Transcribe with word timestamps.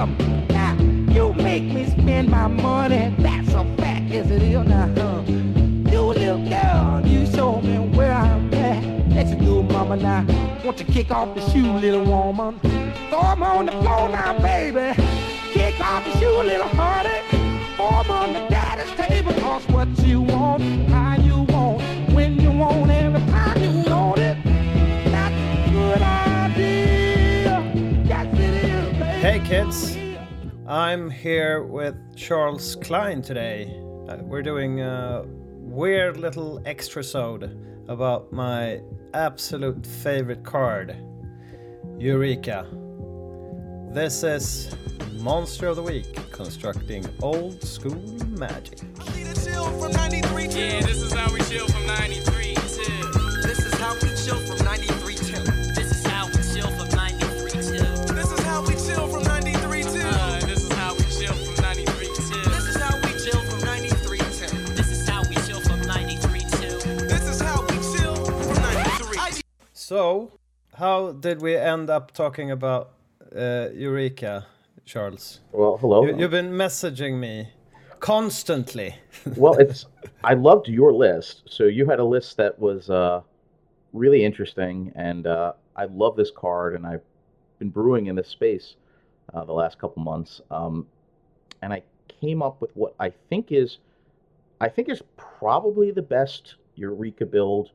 something. 0.00 0.46
Now, 0.48 0.72
you 1.12 1.34
make 1.34 1.64
me 1.64 1.84
spend 1.84 2.30
my 2.30 2.46
money. 2.46 3.14
That's 3.18 3.52
a 3.52 3.64
fact, 3.76 4.04
yes 4.08 4.30
it 4.30 4.40
is. 4.40 4.66
Now, 4.66 4.88
huh? 4.96 5.22
You 5.92 6.00
little 6.20 6.42
girl, 6.48 7.02
you 7.04 7.26
show 7.26 7.60
me 7.60 7.76
where 7.96 8.12
I'm 8.12 8.54
at. 8.54 8.82
Let's 9.14 9.32
do, 9.32 9.62
mama, 9.62 9.96
now. 9.96 10.24
Want 10.64 10.78
to 10.78 10.84
kick 10.84 11.10
off 11.10 11.34
the 11.34 11.42
shoe, 11.50 11.70
little 11.84 12.04
woman? 12.04 12.58
Throw 13.10 13.32
'em 13.32 13.42
on 13.42 13.66
the 13.66 13.72
floor 13.82 14.08
now, 14.08 14.38
baby. 14.38 14.86
Kick 15.52 15.76
off 15.90 16.02
the 16.06 16.12
shoe, 16.18 16.38
little 16.50 16.72
honey. 16.80 17.20
'em 17.78 18.10
on 18.20 18.32
the 18.36 18.42
daddy's 18.54 18.92
table. 19.02 19.34
Cause 19.44 19.66
what 19.74 19.88
you 20.08 20.22
want, 20.22 20.62
how 20.94 21.16
you 21.28 21.38
want, 21.54 21.76
when 22.16 22.40
you 22.44 22.52
want, 22.62 22.90
every 22.90 23.22
time 23.32 23.59
kids, 29.50 29.96
I'm 30.68 31.10
here 31.10 31.64
with 31.64 31.96
Charles 32.14 32.76
Klein 32.76 33.20
today. 33.20 33.82
Uh, 34.08 34.18
we're 34.22 34.42
doing 34.42 34.80
a 34.80 35.24
weird 35.26 36.18
little 36.18 36.62
extra 36.66 37.02
sode 37.02 37.58
about 37.88 38.32
my 38.32 38.80
absolute 39.12 39.84
favorite 39.84 40.44
card, 40.44 40.96
Eureka. 41.98 42.64
This 43.92 44.22
is 44.22 44.72
Monster 45.14 45.66
of 45.66 45.74
the 45.74 45.82
Week, 45.82 46.30
constructing 46.30 47.04
old 47.20 47.60
school 47.64 48.00
magic. 48.28 48.78
Yeah, 50.60 50.86
this 50.86 51.02
is 51.02 51.12
how 51.12 51.32
we 51.32 51.40
chill 51.40 51.66
from 51.66 51.86
93 51.88 52.54
to. 52.54 52.62
This 53.42 53.66
is 53.66 53.74
how 53.80 53.94
we 53.94 54.14
chill 54.14 54.38
from 54.46 54.64
93 54.64 54.99
So, 69.90 70.30
how 70.74 71.10
did 71.10 71.42
we 71.42 71.56
end 71.56 71.90
up 71.90 72.12
talking 72.12 72.52
about 72.52 72.92
uh, 73.34 73.70
Eureka, 73.74 74.46
Charles? 74.84 75.40
Well, 75.50 75.78
hello. 75.78 76.06
You, 76.06 76.16
you've 76.16 76.30
been 76.30 76.52
messaging 76.52 77.18
me 77.18 77.48
constantly. 77.98 78.94
well, 79.36 79.54
it's 79.54 79.86
I 80.22 80.34
loved 80.34 80.68
your 80.68 80.92
list. 80.92 81.42
So 81.46 81.64
you 81.64 81.86
had 81.86 81.98
a 81.98 82.04
list 82.04 82.36
that 82.36 82.56
was 82.56 82.88
uh, 82.88 83.22
really 83.92 84.24
interesting, 84.24 84.92
and 84.94 85.26
uh, 85.26 85.54
I 85.74 85.86
love 85.86 86.14
this 86.14 86.30
card, 86.30 86.76
and 86.76 86.86
I've 86.86 87.02
been 87.58 87.70
brewing 87.70 88.06
in 88.06 88.14
this 88.14 88.28
space 88.28 88.76
uh, 89.34 89.44
the 89.44 89.54
last 89.54 89.80
couple 89.80 90.04
months, 90.04 90.40
um, 90.52 90.86
and 91.62 91.72
I 91.72 91.82
came 92.06 92.42
up 92.42 92.60
with 92.60 92.70
what 92.74 92.94
I 93.00 93.12
think 93.28 93.50
is, 93.50 93.78
I 94.60 94.68
think 94.68 94.88
is 94.88 95.02
probably 95.16 95.90
the 95.90 96.02
best 96.02 96.54
Eureka 96.76 97.26
build 97.26 97.72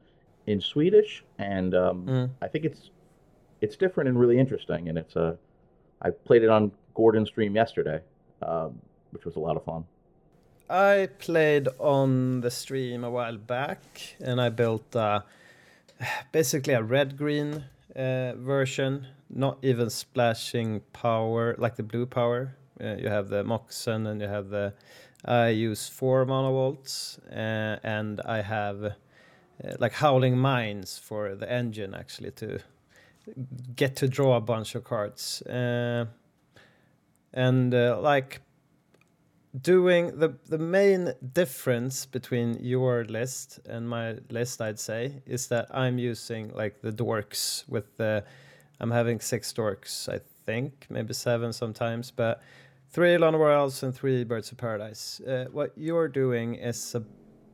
in 0.48 0.62
Swedish, 0.62 1.24
and 1.38 1.74
um, 1.74 2.06
Mm. 2.06 2.30
I 2.42 2.48
think 2.48 2.66
it's 2.66 2.92
it's 3.62 3.76
different 3.78 4.10
and 4.10 4.20
really 4.20 4.38
interesting, 4.38 4.90
and 4.90 4.98
it's 4.98 5.16
a 5.16 5.38
I 6.02 6.12
played 6.12 6.44
it 6.44 6.50
on 6.50 6.72
Gordon's 6.94 7.30
stream 7.30 7.56
yesterday, 7.56 8.02
um, 8.42 8.80
which 9.12 9.26
was 9.26 9.36
a 9.36 9.40
lot 9.40 9.56
of 9.58 9.64
fun. 9.64 9.86
I 10.70 11.10
played 11.20 11.68
on 11.80 12.42
the 12.42 12.52
stream 12.52 13.04
a 13.04 13.10
while 13.10 13.38
back, 13.38 14.16
and 14.20 14.42
I 14.42 14.50
built 14.50 14.96
uh, 14.96 15.22
basically 16.32 16.74
a 16.74 16.82
red 16.84 17.18
green 17.18 17.66
uh, 17.96 18.34
version, 18.36 19.08
not 19.30 19.58
even 19.62 19.90
splashing 19.90 20.82
power 20.92 21.56
like 21.58 21.76
the 21.76 21.84
blue 21.84 22.06
power. 22.06 22.56
Uh, 22.82 22.96
you 22.96 23.10
have 23.10 23.30
the 23.30 23.44
Moxen, 23.44 24.08
and 24.08 24.22
you 24.22 24.28
have 24.28 24.50
the. 24.50 24.74
I 25.24 25.50
use 25.50 25.88
four 25.88 26.26
mana 26.26 26.52
vaults, 26.52 27.20
uh, 27.32 27.80
and 27.84 28.22
I 28.26 28.42
have 28.42 28.94
like 29.80 29.94
howling 29.94 30.38
mines 30.38 30.98
for 30.98 31.36
the 31.36 31.52
engine 31.52 31.94
actually 31.94 32.32
to 32.32 32.60
get 33.76 33.96
to 33.98 34.08
draw 34.08 34.36
a 34.36 34.42
bunch 34.42 34.76
of 34.76 34.84
cards. 34.84 35.42
Uh, 35.44 36.06
and 37.34 37.74
uh, 37.74 38.00
like 38.00 38.42
doing 39.62 40.20
the 40.20 40.34
the 40.50 40.58
main 40.58 41.14
difference 41.34 42.06
between 42.06 42.58
your 42.62 43.06
list 43.06 43.60
and 43.70 43.88
my 43.88 44.16
list 44.30 44.62
i'd 44.62 44.80
say 44.80 45.22
is 45.26 45.48
that 45.48 45.66
i'm 45.72 45.98
using 45.98 46.50
like 46.54 46.82
the 46.82 46.92
dorks 46.92 47.68
with 47.70 47.96
the 47.96 48.24
i'm 48.82 48.92
having 48.92 49.20
six 49.20 49.54
dorks 49.54 50.10
i 50.10 50.20
think 50.46 50.86
maybe 50.90 51.14
seven 51.14 51.54
sometimes 51.54 52.12
but 52.12 52.42
three 52.90 53.16
Llanowars 53.16 53.82
and 53.84 53.96
three 53.96 54.24
birds 54.24 54.52
of 54.52 54.58
paradise 54.58 55.22
uh, 55.22 55.46
what 55.52 55.72
you're 55.78 56.10
doing 56.10 56.56
is 56.56 56.94
a 56.96 57.04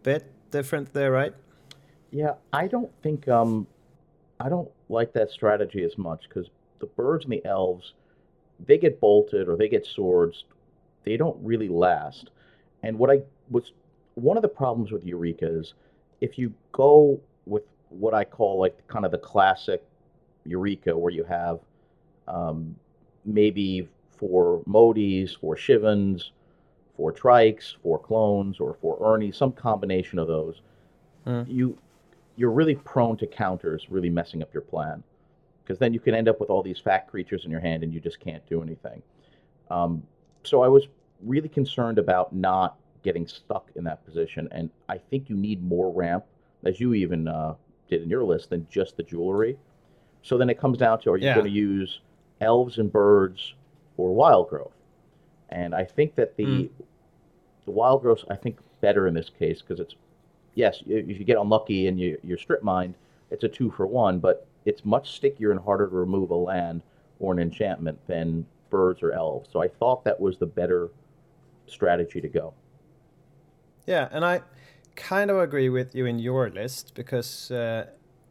bit 0.01 0.31
different 0.50 0.91
there 0.94 1.11
right 1.11 1.35
Yeah, 2.11 2.33
I 2.51 2.67
don't 2.67 2.91
think 3.01 3.27
um, 3.27 3.66
I 4.39 4.49
don't 4.49 4.69
like 4.89 5.13
that 5.13 5.31
strategy 5.31 5.83
as 5.83 5.97
much 5.97 6.27
because 6.27 6.49
the 6.79 6.85
birds 6.85 7.23
and 7.23 7.33
the 7.33 7.45
elves, 7.45 7.94
they 8.66 8.77
get 8.77 8.99
bolted 8.99 9.47
or 9.47 9.55
they 9.55 9.69
get 9.69 9.85
swords, 9.85 10.44
they 11.05 11.16
don't 11.17 11.38
really 11.41 11.69
last. 11.69 12.31
And 12.83 12.97
what 12.97 13.09
I 13.09 13.22
was 13.49 13.72
one 14.16 14.38
of 14.38 14.44
the 14.44 14.49
problems 14.49 14.91
with 14.91 15.05
Eureka 15.05 15.47
is 15.47 15.73
if 16.19 16.38
you 16.38 16.53
go 16.73 17.19
with 17.45 17.63
what 17.89 18.13
I 18.13 18.25
call 18.25 18.59
like 18.59 18.85
kind 18.88 19.05
of 19.05 19.11
the 19.11 19.17
classic 19.17 19.83
Eureka, 20.45 20.97
where 20.97 21.13
you 21.13 21.23
have 21.23 21.59
um, 22.28 22.75
maybe 23.25 23.88
four 24.17 24.63
Modis, 24.67 25.39
four 25.39 25.55
Shivans, 25.55 26.31
four 26.97 27.13
Trikes, 27.13 27.75
four 27.81 27.99
clones, 27.99 28.59
or 28.59 28.75
four 28.81 28.97
Ernie, 29.01 29.31
some 29.31 29.53
combination 29.53 30.19
of 30.19 30.28
those 30.28 30.61
you 31.47 31.78
you're 32.36 32.52
really 32.52 32.75
prone 32.75 33.18
to 33.18 33.28
counters 33.28 33.88
really 33.90 34.09
messing 34.09 34.42
up 34.42 34.53
your 34.53 34.62
plan 34.62 35.03
because 35.64 35.78
then 35.80 35.94
you 35.94 36.00
can 36.00 36.16
end 36.16 36.28
up 36.28 36.40
with 36.40 36.50
all 36.50 36.64
these 36.64 36.80
fat 36.80 37.08
creatures 37.08 37.46
in 37.46 37.52
your 37.52 37.59
hand 37.59 37.84
and 37.84 37.94
you 37.94 38.00
just 38.00 38.19
can't 38.19 38.46
do 38.47 38.62
anything 38.62 39.02
um, 39.69 40.02
so 40.44 40.62
i 40.64 40.68
was 40.68 40.88
really 41.24 41.50
concerned 41.50 41.97
about 42.00 42.34
not 42.34 42.78
getting 43.03 43.28
stuck 43.28 43.70
in 43.75 43.84
that 43.84 44.03
position 44.06 44.47
and 44.52 44.70
i 44.90 44.97
think 44.97 45.30
you 45.30 45.36
need 45.36 45.64
more 45.64 45.91
ramp 45.91 46.25
as 46.66 46.80
you 46.80 46.94
even 46.94 47.28
uh, 47.28 47.53
did 47.90 48.02
in 48.02 48.09
your 48.09 48.24
list 48.24 48.50
than 48.50 48.66
just 48.70 48.97
the 48.97 49.03
jewelry 49.03 49.58
so 50.24 50.38
then 50.38 50.50
it 50.50 50.58
comes 50.59 50.78
down 50.78 51.00
to 51.00 51.12
are 51.12 51.18
you 51.18 51.25
Yeah. 51.28 51.34
going 51.34 51.46
to 51.46 51.52
use 51.52 52.02
elves 52.41 52.78
and 52.80 52.91
birds 52.91 53.53
or 53.97 54.14
wild 54.14 54.50
growth 54.50 54.74
and 55.50 55.75
i 55.75 55.84
think 55.84 56.16
that 56.16 56.36
the 56.38 56.46
Mm. 56.46 56.70
the 57.66 57.72
wild 57.72 58.02
growth 58.02 58.24
i 58.30 58.36
think 58.36 58.58
better 58.81 59.08
in 59.08 59.14
this 59.14 59.30
case 59.30 59.62
because 59.62 59.80
it's 59.80 59.96
yes, 60.56 60.81
if 60.88 61.19
you 61.19 61.25
get 61.25 61.38
unlucky 61.38 61.88
and 61.88 62.00
you, 62.00 62.17
you're 62.23 62.38
strip 62.38 62.63
mined, 62.63 62.95
it's 63.29 63.44
a 63.44 63.47
two 63.47 63.72
for 63.72 63.88
one, 63.88 64.19
but 64.19 64.47
it's 64.66 64.85
much 64.85 65.16
stickier 65.16 65.51
and 65.51 65.59
harder 65.59 65.88
to 65.88 65.95
remove 65.95 66.29
a 66.31 66.35
land 66.35 66.81
or 67.19 67.34
an 67.34 67.39
enchantment 67.39 67.97
than 68.07 68.45
birds 68.69 69.01
or 69.01 69.11
elves. 69.11 69.50
So 69.51 69.61
I 69.61 69.67
thought 69.67 70.03
that 70.06 70.19
was 70.19 70.38
the 70.38 70.45
better 70.45 70.90
strategy 71.67 72.22
to 72.22 72.28
go. 72.28 72.53
Yeah, 73.85 74.09
and 74.11 74.23
I 74.25 74.41
kind 74.95 75.31
of 75.31 75.40
agree 75.40 75.69
with 75.69 75.95
you 75.95 76.06
in 76.06 76.19
your 76.19 76.50
list 76.50 76.94
because 76.95 77.50
uh, 77.51 77.88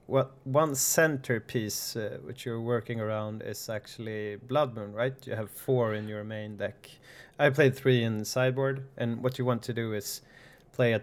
what 0.06 0.32
one 0.44 0.74
centerpiece 0.74 1.96
uh, 1.96 2.18
which 2.22 2.44
you're 2.44 2.60
working 2.60 3.00
around 3.00 3.42
is 3.42 3.68
actually 3.68 4.36
Blood 4.36 4.74
Moon, 4.74 4.92
right? 4.92 5.14
You 5.26 5.34
have 5.34 5.50
four 5.50 5.94
in 5.94 6.08
your 6.08 6.24
main 6.24 6.56
deck. 6.56 6.90
I 7.38 7.50
played 7.50 7.74
three 7.74 8.02
in 8.02 8.18
the 8.18 8.24
sideboard, 8.24 8.84
and 8.96 9.22
what 9.22 9.38
you 9.38 9.44
want 9.44 9.62
to 9.62 9.72
do 9.72 9.94
is 9.94 10.20
play 10.72 10.92
a 10.92 11.02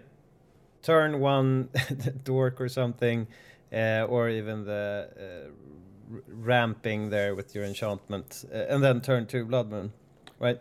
turn 0.82 1.20
one 1.20 1.68
dork 2.24 2.60
or 2.60 2.68
something, 2.68 3.26
uh, 3.72 4.06
or 4.08 4.28
even 4.28 4.64
the 4.64 5.08
uh, 5.18 6.14
r- 6.14 6.22
ramping 6.28 7.10
there 7.10 7.34
with 7.34 7.54
your 7.54 7.64
enchantment, 7.64 8.44
uh, 8.52 8.56
and 8.56 8.82
then 8.82 9.00
turn 9.00 9.26
two 9.26 9.44
Blood 9.44 9.70
Moon, 9.70 9.92
right? 10.38 10.60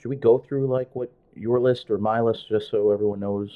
Should 0.00 0.08
we 0.08 0.16
go 0.16 0.38
through 0.38 0.66
like 0.66 0.94
what 0.94 1.10
your 1.34 1.60
list 1.60 1.90
or 1.90 1.98
my 1.98 2.20
list 2.20 2.48
just 2.48 2.70
so 2.70 2.90
everyone 2.90 3.20
knows? 3.20 3.50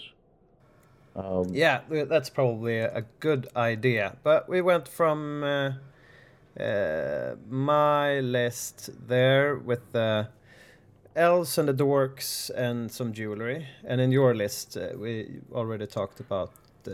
Um, 1.16 1.54
Yeah, 1.54 1.80
that's 1.88 2.28
probably 2.30 2.78
a 2.78 2.98
a 2.98 3.02
good 3.20 3.48
idea. 3.56 4.16
But 4.22 4.48
we 4.48 4.60
went 4.60 4.88
from 4.88 5.44
uh, 5.44 5.72
uh, 6.60 7.36
my 7.48 8.20
list 8.20 8.90
there 9.08 9.56
with 9.56 9.92
the 9.92 10.28
elves 11.16 11.58
and 11.58 11.68
the 11.68 11.74
dorks 11.74 12.50
and 12.50 12.90
some 12.90 13.12
jewelry, 13.12 13.66
and 13.84 14.00
in 14.00 14.10
your 14.12 14.34
list 14.34 14.76
uh, 14.76 14.88
we 14.96 15.40
already 15.52 15.86
talked 15.86 16.20
about 16.20 16.52
uh, 16.86 16.92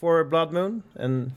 for 0.00 0.24
Blood 0.24 0.52
Moon. 0.52 0.82
And 0.96 1.32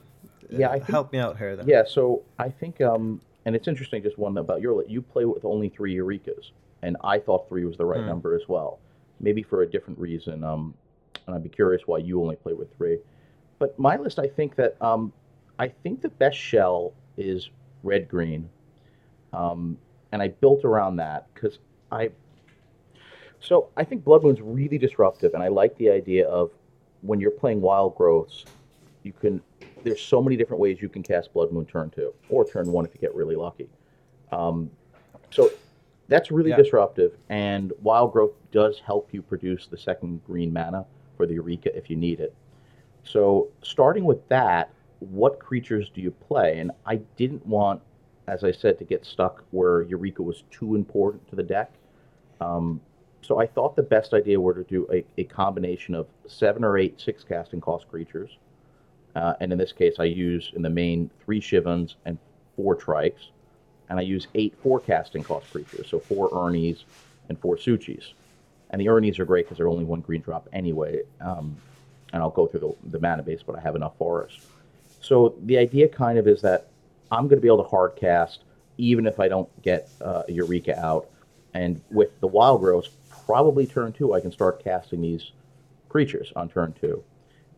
uh, 0.51 0.57
Yeah, 0.57 0.69
I 0.69 0.73
think- 0.79 0.89
help 0.89 1.11
me 1.13 1.19
out 1.19 1.37
here 1.37 1.55
then. 1.55 1.67
Yeah, 1.67 1.83
so 1.87 2.23
I 2.39 2.49
think, 2.49 2.81
um, 2.81 3.21
and 3.45 3.55
it's 3.55 3.67
interesting, 3.67 4.01
just 4.03 4.17
one 4.17 4.37
about 4.37 4.61
your 4.61 4.73
list. 4.73 4.89
You 4.89 5.01
play 5.01 5.25
with 5.25 5.45
only 5.45 5.69
three 5.69 5.95
Eurekas, 5.95 6.51
and 6.81 6.97
I 7.03 7.19
thought 7.19 7.47
three 7.49 7.65
was 7.65 7.77
the 7.77 7.85
right 7.85 8.01
Hmm. 8.01 8.07
number 8.07 8.35
as 8.35 8.47
well. 8.47 8.79
Maybe 9.19 9.43
for 9.43 9.61
a 9.61 9.67
different 9.69 9.99
reason, 9.99 10.43
um, 10.43 10.73
and 11.27 11.35
I'd 11.35 11.43
be 11.43 11.49
curious 11.49 11.83
why 11.85 11.99
you 11.99 12.21
only 12.21 12.35
play 12.35 12.53
with 12.53 12.75
three. 12.77 12.97
But 13.59 13.77
my 13.79 13.95
list, 13.97 14.17
I 14.19 14.27
think 14.27 14.55
that 14.55 14.75
um, 14.81 15.13
I 15.59 15.67
think 15.69 16.01
the 16.01 16.09
best 16.09 16.37
shell 16.37 16.93
is 17.15 17.49
red 17.83 18.09
green, 18.09 18.49
um, 19.31 19.77
and 20.11 20.21
I 20.21 20.29
built 20.29 20.65
around 20.65 20.95
that 20.97 21.27
because 21.33 21.59
I. 21.91 22.09
So 23.43 23.69
I 23.75 23.83
think 23.83 24.03
Blood 24.05 24.23
Moon's 24.23 24.41
really 24.41 24.77
disruptive, 24.77 25.33
and 25.33 25.43
I 25.43 25.49
like 25.49 25.75
the 25.77 25.89
idea 25.89 26.27
of 26.27 26.51
when 27.01 27.19
you're 27.19 27.31
playing 27.31 27.59
Wild 27.61 27.95
Growths, 27.95 28.45
you 29.03 29.11
can. 29.11 29.41
There's 29.83 30.01
so 30.01 30.21
many 30.21 30.37
different 30.37 30.61
ways 30.61 30.81
you 30.81 30.87
can 30.87 31.03
cast 31.03 31.33
Blood 31.33 31.51
Moon 31.51 31.65
turn 31.65 31.89
two 31.89 32.13
or 32.29 32.45
turn 32.45 32.71
one 32.71 32.85
if 32.85 32.93
you 32.95 33.01
get 33.01 33.13
really 33.13 33.35
lucky. 33.35 33.67
Um, 34.31 34.71
so 35.29 35.49
that's 36.07 36.31
really 36.31 36.51
Yeah. 36.51 36.55
disruptive, 36.55 37.17
and 37.27 37.73
Wild 37.81 38.13
Growth 38.13 38.33
does 38.51 38.79
help 38.79 39.13
you 39.13 39.21
produce 39.21 39.67
the 39.67 39.77
second 39.77 40.23
green 40.23 40.53
mana 40.53 40.85
for 41.17 41.25
the 41.25 41.33
Eureka 41.33 41.75
if 41.75 41.89
you 41.89 41.97
need 41.97 42.21
it. 42.21 42.33
So 43.03 43.49
starting 43.61 44.05
with 44.05 44.25
that, 44.29 44.71
what 44.99 45.39
creatures 45.39 45.89
do 45.89 45.99
you 45.99 46.11
play? 46.11 46.59
And 46.59 46.71
I 46.85 46.95
didn't 47.17 47.45
want, 47.45 47.81
as 48.29 48.45
I 48.45 48.51
said, 48.51 48.79
to 48.79 48.85
get 48.85 49.05
stuck 49.05 49.43
where 49.51 49.81
Eureka 49.81 50.23
was 50.23 50.43
too 50.49 50.75
important 50.75 51.27
to 51.27 51.35
the 51.35 51.43
deck. 51.43 51.73
Um, 52.39 52.81
so 53.23 53.39
I 53.39 53.47
thought 53.47 53.75
the 53.75 53.83
best 53.83 54.13
idea 54.13 54.39
were 54.39 54.53
to 54.53 54.63
do 54.63 54.87
a, 54.91 55.03
a 55.17 55.23
combination 55.23 55.95
of 55.95 56.07
seven 56.27 56.63
or 56.63 56.77
eight 56.77 56.99
six 56.99 57.23
casting 57.23 57.61
cost 57.61 57.87
creatures. 57.89 58.37
Uh, 59.15 59.33
and 59.39 59.51
in 59.51 59.57
this 59.57 59.71
case, 59.71 59.95
I 59.99 60.05
use 60.05 60.51
in 60.55 60.61
the 60.61 60.69
main 60.69 61.09
three 61.23 61.39
Shivans 61.39 61.95
and 62.05 62.17
four 62.55 62.75
Trikes. 62.75 63.29
And 63.89 63.99
I 63.99 64.01
use 64.01 64.27
eight 64.33 64.55
four 64.61 64.79
casting 64.79 65.23
cost 65.23 65.51
creatures, 65.51 65.87
so 65.89 65.99
four 65.99 66.29
Ernies 66.31 66.83
and 67.29 67.39
four 67.39 67.57
Su-Chis. 67.57 68.13
And 68.71 68.81
the 68.81 68.87
Ernies 68.87 69.19
are 69.19 69.25
great 69.25 69.45
because 69.45 69.57
they're 69.57 69.67
only 69.67 69.83
one 69.83 70.01
green 70.01 70.21
drop 70.21 70.49
anyway. 70.51 71.01
Um, 71.21 71.55
and 72.11 72.21
I'll 72.21 72.31
go 72.31 72.47
through 72.47 72.61
the, 72.61 72.97
the 72.97 72.99
mana 72.99 73.23
base, 73.23 73.43
but 73.45 73.55
I 73.55 73.61
have 73.61 73.75
enough 73.75 73.93
for 73.97 74.23
us. 74.23 74.37
So 75.01 75.35
the 75.43 75.57
idea 75.57 75.87
kind 75.87 76.17
of 76.17 76.27
is 76.27 76.41
that 76.41 76.67
I'm 77.11 77.27
going 77.27 77.37
to 77.37 77.41
be 77.41 77.47
able 77.47 77.63
to 77.63 77.69
hard 77.69 77.95
cast 77.95 78.43
even 78.77 79.05
if 79.05 79.19
I 79.19 79.27
don't 79.27 79.49
get 79.61 79.89
uh, 80.01 80.23
Eureka 80.27 80.79
out. 80.79 81.07
And 81.53 81.81
with 81.91 82.19
the 82.19 82.27
Wild 82.27 82.61
Growths, 82.61 82.89
probably 83.25 83.65
turn 83.65 83.93
two, 83.93 84.13
I 84.13 84.19
can 84.19 84.31
start 84.31 84.63
casting 84.63 85.01
these 85.01 85.31
creatures 85.89 86.31
on 86.35 86.49
turn 86.49 86.73
two. 86.79 87.03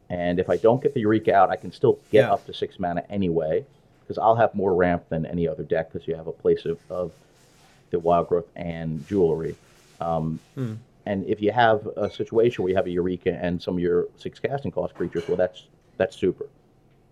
And 0.10 0.40
if 0.40 0.50
I 0.50 0.58
don't 0.58 0.82
get 0.84 0.94
the 0.94 1.00
Eureka 1.02 1.34
out, 1.34 1.50
I 1.50 1.56
can 1.56 1.72
still 1.72 2.00
get 2.12 2.26
Yeah. 2.26 2.34
up 2.34 2.46
to 2.46 2.54
six 2.54 2.80
mana 2.80 3.04
anyway, 3.10 3.66
because 4.02 4.18
I'll 4.18 4.36
have 4.36 4.54
more 4.54 4.76
ramp 4.76 5.06
than 5.10 5.26
any 5.26 5.48
other 5.48 5.64
deck 5.64 5.92
because 5.92 6.08
you 6.08 6.16
have 6.16 6.28
a 6.28 6.32
place 6.32 6.66
of, 6.66 6.78
of 6.90 7.12
the 7.90 8.00
Wild 8.00 8.28
Growth 8.30 8.48
and 8.56 9.06
Jewelry. 9.08 9.56
Um, 10.00 10.40
And 11.08 11.24
if 11.28 11.40
you 11.40 11.52
have 11.52 11.86
a 11.98 12.10
situation 12.10 12.64
where 12.64 12.72
you 12.72 12.76
have 12.76 12.88
a 12.88 12.90
Eureka 12.90 13.32
and 13.40 13.62
some 13.62 13.76
of 13.76 13.80
your 13.80 14.08
six 14.18 14.40
casting 14.40 14.72
cost 14.72 14.96
creatures, 14.96 15.28
well, 15.28 15.38
that's 15.38 15.68
that's 15.98 16.16
super, 16.16 16.48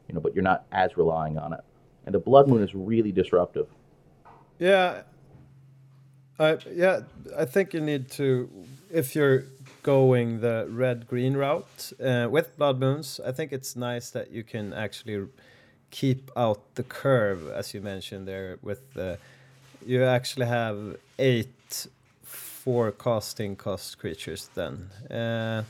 you 0.08 0.16
know. 0.16 0.20
But 0.20 0.34
you're 0.34 0.44
not 0.44 0.66
as 0.72 0.98
relying 0.98 1.38
on 1.38 1.54
it. 1.54 1.60
And 2.08 2.14
the 2.16 2.20
Blood 2.20 2.48
Moon 2.48 2.64
is 2.64 2.74
really 2.74 3.12
disruptive. 3.12 3.68
Yeah. 4.58 5.04
I 6.44 6.58
yeah, 6.74 7.02
I 7.38 7.46
think 7.46 7.74
you 7.74 7.82
need 7.82 8.10
to 8.12 8.50
if 8.92 9.16
you're 9.16 9.44
going 9.84 10.40
the 10.40 10.68
red 10.70 11.08
green 11.08 11.36
route 11.36 11.92
uh, 12.04 12.28
with 12.30 12.58
blood 12.58 12.80
moons. 12.80 13.20
I 13.26 13.32
think 13.32 13.52
it's 13.52 13.76
nice 13.76 14.10
that 14.12 14.32
you 14.32 14.44
can 14.44 14.74
actually 14.74 15.28
keep 15.92 16.32
out 16.36 16.62
the 16.76 16.84
curve, 16.84 17.50
as 17.50 17.74
you 17.74 17.82
mentioned 17.82 18.28
there. 18.28 18.58
With 18.62 18.94
the 18.94 19.20
you 19.86 20.04
actually 20.04 20.48
have 20.48 20.98
eight 21.20 21.88
four 22.24 22.92
casting 22.92 23.56
cost 23.56 24.00
creatures 24.00 24.50
then, 24.56 24.90
uh, 25.12 25.64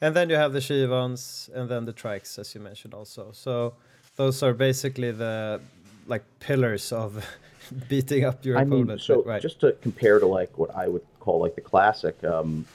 and 0.00 0.14
then 0.16 0.28
you 0.28 0.36
have 0.36 0.52
the 0.52 0.60
Shivans 0.60 1.48
and 1.54 1.68
then 1.68 1.84
the 1.84 1.92
Trikes, 1.92 2.38
as 2.38 2.54
you 2.54 2.60
mentioned 2.60 2.94
also. 2.94 3.30
So 3.32 3.74
those 4.16 4.42
are 4.42 4.52
basically 4.52 5.12
the 5.12 5.60
like 6.06 6.24
pillars 6.40 6.92
of 6.92 7.24
beating 7.88 8.24
up 8.24 8.44
your 8.44 8.58
I 8.58 8.62
opponent. 8.62 8.88
mean, 8.88 8.98
so 8.98 9.22
right? 9.24 9.40
just 9.42 9.60
to 9.60 9.72
compare 9.82 10.18
to 10.18 10.26
like 10.26 10.56
what 10.58 10.74
I 10.74 10.88
would 10.88 11.02
call 11.20 11.40
like 11.40 11.54
the 11.54 11.60
classic, 11.60 12.22
um, 12.24 12.66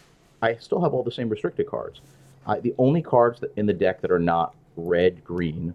I 0.41 0.55
still 0.55 0.81
have 0.81 0.93
all 0.93 1.03
the 1.03 1.11
same 1.11 1.29
restricted 1.29 1.67
cards. 1.67 2.01
I, 2.47 2.59
the 2.59 2.73
only 2.77 3.01
cards 3.01 3.39
that 3.41 3.51
in 3.57 3.65
the 3.65 3.73
deck 3.73 4.01
that 4.01 4.11
are 4.11 4.19
not 4.19 4.55
red 4.75 5.23
green 5.23 5.73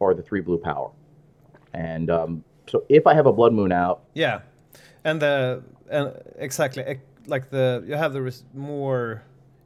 are 0.00 0.14
the 0.14 0.22
three 0.22 0.40
blue 0.40 0.58
power. 0.58 0.90
And 1.72 2.10
um, 2.10 2.44
so 2.66 2.84
if 2.88 3.06
I 3.06 3.14
have 3.14 3.26
a 3.26 3.32
blood 3.32 3.52
moon 3.52 3.72
out, 3.72 4.02
Yeah, 4.14 4.40
and 5.04 5.20
the 5.20 5.62
and 5.90 6.12
exactly 6.36 7.00
like 7.26 7.50
the 7.50 7.82
you 7.86 7.94
have 7.94 8.12
the 8.12 8.22
res- 8.22 8.44
more 8.54 9.22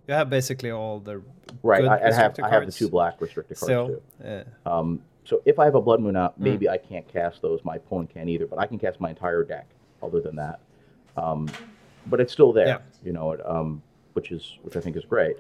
you 0.07 0.15
have 0.15 0.31
basically 0.31 0.71
all 0.71 1.01
the 1.01 1.21
right, 1.63 1.85
I, 1.85 1.97
I 1.97 1.99
have 1.99 2.05
restricted 2.05 2.45
I 2.45 2.49
have 2.51 2.67
the 2.67 2.73
two 2.73 2.89
black 2.89 3.21
restricted 3.21 3.59
cards 3.59 3.73
still. 3.73 3.87
too. 4.23 4.45
Uh, 4.67 4.79
Um, 4.79 5.03
so 5.27 5.43
if 5.45 5.59
I 5.59 5.65
have 5.67 5.75
a 5.75 5.81
blood 5.83 6.01
moon 6.01 6.15
Hmm. 6.15 6.23
out, 6.23 6.41
maybe 6.41 6.69
I 6.69 6.79
can't 6.79 7.07
cast 7.09 7.43
those. 7.43 7.61
My 7.65 7.77
opponent 7.77 8.11
can't 8.15 8.29
either, 8.29 8.47
but 8.47 8.59
I 8.59 8.67
can 8.67 8.79
cast 8.79 9.01
my 9.01 9.11
entire 9.11 9.45
deck. 9.45 9.67
Other 10.03 10.21
than 10.21 10.37
that, 10.37 10.61
um, 11.17 11.49
but 12.07 12.21
it's 12.21 12.33
still 12.33 12.53
there, 12.53 12.67
Yeah. 12.67 12.79
you 13.03 13.13
know, 13.13 13.37
um, 13.45 13.83
which 14.13 14.31
is 14.31 14.59
which 14.63 14.77
I 14.77 14.81
think 14.81 14.95
is 14.97 15.05
great. 15.07 15.37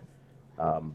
Um, 0.58 0.94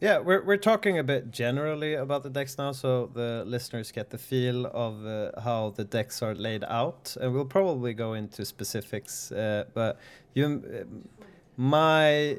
yeah, 0.00 0.18
we're 0.18 0.42
we're 0.44 0.56
talking 0.58 0.98
a 0.98 1.02
bit 1.04 1.30
generally 1.30 1.94
about 1.94 2.22
the 2.24 2.30
decks 2.30 2.58
now, 2.58 2.72
so 2.72 3.06
the 3.14 3.44
listeners 3.46 3.90
get 3.92 4.10
the 4.10 4.18
feel 4.18 4.66
of 4.66 5.06
uh, 5.06 5.40
how 5.40 5.70
the 5.76 5.84
decks 5.84 6.22
are 6.22 6.34
laid 6.34 6.64
out, 6.64 7.16
and 7.20 7.32
we'll 7.34 7.44
probably 7.46 7.94
go 7.94 8.12
into 8.14 8.44
specifics. 8.44 9.32
Uh, 9.32 9.64
but 9.72 9.98
you, 10.34 10.46
um, 10.46 11.08
my 11.56 12.38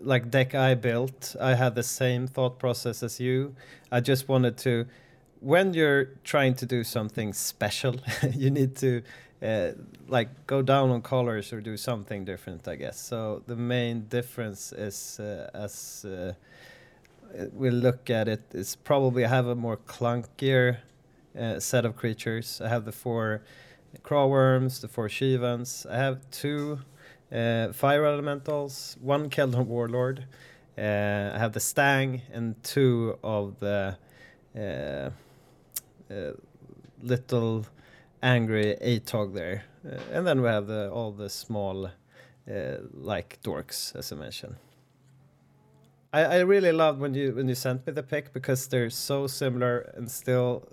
like 0.00 0.30
deck 0.30 0.54
I 0.54 0.74
built, 0.74 1.36
I 1.40 1.54
had 1.54 1.74
the 1.74 1.82
same 1.82 2.26
thought 2.26 2.58
process 2.58 3.02
as 3.02 3.20
you. 3.20 3.54
I 3.90 4.00
just 4.00 4.28
wanted 4.28 4.56
to, 4.58 4.86
when 5.40 5.74
you're 5.74 6.06
trying 6.24 6.54
to 6.56 6.66
do 6.66 6.84
something 6.84 7.32
special, 7.32 7.96
you 8.32 8.50
need 8.50 8.76
to 8.76 9.02
uh, 9.42 9.72
like 10.08 10.46
go 10.46 10.62
down 10.62 10.90
on 10.90 11.02
colors 11.02 11.52
or 11.52 11.60
do 11.60 11.76
something 11.76 12.24
different, 12.24 12.66
I 12.66 12.76
guess. 12.76 12.98
So 12.98 13.42
the 13.46 13.56
main 13.56 14.06
difference 14.08 14.72
is 14.72 15.20
uh, 15.20 15.50
as 15.54 16.04
uh, 16.04 16.32
uh, 17.38 17.46
we'll 17.52 17.74
look 17.74 18.08
at 18.10 18.28
it 18.28 18.42
is 18.52 18.76
probably 18.76 19.24
I 19.24 19.28
have 19.28 19.46
a 19.46 19.54
more 19.54 19.76
clunkier 19.76 20.78
uh, 21.38 21.60
set 21.60 21.84
of 21.84 21.96
creatures. 21.96 22.60
I 22.60 22.68
have 22.68 22.84
the 22.84 22.92
four 22.92 23.42
Craw 24.02 24.26
Wurms, 24.26 24.80
the 24.80 24.88
four 24.88 25.08
Shivans. 25.08 25.86
I 25.90 25.96
have 25.96 26.18
two 26.30 26.80
uh, 27.32 27.72
fire 27.72 28.04
elementals, 28.06 28.96
one 29.00 29.30
Keldon 29.30 29.66
warlord. 29.66 30.26
Uh, 30.78 31.32
I 31.34 31.38
have 31.38 31.52
the 31.52 31.60
Stang 31.60 32.22
and 32.32 32.62
two 32.62 33.18
of 33.24 33.58
the 33.60 33.96
uh, 34.56 35.10
uh, 36.12 36.32
little 37.02 37.66
angry 38.22 38.76
Atog 38.82 39.34
there, 39.34 39.64
uh, 39.86 39.98
and 40.12 40.26
then 40.26 40.42
we 40.42 40.48
have 40.48 40.66
the 40.66 40.90
all 40.90 41.12
the 41.12 41.30
small 41.30 41.86
uh, 41.86 42.76
like 42.92 43.38
dorks, 43.42 43.94
as 43.96 44.12
I 44.12 44.16
mentioned. 44.16 44.56
I, 46.12 46.24
I 46.24 46.38
really 46.40 46.72
loved 46.72 47.00
when 47.00 47.14
you 47.14 47.34
when 47.34 47.48
you 47.48 47.54
sent 47.54 47.86
me 47.86 47.92
the 47.92 48.02
pick 48.02 48.32
because 48.32 48.68
they're 48.68 48.90
so 48.90 49.26
similar 49.26 49.92
and 49.96 50.10
still 50.10 50.66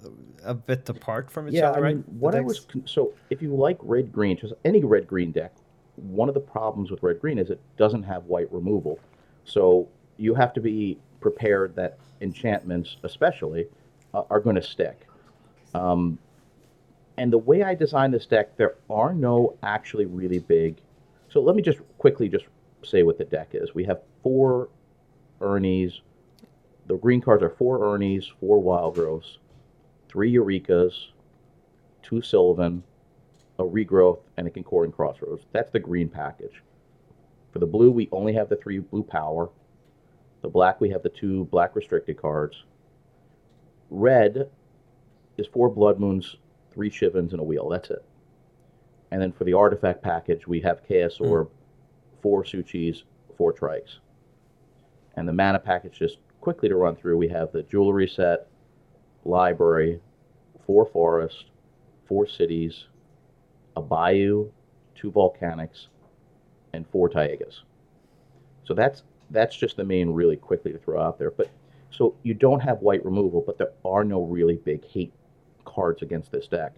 a 0.43 0.53
bit 0.53 0.87
apart 0.89 1.31
from 1.31 1.47
each 1.49 1.55
yeah, 1.55 1.69
other, 1.69 1.79
I 1.79 1.81
right? 1.81 1.95
mean, 1.95 2.03
The 2.07 2.13
what 2.19 2.35
I 2.35 2.41
was 2.41 2.65
so 2.85 3.13
if 3.29 3.41
you 3.41 3.55
like 3.55 3.77
red 3.81 4.11
green, 4.11 4.37
just 4.37 4.53
any 4.63 4.83
red 4.83 5.07
green 5.07 5.31
deck, 5.31 5.53
one 5.95 6.27
of 6.27 6.33
the 6.33 6.41
problems 6.41 6.91
with 6.91 7.03
red 7.03 7.19
green 7.19 7.37
is 7.37 7.49
it 7.49 7.61
doesn't 7.77 8.03
have 8.03 8.25
white 8.25 8.51
removal, 8.51 8.99
so 9.45 9.87
you 10.17 10.33
have 10.33 10.53
to 10.53 10.61
be 10.61 10.97
prepared 11.19 11.75
that 11.75 11.97
enchantments, 12.21 12.97
especially, 13.03 13.67
uh, 14.13 14.23
are 14.29 14.39
going 14.39 14.55
to 14.55 14.61
stick. 14.61 15.07
Um, 15.73 16.17
and 17.17 17.31
the 17.31 17.37
way 17.37 17.63
I 17.63 17.75
designed 17.75 18.13
this 18.13 18.25
deck, 18.25 18.57
there 18.57 18.75
are 18.89 19.13
no 19.13 19.57
actually 19.61 20.05
really 20.05 20.39
big. 20.39 20.77
So 21.29 21.41
let 21.41 21.55
me 21.55 21.61
just 21.61 21.79
quickly 21.97 22.27
just 22.29 22.45
say 22.83 23.03
what 23.03 23.17
the 23.17 23.25
deck 23.25 23.49
is. 23.53 23.73
We 23.75 23.83
have 23.85 24.01
four 24.23 24.69
Ernies. 25.39 26.01
The 26.87 26.97
green 26.97 27.21
cards 27.21 27.43
are 27.43 27.49
four 27.51 27.79
Ernies, 27.79 28.25
four 28.39 28.61
Wild 28.61 28.95
Growths, 28.95 29.37
three 30.09 30.33
Eurekas, 30.33 30.93
two 32.01 32.21
Sylvan, 32.21 32.83
a 33.59 33.63
Regrowth, 33.63 34.19
and 34.37 34.47
a 34.47 34.49
Concordant 34.49 34.95
Crossroads. 34.95 35.45
That's 35.51 35.71
the 35.71 35.79
green 35.79 36.09
package. 36.09 36.63
For 37.51 37.59
the 37.59 37.67
blue, 37.67 37.91
we 37.91 38.09
only 38.11 38.33
have 38.33 38.49
the 38.49 38.55
three 38.55 38.79
blue 38.79 39.03
power. 39.03 39.49
The 40.41 40.49
black, 40.49 40.81
we 40.81 40.89
have 40.89 41.03
the 41.03 41.09
two 41.09 41.45
black 41.45 41.75
restricted 41.75 42.17
cards. 42.17 42.63
Red 43.89 44.49
is 45.37 45.47
four 45.47 45.69
Blood 45.69 45.99
Moons, 45.99 46.35
three 46.73 46.89
Shivans, 46.89 47.31
and 47.31 47.39
a 47.39 47.43
Wheel. 47.43 47.69
That's 47.69 47.91
it. 47.91 48.03
And 49.11 49.21
then 49.21 49.31
for 49.31 49.43
the 49.43 49.53
artifact 49.53 50.01
package, 50.01 50.47
we 50.47 50.59
have 50.61 50.87
Chaos 50.87 51.17
hmm. 51.17 51.25
Orb, 51.25 51.49
four 52.21 52.43
Su-Chis, 52.43 53.03
four 53.37 53.53
Trikes. 53.53 53.99
And 55.15 55.27
the 55.27 55.33
mana 55.33 55.59
package, 55.59 55.99
just 55.99 56.17
quickly 56.41 56.69
to 56.69 56.75
run 56.75 56.95
through, 56.95 57.17
we 57.17 57.27
have 57.27 57.51
the 57.51 57.61
Jewelry 57.61 58.07
set, 58.07 58.47
Library, 59.23 60.01
four 60.65 60.87
Forest, 60.87 61.45
four 62.07 62.27
Cities, 62.27 62.85
a 63.75 63.81
Bayou, 63.81 64.49
two 64.95 65.11
Volcanics, 65.11 65.87
and 66.73 66.87
four 66.87 67.09
Taigas. 67.09 67.61
So 68.63 68.73
that's 68.73 69.03
that's 69.29 69.55
just 69.55 69.77
the 69.77 69.83
main 69.83 70.11
really 70.11 70.35
quickly 70.35 70.71
to 70.71 70.77
throw 70.77 71.01
out 71.01 71.17
there. 71.17 71.31
But 71.31 71.49
so 71.89 72.15
you 72.23 72.33
don't 72.33 72.59
have 72.59 72.79
white 72.81 73.03
removal, 73.05 73.43
but 73.45 73.57
there 73.57 73.71
are 73.85 74.03
no 74.03 74.23
really 74.23 74.57
big 74.57 74.85
hate 74.85 75.13
cards 75.65 76.01
against 76.01 76.31
this 76.31 76.47
deck. 76.47 76.73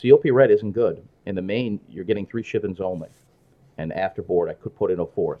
COP 0.00 0.24
red 0.30 0.50
isn't 0.50 0.72
good. 0.72 1.06
In 1.26 1.34
the 1.34 1.42
main, 1.42 1.80
you're 1.88 2.04
getting 2.04 2.26
three 2.26 2.42
Shivans 2.42 2.80
only. 2.80 3.08
And 3.78 3.92
after 3.92 4.22
board, 4.22 4.48
I 4.48 4.54
could 4.54 4.76
put 4.76 4.90
in 4.90 5.00
a 5.00 5.06
fourth. 5.06 5.40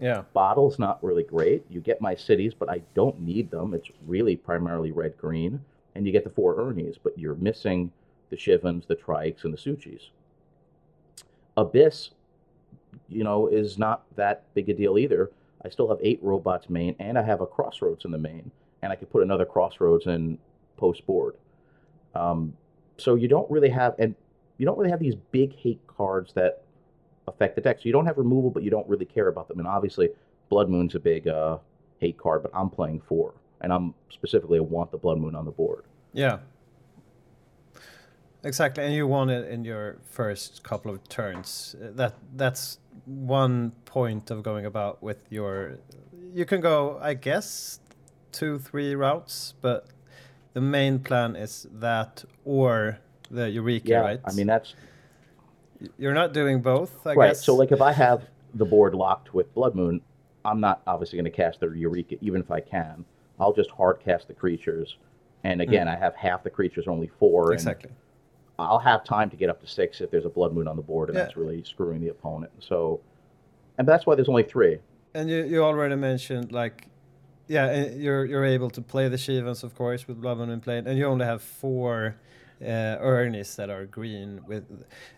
Yeah. 0.00 0.22
Bottle's 0.32 0.78
not 0.78 1.02
really 1.02 1.24
great. 1.24 1.64
You 1.68 1.80
get 1.80 2.00
my 2.00 2.14
cities, 2.14 2.54
but 2.54 2.70
I 2.70 2.82
don't 2.94 3.20
need 3.20 3.50
them. 3.50 3.74
It's 3.74 3.90
really 4.06 4.36
primarily 4.36 4.92
red 4.92 5.16
green. 5.18 5.60
And 5.94 6.06
you 6.06 6.12
get 6.12 6.24
the 6.24 6.30
four 6.30 6.56
Ernies, 6.56 6.96
but 7.02 7.18
you're 7.18 7.34
missing 7.34 7.92
the 8.30 8.36
Shivans, 8.36 8.86
the 8.86 8.96
Trikes, 8.96 9.44
and 9.44 9.52
the 9.52 9.58
Su-Chis. 9.58 10.10
Abyss, 11.56 12.10
you 13.08 13.24
know, 13.24 13.46
is 13.48 13.78
not 13.78 14.04
that 14.16 14.44
big 14.54 14.68
a 14.68 14.74
deal 14.74 14.98
either. 14.98 15.30
I 15.64 15.68
still 15.68 15.88
have 15.88 15.98
eight 16.02 16.18
robots 16.22 16.68
main, 16.68 16.96
and 16.98 17.18
I 17.18 17.22
have 17.22 17.40
a 17.40 17.46
Crossroads 17.46 18.04
in 18.04 18.10
the 18.10 18.18
main, 18.18 18.50
and 18.82 18.92
I 18.92 18.96
could 18.96 19.10
put 19.10 19.22
another 19.22 19.44
Crossroads 19.44 20.06
in 20.06 20.38
post 20.76 21.06
board. 21.06 21.36
Um, 22.14 22.54
so 22.98 23.14
you 23.14 23.28
don't 23.28 23.50
really 23.50 23.68
have, 23.70 23.94
and 23.98 24.14
you 24.58 24.66
don't 24.66 24.76
really 24.78 24.90
have 24.90 25.00
these 25.00 25.14
big 25.30 25.54
hate 25.54 25.80
cards 25.86 26.32
that 26.34 26.62
affect 27.28 27.54
the 27.54 27.60
deck. 27.60 27.78
So 27.78 27.82
you 27.84 27.92
don't 27.92 28.06
have 28.06 28.18
removal, 28.18 28.50
but 28.50 28.62
you 28.62 28.70
don't 28.70 28.88
really 28.88 29.04
care 29.04 29.28
about 29.28 29.48
them. 29.48 29.58
And 29.58 29.68
obviously, 29.68 30.10
Blood 30.48 30.68
Moon's 30.68 30.94
a 30.94 31.00
big 31.00 31.28
uh, 31.28 31.58
hate 31.98 32.18
card, 32.18 32.42
but 32.42 32.50
I'm 32.54 32.68
playing 32.68 33.00
four, 33.00 33.34
and 33.60 33.72
I'm 33.72 33.94
specifically 34.10 34.58
I 34.58 34.62
want 34.62 34.90
the 34.90 34.98
Blood 34.98 35.18
Moon 35.18 35.34
on 35.34 35.44
the 35.44 35.50
board. 35.50 35.84
Yeah. 36.12 36.38
Exactly, 38.44 38.84
and 38.84 38.94
you 38.94 39.06
won 39.06 39.30
it 39.30 39.48
in 39.48 39.64
your 39.64 39.98
first 40.10 40.62
couple 40.62 40.90
of 40.90 41.08
turns. 41.08 41.76
Uh, 41.80 41.90
That 41.94 42.14
that's 42.34 42.78
one 43.06 43.72
point 43.84 44.30
of 44.30 44.42
going 44.42 44.66
about 44.66 45.02
with 45.02 45.18
your. 45.30 45.78
You 46.34 46.44
can 46.44 46.60
go, 46.60 46.98
I 47.00 47.14
guess, 47.14 47.78
two, 48.32 48.58
three 48.58 48.94
routes, 48.94 49.54
but 49.60 49.86
the 50.54 50.60
main 50.60 50.98
plan 50.98 51.36
is 51.36 51.66
that 51.72 52.24
or 52.44 52.98
the 53.30 53.48
Eureka, 53.50 53.88
Yeah, 53.88 54.00
right? 54.00 54.20
I 54.24 54.32
mean 54.32 54.46
that's 54.46 54.74
you're 55.98 56.14
not 56.14 56.32
doing 56.32 56.62
both, 56.62 57.06
I 57.06 57.14
right. 57.14 57.28
guess. 57.28 57.44
So 57.44 57.54
like 57.54 57.72
if 57.72 57.80
I 57.82 57.92
have 57.92 58.24
the 58.54 58.64
board 58.64 58.94
locked 58.94 59.34
with 59.34 59.52
Blood 59.54 59.74
Moon, 59.74 60.00
I'm 60.44 60.60
not 60.60 60.82
obviously 60.86 61.16
going 61.18 61.30
to 61.30 61.36
cast 61.36 61.60
the 61.60 61.70
Eureka, 61.70 62.16
even 62.20 62.40
if 62.40 62.50
I 62.50 62.60
can. 62.60 63.04
I'll 63.40 63.52
just 63.52 63.70
hard 63.70 64.00
cast 64.00 64.28
the 64.28 64.34
creatures, 64.34 64.96
and 65.44 65.60
again, 65.60 65.88
I 65.88 65.96
have 65.96 66.14
half 66.14 66.44
the 66.44 66.50
creatures, 66.50 66.86
only 66.86 67.08
four. 67.18 67.50
and 67.50 67.54
exactly. 67.60 67.90
I'll 68.58 68.78
have 68.78 69.04
time 69.04 69.30
to 69.30 69.36
get 69.36 69.48
up 69.50 69.60
to 69.62 69.66
six 69.66 70.00
if 70.00 70.10
there's 70.10 70.24
a 70.24 70.28
Blood 70.30 70.52
Moon 70.52 70.68
on 70.68 70.76
the 70.76 70.82
board, 70.82 71.08
and 71.08 71.16
Yeah. 71.16 71.24
that's 71.24 71.36
really 71.36 71.62
screwing 71.64 72.00
the 72.00 72.08
opponent. 72.08 72.52
So, 72.60 73.00
and 73.78 73.86
that's 73.88 74.06
why 74.06 74.14
there's 74.14 74.28
only 74.28 74.42
three. 74.44 74.78
And 75.14 75.28
you, 75.28 75.44
you 75.44 75.64
already 75.64 75.96
mentioned 75.96 76.52
like, 76.52 76.86
yeah, 77.48 77.66
uh, 77.66 77.90
you're 77.96 78.24
you're 78.24 78.44
able 78.44 78.70
to 78.70 78.80
play 78.82 79.08
the 79.08 79.18
Shivans 79.18 79.62
of 79.64 79.74
course 79.74 80.06
with 80.06 80.20
Blood 80.20 80.38
Moon 80.38 80.50
in 80.50 80.60
play, 80.60 80.78
and 80.78 80.96
you 80.98 81.06
only 81.06 81.26
have 81.26 81.42
four 81.42 82.16
uh, 82.62 82.64
Ernies 83.02 83.56
that 83.56 83.68
are 83.70 83.84
green 83.84 84.40
with, 84.46 84.64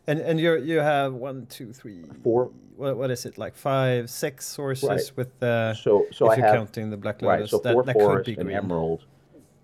and 0.07 0.19
and 0.21 0.41
you 0.41 0.57
you 0.57 0.79
have 0.79 1.13
one, 1.13 1.47
two, 1.47 1.73
three, 1.73 2.05
Four. 2.23 2.51
What 2.77 2.97
what 2.97 3.11
is 3.11 3.27
it 3.27 3.37
like 3.39 3.55
five, 3.55 4.11
six 4.11 4.47
sources 4.47 4.89
Right. 4.89 5.13
with 5.17 5.39
the 5.39 5.75
So, 5.75 6.07
so 6.11 6.27
if 6.27 6.33
I 6.33 6.37
you're 6.37 6.47
have 6.47 6.55
counting 6.55 6.91
the 6.91 6.97
Black 6.97 7.23
right. 7.23 7.39
Lotus 7.39 7.51
So 7.51 7.59
that, 7.59 7.73
four 7.73 7.83
that 7.85 7.95
could 7.95 8.03
forest, 8.03 8.27
be 8.27 8.33
an 8.35 8.47
green. 8.47 8.57
emerald, 8.57 9.05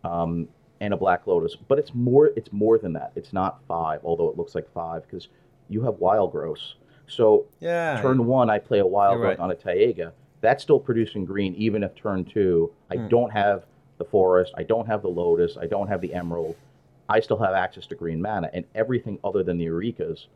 um, 0.05 0.49
and 0.81 0.95
a 0.95 0.97
black 0.97 1.27
lotus. 1.27 1.57
But 1.57 1.79
it's 1.79 1.95
more. 1.95 2.27
It's 2.37 2.53
more 2.53 2.79
than 2.79 2.93
that. 2.95 3.13
It's 3.15 3.33
not 3.33 3.61
five, 3.69 4.01
although 4.05 4.29
it 4.29 4.37
looks 4.37 4.55
like 4.55 4.71
five 4.73 5.03
because 5.03 5.29
you 5.69 5.83
have 5.83 5.95
wild 5.97 6.33
growths. 6.33 6.75
So 7.07 7.47
Yeah. 7.61 8.01
turn 8.01 8.27
one, 8.27 8.51
I 8.51 8.59
play 8.59 8.79
a 8.79 8.87
wild 8.87 9.19
growth 9.19 9.39
right. 9.39 9.41
on 9.41 9.51
a 9.51 9.55
Taiga. 9.55 10.13
That's 10.41 10.63
still 10.63 10.81
producing 10.81 11.25
green, 11.25 11.55
even 11.57 11.83
if 11.83 11.95
turn 11.95 12.25
two, 12.25 12.73
I 12.91 12.97
Hmm. 12.97 13.09
don't 13.09 13.31
have 13.33 13.67
the 13.99 14.05
forest, 14.05 14.55
I 14.57 14.63
don't 14.63 14.87
have 14.87 15.03
the 15.03 15.09
lotus, 15.09 15.59
I 15.61 15.67
don't 15.67 15.89
have 15.89 16.01
the 16.01 16.15
emerald. 16.15 16.57
I 17.09 17.21
still 17.21 17.37
have 17.39 17.53
access 17.55 17.87
to 17.89 17.95
green 17.95 18.23
mana, 18.23 18.49
and 18.55 18.65
everything 18.75 19.19
other 19.25 19.43
than 19.43 19.59
the 19.59 19.67
Eurekas 19.67 20.27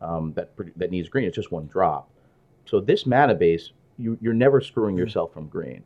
um, 0.00 0.32
that 0.34 0.50
that 0.76 0.90
needs 0.92 1.08
green, 1.08 1.26
it's 1.26 1.34
just 1.34 1.50
one 1.50 1.66
drop. 1.66 2.08
So 2.66 2.78
this 2.80 3.04
mana 3.06 3.34
base, 3.34 3.72
you, 3.96 4.16
you're 4.20 4.34
never 4.34 4.60
screwing 4.60 4.94
Hmm. 4.94 5.00
yourself 5.00 5.32
from 5.32 5.48
green. 5.48 5.82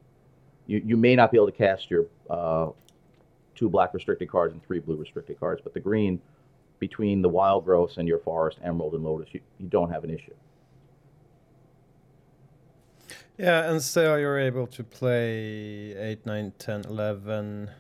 You, 0.67 0.83
you 0.85 0.97
may 0.97 1.17
not 1.17 1.31
be 1.31 1.39
able 1.39 1.47
to 1.47 1.53
cast 1.53 1.91
your 1.91 2.07
uh, 2.29 2.69
two 3.55 3.69
black 3.69 3.95
restricted 3.95 4.31
cards 4.31 4.53
and 4.53 4.65
three 4.65 4.79
blue 4.79 4.97
restricted 4.97 5.39
cards, 5.39 5.61
but 5.63 5.75
the 5.75 5.81
green 5.81 6.21
between 6.79 7.23
the 7.23 7.29
wild 7.29 7.65
growths 7.65 7.97
and 7.97 8.09
your 8.09 8.19
forest, 8.19 8.59
emerald, 8.65 8.95
and 8.95 9.05
lotus, 9.05 9.29
you, 9.33 9.41
you 9.59 9.69
don't 9.69 9.91
have 9.91 10.03
an 10.05 10.11
issue. 10.11 10.35
Yeah, 13.39 13.71
and 13.71 13.81
so 13.81 14.17
you're 14.17 14.39
able 14.39 14.67
to 14.69 14.85
play 14.85 15.95
8, 15.97 16.27
9, 16.27 16.53
10, 16.59 16.83
11, 16.89 17.71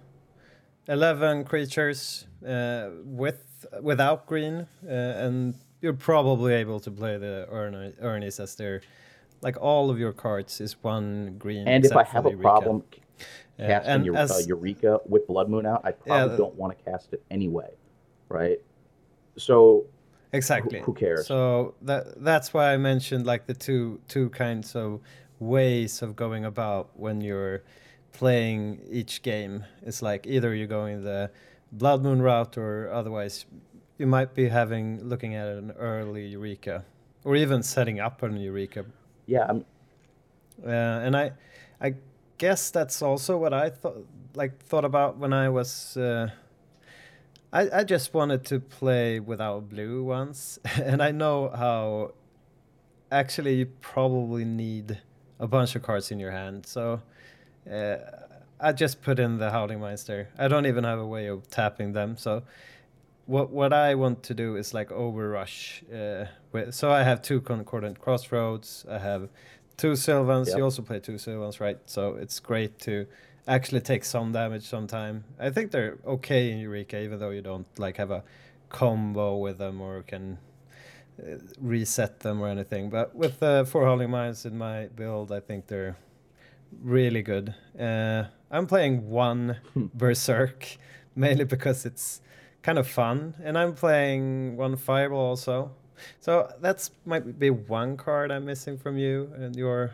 11 0.88 1.44
creatures 1.44 2.26
uh, 2.46 2.90
with 3.04 3.66
without 3.80 4.26
green, 4.26 4.66
uh, 4.86 4.90
and 4.90 5.54
you're 5.80 5.92
probably 5.92 6.54
able 6.54 6.80
to 6.80 6.90
play 6.90 7.16
the 7.16 7.46
Ernie, 7.50 7.92
Ernies 8.02 8.40
as 8.40 8.54
they're 8.56 8.82
like 9.40 9.56
all 9.60 9.90
of 9.90 9.98
your 9.98 10.12
cards 10.12 10.60
is 10.60 10.82
one 10.82 11.36
green. 11.38 11.66
And 11.68 11.84
if 11.84 11.96
I 11.96 12.04
have 12.04 12.26
a 12.26 12.30
problem 12.32 12.84
Yeah, 12.88 12.96
casting 13.66 13.92
and 13.92 14.06
Eu- 14.06 14.14
as- 14.14 14.30
uh, 14.30 14.42
Eureka 14.46 15.00
with 15.08 15.26
Blood 15.26 15.48
Moon 15.48 15.66
out, 15.66 15.80
I 15.84 15.92
probably 15.92 16.30
the- 16.30 16.36
don't 16.36 16.54
want 16.56 16.76
to 16.76 16.84
cast 16.84 17.12
it 17.12 17.22
anyway, 17.30 17.70
right? 18.28 18.58
So 19.36 19.84
exactly 20.34 20.80
who 20.80 20.94
cares? 20.94 21.26
so 21.26 21.74
that 21.82 22.22
that's 22.24 22.54
why 22.54 22.72
i 22.72 22.76
mentioned 22.78 23.26
like 23.26 23.44
the 23.46 23.52
two 23.52 24.00
two 24.08 24.30
kinds 24.30 24.74
of 24.74 24.98
ways 25.40 26.00
of 26.00 26.16
going 26.16 26.42
about 26.46 26.88
when 26.98 27.20
you're 27.20 27.62
playing 28.12 28.80
each 28.90 29.20
game 29.22 29.62
it's 29.82 30.00
like 30.00 30.26
either 30.26 30.54
you're 30.54 30.66
going 30.66 31.04
the 31.04 31.30
blood 31.70 32.02
moon 32.02 32.22
route 32.22 32.56
or 32.56 32.90
otherwise 32.92 33.44
you 33.98 34.06
might 34.06 34.32
be 34.34 34.48
having 34.48 35.06
looking 35.06 35.34
at 35.34 35.48
an 35.48 35.70
early 35.72 36.26
eureka 36.26 36.82
or 37.24 37.36
even 37.36 37.62
setting 37.62 38.00
up 38.00 38.22
an 38.22 38.36
eureka 38.38 38.86
yeah, 39.26 39.46
I'm, 39.48 39.64
uh, 40.66 40.70
and 41.06 41.14
I, 41.16 41.32
I 41.80 41.94
guess 42.42 42.72
that's 42.72 43.00
also 43.02 43.38
what 43.38 43.54
I 43.54 43.70
thought, 43.70 44.04
like 44.34 44.52
thought 44.64 44.84
about 44.84 45.16
when 45.16 45.32
I 45.32 45.48
was. 45.48 45.96
Uh, 45.96 46.30
I 47.52 47.62
I 47.80 47.84
just 47.84 48.12
wanted 48.14 48.44
to 48.46 48.58
play 48.58 49.20
without 49.20 49.68
blue 49.68 50.02
once, 50.02 50.58
and 50.90 51.00
I 51.00 51.12
know 51.12 51.36
how. 51.62 52.14
Actually, 53.12 53.54
you 53.60 53.66
probably 53.80 54.44
need 54.44 55.00
a 55.38 55.46
bunch 55.46 55.76
of 55.76 55.82
cards 55.82 56.10
in 56.10 56.18
your 56.18 56.32
hand, 56.32 56.66
so. 56.66 57.00
Uh, 57.70 57.96
I 58.68 58.72
just 58.72 59.02
put 59.02 59.18
in 59.18 59.38
the 59.38 59.50
Howling 59.50 59.80
Meister. 59.80 60.28
I 60.38 60.46
don't 60.48 60.66
even 60.66 60.84
have 60.84 61.00
a 61.00 61.06
way 61.06 61.26
of 61.26 61.48
tapping 61.50 61.92
them, 61.92 62.16
so 62.16 62.42
what 63.26 63.50
what 63.50 63.72
I 63.72 63.94
want 63.94 64.22
to 64.24 64.34
do 64.34 64.56
is 64.56 64.74
like 64.74 64.90
overrush. 64.90 65.82
Uh, 65.90 66.26
with, 66.52 66.74
so 66.74 66.90
I 66.90 67.02
have 67.04 67.22
two 67.22 67.40
concordant 67.40 68.00
crossroads. 68.00 68.84
I 68.88 68.98
have 68.98 69.28
two 69.76 69.96
Sylvans. 69.96 70.48
Yep. 70.48 70.58
You 70.58 70.64
also 70.64 70.82
play 70.82 71.00
two 71.00 71.18
Sylvans, 71.18 71.60
right? 71.60 71.78
So 71.86 72.14
it's 72.14 72.40
great 72.40 72.78
to 72.80 73.06
actually 73.46 73.80
take 73.80 74.04
some 74.04 74.32
damage 74.32 74.64
sometime. 74.64 75.24
I 75.38 75.50
think 75.50 75.70
they're 75.70 75.98
okay 76.06 76.50
in 76.50 76.58
Eureka, 76.58 77.00
even 77.00 77.18
though 77.18 77.30
you 77.30 77.42
don't 77.42 77.66
like 77.78 77.96
have 77.96 78.10
a 78.10 78.22
combo 78.68 79.36
with 79.36 79.58
them 79.58 79.80
or 79.80 80.02
can 80.02 80.38
uh, 81.22 81.36
reset 81.60 82.20
them 82.20 82.40
or 82.40 82.48
anything. 82.48 82.90
But 82.90 83.14
with 83.14 83.40
the 83.40 83.66
four 83.68 83.84
Howling 83.84 84.10
Mines 84.10 84.46
in 84.46 84.56
my 84.56 84.86
build, 84.86 85.32
I 85.32 85.40
think 85.40 85.66
they're 85.66 85.96
really 86.82 87.22
good. 87.22 87.54
Uh, 87.78 88.24
I'm 88.50 88.66
playing 88.66 89.08
one 89.08 89.58
Berserk 89.76 90.76
mainly 91.14 91.44
because 91.44 91.84
it's 91.84 92.20
kind 92.62 92.78
of 92.78 92.86
fun, 92.86 93.34
and 93.42 93.58
I'm 93.58 93.74
playing 93.74 94.56
one 94.56 94.76
Fireball 94.76 95.18
also. 95.18 95.72
So 96.20 96.52
that's 96.60 96.90
might 97.04 97.38
be 97.38 97.50
one 97.50 97.96
card 97.96 98.30
I'm 98.30 98.44
missing 98.44 98.78
from 98.78 98.98
you 98.98 99.32
and 99.36 99.54
your. 99.56 99.92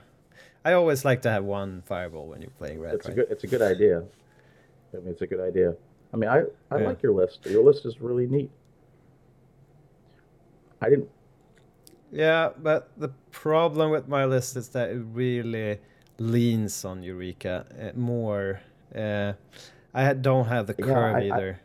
I 0.65 0.73
always 0.73 1.05
like 1.05 1.23
to 1.23 1.31
have 1.31 1.45
one 1.45 1.83
Fireball 1.87 2.27
when 2.27 2.43
you're 2.43 2.51
playing 2.59 2.81
red. 2.81 2.95
it's 2.95 3.09
a 3.09 3.13
good 3.13 3.27
it's 3.31 3.45
a 3.45 3.47
good 3.47 3.63
idea. 3.63 4.03
I 4.95 4.97
mean, 4.99 5.09
it's 5.09 5.23
a 5.23 5.27
good 5.27 5.41
idea. 5.41 5.75
I 6.13 6.17
mean, 6.17 6.29
I 6.31 6.45
I 6.71 6.81
Yeah. 6.81 6.87
like 6.89 7.03
your 7.03 7.13
list. 7.13 7.47
Your 7.47 7.63
list 7.63 7.87
is 7.87 8.01
really 8.01 8.27
neat. 8.27 8.51
I 10.81 10.89
didn't. 10.91 11.09
Yeah, 12.13 12.51
but 12.63 12.89
the 12.97 13.11
problem 13.31 13.91
with 13.91 14.09
my 14.09 14.25
list 14.25 14.57
is 14.57 14.69
that 14.71 14.91
it 14.91 15.03
really 15.13 15.79
leans 16.19 16.85
on 16.85 17.03
Eureka 17.03 17.67
uh, 17.81 17.99
more. 17.99 18.61
Uh, 18.95 19.33
I 19.93 20.13
don't 20.15 20.47
have 20.47 20.67
the 20.67 20.75
curve 20.75 21.15
I- 21.17 21.21
I- 21.21 21.23
either. 21.37 21.61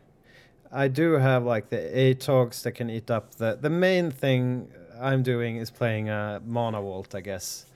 I, 0.74 0.88
do 0.88 1.12
have 1.12 1.44
like 1.44 1.68
the 1.70 1.76
Atogs 1.76 2.62
that 2.62 2.72
can 2.72 2.90
eat 2.90 3.10
up 3.10 3.34
the. 3.36 3.58
The 3.60 3.70
main 3.70 4.10
thing 4.10 4.70
I'm 5.00 5.22
doing 5.22 5.56
is 5.56 5.70
playing 5.70 6.08
a 6.08 6.40
Mana 6.44 6.80
Vault, 6.80 7.14
I 7.14 7.20
guess, 7.20 7.66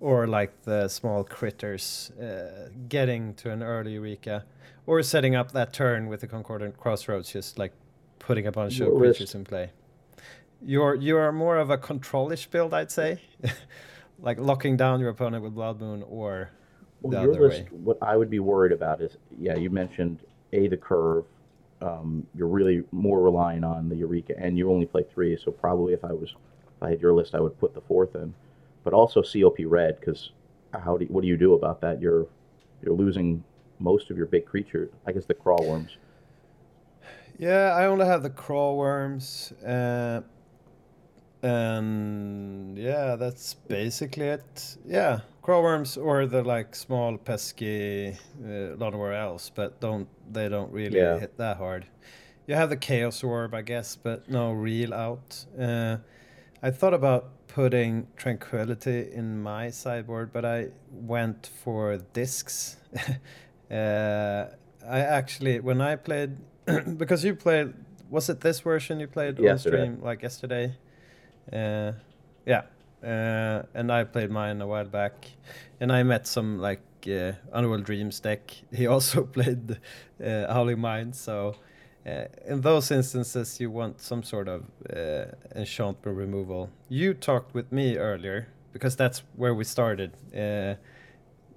or 0.00 0.26
like 0.26 0.62
the 0.62 0.88
small 0.88 1.24
critters, 1.24 2.10
uh, 2.20 2.68
getting 2.88 3.34
to 3.34 3.50
an 3.50 3.62
early 3.62 3.92
Eureka, 3.94 4.44
or 4.86 5.02
setting 5.02 5.34
up 5.34 5.52
that 5.52 5.72
turn 5.72 6.06
with 6.08 6.20
the 6.20 6.26
Concordant 6.26 6.76
Crossroads, 6.76 7.32
just 7.32 7.58
like 7.58 7.72
putting 8.18 8.46
a 8.46 8.52
bunch 8.52 8.78
Your 8.78 8.92
of 8.92 8.98
creatures 8.98 9.34
in 9.34 9.44
play. 9.44 9.70
You're 10.64 10.94
you're 10.94 11.32
more 11.32 11.56
of 11.56 11.70
a 11.70 11.78
controlish 11.78 12.48
build, 12.50 12.72
I'd 12.72 12.90
say, 12.90 13.20
like 14.20 14.38
locking 14.38 14.76
down 14.76 15.00
your 15.00 15.10
opponent 15.10 15.42
with 15.42 15.54
Blood 15.54 15.80
Moon, 15.80 16.04
or 16.08 16.50
the 17.02 17.08
Well, 17.08 17.22
your 17.22 17.32
other 17.32 17.48
list. 17.48 17.62
way. 17.62 17.68
What 17.72 17.98
I 18.00 18.16
would 18.16 18.30
be 18.30 18.38
worried 18.38 18.72
about 18.72 19.00
is, 19.00 19.16
yeah, 19.38 19.56
you 19.56 19.70
mentioned 19.70 20.20
a 20.52 20.68
the 20.68 20.76
curve. 20.76 21.24
Um, 21.82 22.26
you're 22.34 22.48
really 22.48 22.84
more 22.92 23.20
relying 23.20 23.64
on 23.64 23.88
the 23.88 23.96
Eureka, 23.96 24.34
and 24.38 24.56
you 24.56 24.70
only 24.70 24.86
play 24.86 25.04
three. 25.12 25.36
So 25.36 25.50
probably 25.50 25.92
if 25.92 26.04
I 26.04 26.12
was, 26.12 26.30
if 26.76 26.82
I 26.82 26.90
had 26.90 27.00
your 27.00 27.12
list, 27.12 27.34
I 27.34 27.40
would 27.40 27.58
put 27.58 27.74
the 27.74 27.80
fourth 27.80 28.14
in, 28.14 28.32
but 28.84 28.92
also 28.92 29.22
COP 29.22 29.58
Red 29.66 29.98
because 29.98 30.30
how 30.72 30.96
do 30.96 31.04
what 31.06 31.22
do 31.22 31.28
you 31.28 31.36
do 31.36 31.54
about 31.54 31.80
that? 31.80 32.00
You're 32.00 32.26
you're 32.82 32.94
losing 32.94 33.42
most 33.78 34.10
of 34.10 34.16
your 34.16 34.26
big 34.26 34.46
creature. 34.46 34.90
I 35.06 35.12
guess 35.12 35.24
the 35.24 35.34
Craw 35.34 35.58
Wurms. 35.58 35.96
Yeah, 37.38 37.74
I 37.74 37.86
only 37.86 38.06
have 38.06 38.22
the 38.22 38.30
Craw 38.30 38.74
Wurms, 38.74 39.52
uh, 39.66 40.22
and 41.42 42.78
yeah, 42.78 43.16
that's 43.16 43.54
basically 43.54 44.26
it. 44.26 44.76
Yeah, 44.86 45.20
Craw 45.42 45.60
Wurms 45.62 45.96
or 46.02 46.26
the 46.26 46.42
like 46.42 46.74
small 46.74 47.18
pesky 47.18 48.16
uh, 48.44 48.76
Llanowar 48.76 49.14
elves, 49.14 49.50
but 49.54 49.80
don't 49.80 50.08
they 50.32 50.48
don't 50.48 50.72
really 50.72 50.98
Yeah. 50.98 51.18
hit 51.18 51.36
that 51.38 51.56
hard. 51.56 51.86
You 52.46 52.54
have 52.56 52.70
the 52.70 52.76
chaos 52.76 53.22
orb, 53.22 53.54
I 53.54 53.62
guess, 53.62 53.96
but 53.96 54.28
no 54.28 54.52
real 54.52 54.92
out. 54.94 55.44
Uh, 55.58 55.98
I 56.62 56.70
thought 56.70 56.94
about 56.94 57.30
putting 57.48 58.06
tranquility 58.16 59.10
in 59.12 59.42
my 59.42 59.70
sideboard, 59.70 60.32
but 60.32 60.44
I 60.44 60.68
went 60.90 61.50
for 61.62 61.98
discs. 62.12 62.76
uh, 63.70 64.46
I 64.88 64.98
actually 65.00 65.60
when 65.60 65.80
I 65.80 65.96
played 65.96 66.36
because 66.96 67.24
you 67.24 67.34
played 67.34 67.74
was 68.10 68.28
it 68.28 68.40
this 68.40 68.60
version 68.60 69.00
you 69.00 69.06
played 69.08 69.38
on 69.38 69.58
stream 69.58 70.00
like 70.02 70.22
yesterday? 70.22 70.74
Uh, 71.50 71.92
yeah, 72.46 72.62
uh, 73.02 73.62
and 73.74 73.90
I 73.90 74.04
played 74.04 74.30
mine 74.30 74.60
a 74.60 74.66
while 74.66 74.84
back, 74.84 75.30
and 75.80 75.92
I 75.92 76.02
met 76.02 76.26
some 76.26 76.58
like 76.58 76.82
uh, 77.06 77.32
Underworld 77.52 77.84
Dreams 77.84 78.20
deck. 78.20 78.52
He 78.72 78.86
also 78.86 79.24
played 79.36 79.78
uh, 80.24 80.52
Howling 80.52 80.80
Mine, 80.80 81.12
so 81.12 81.56
uh, 82.06 82.24
in 82.46 82.60
those 82.60 82.90
instances 82.90 83.58
you 83.60 83.70
want 83.70 84.00
some 84.00 84.22
sort 84.22 84.48
of 84.48 84.64
enchantment 85.56 86.16
removal. 86.16 86.70
You 86.88 87.14
talked 87.14 87.54
with 87.54 87.72
me 87.72 87.96
earlier 87.96 88.48
because 88.72 88.96
that's 88.96 89.22
where 89.36 89.54
we 89.54 89.64
started. 89.64 90.12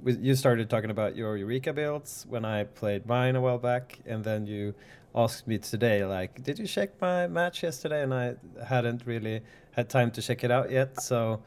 You 0.06 0.36
started 0.36 0.70
talking 0.70 0.92
about 0.92 1.16
your 1.16 1.38
Eureka 1.38 1.74
builds 1.74 2.26
when 2.30 2.46
I 2.46 2.66
played 2.66 3.06
mine 3.08 3.36
a 3.36 3.42
while 3.42 3.58
back, 3.58 4.00
and 4.06 4.24
then 4.24 4.46
you 4.46 4.76
asked 5.16 5.48
me 5.48 5.58
today, 5.58 6.06
like, 6.06 6.44
did 6.44 6.60
you 6.60 6.68
check 6.68 6.90
my 7.02 7.26
match 7.28 7.64
yesterday? 7.64 8.04
And 8.04 8.14
I 8.14 8.36
hadn't 8.64 9.04
really 9.06 9.42
had 9.76 9.90
time 9.90 10.12
to 10.12 10.22
check 10.22 10.44
it 10.44 10.52
out 10.52 10.72
yet. 10.72 11.02
So 11.02 11.42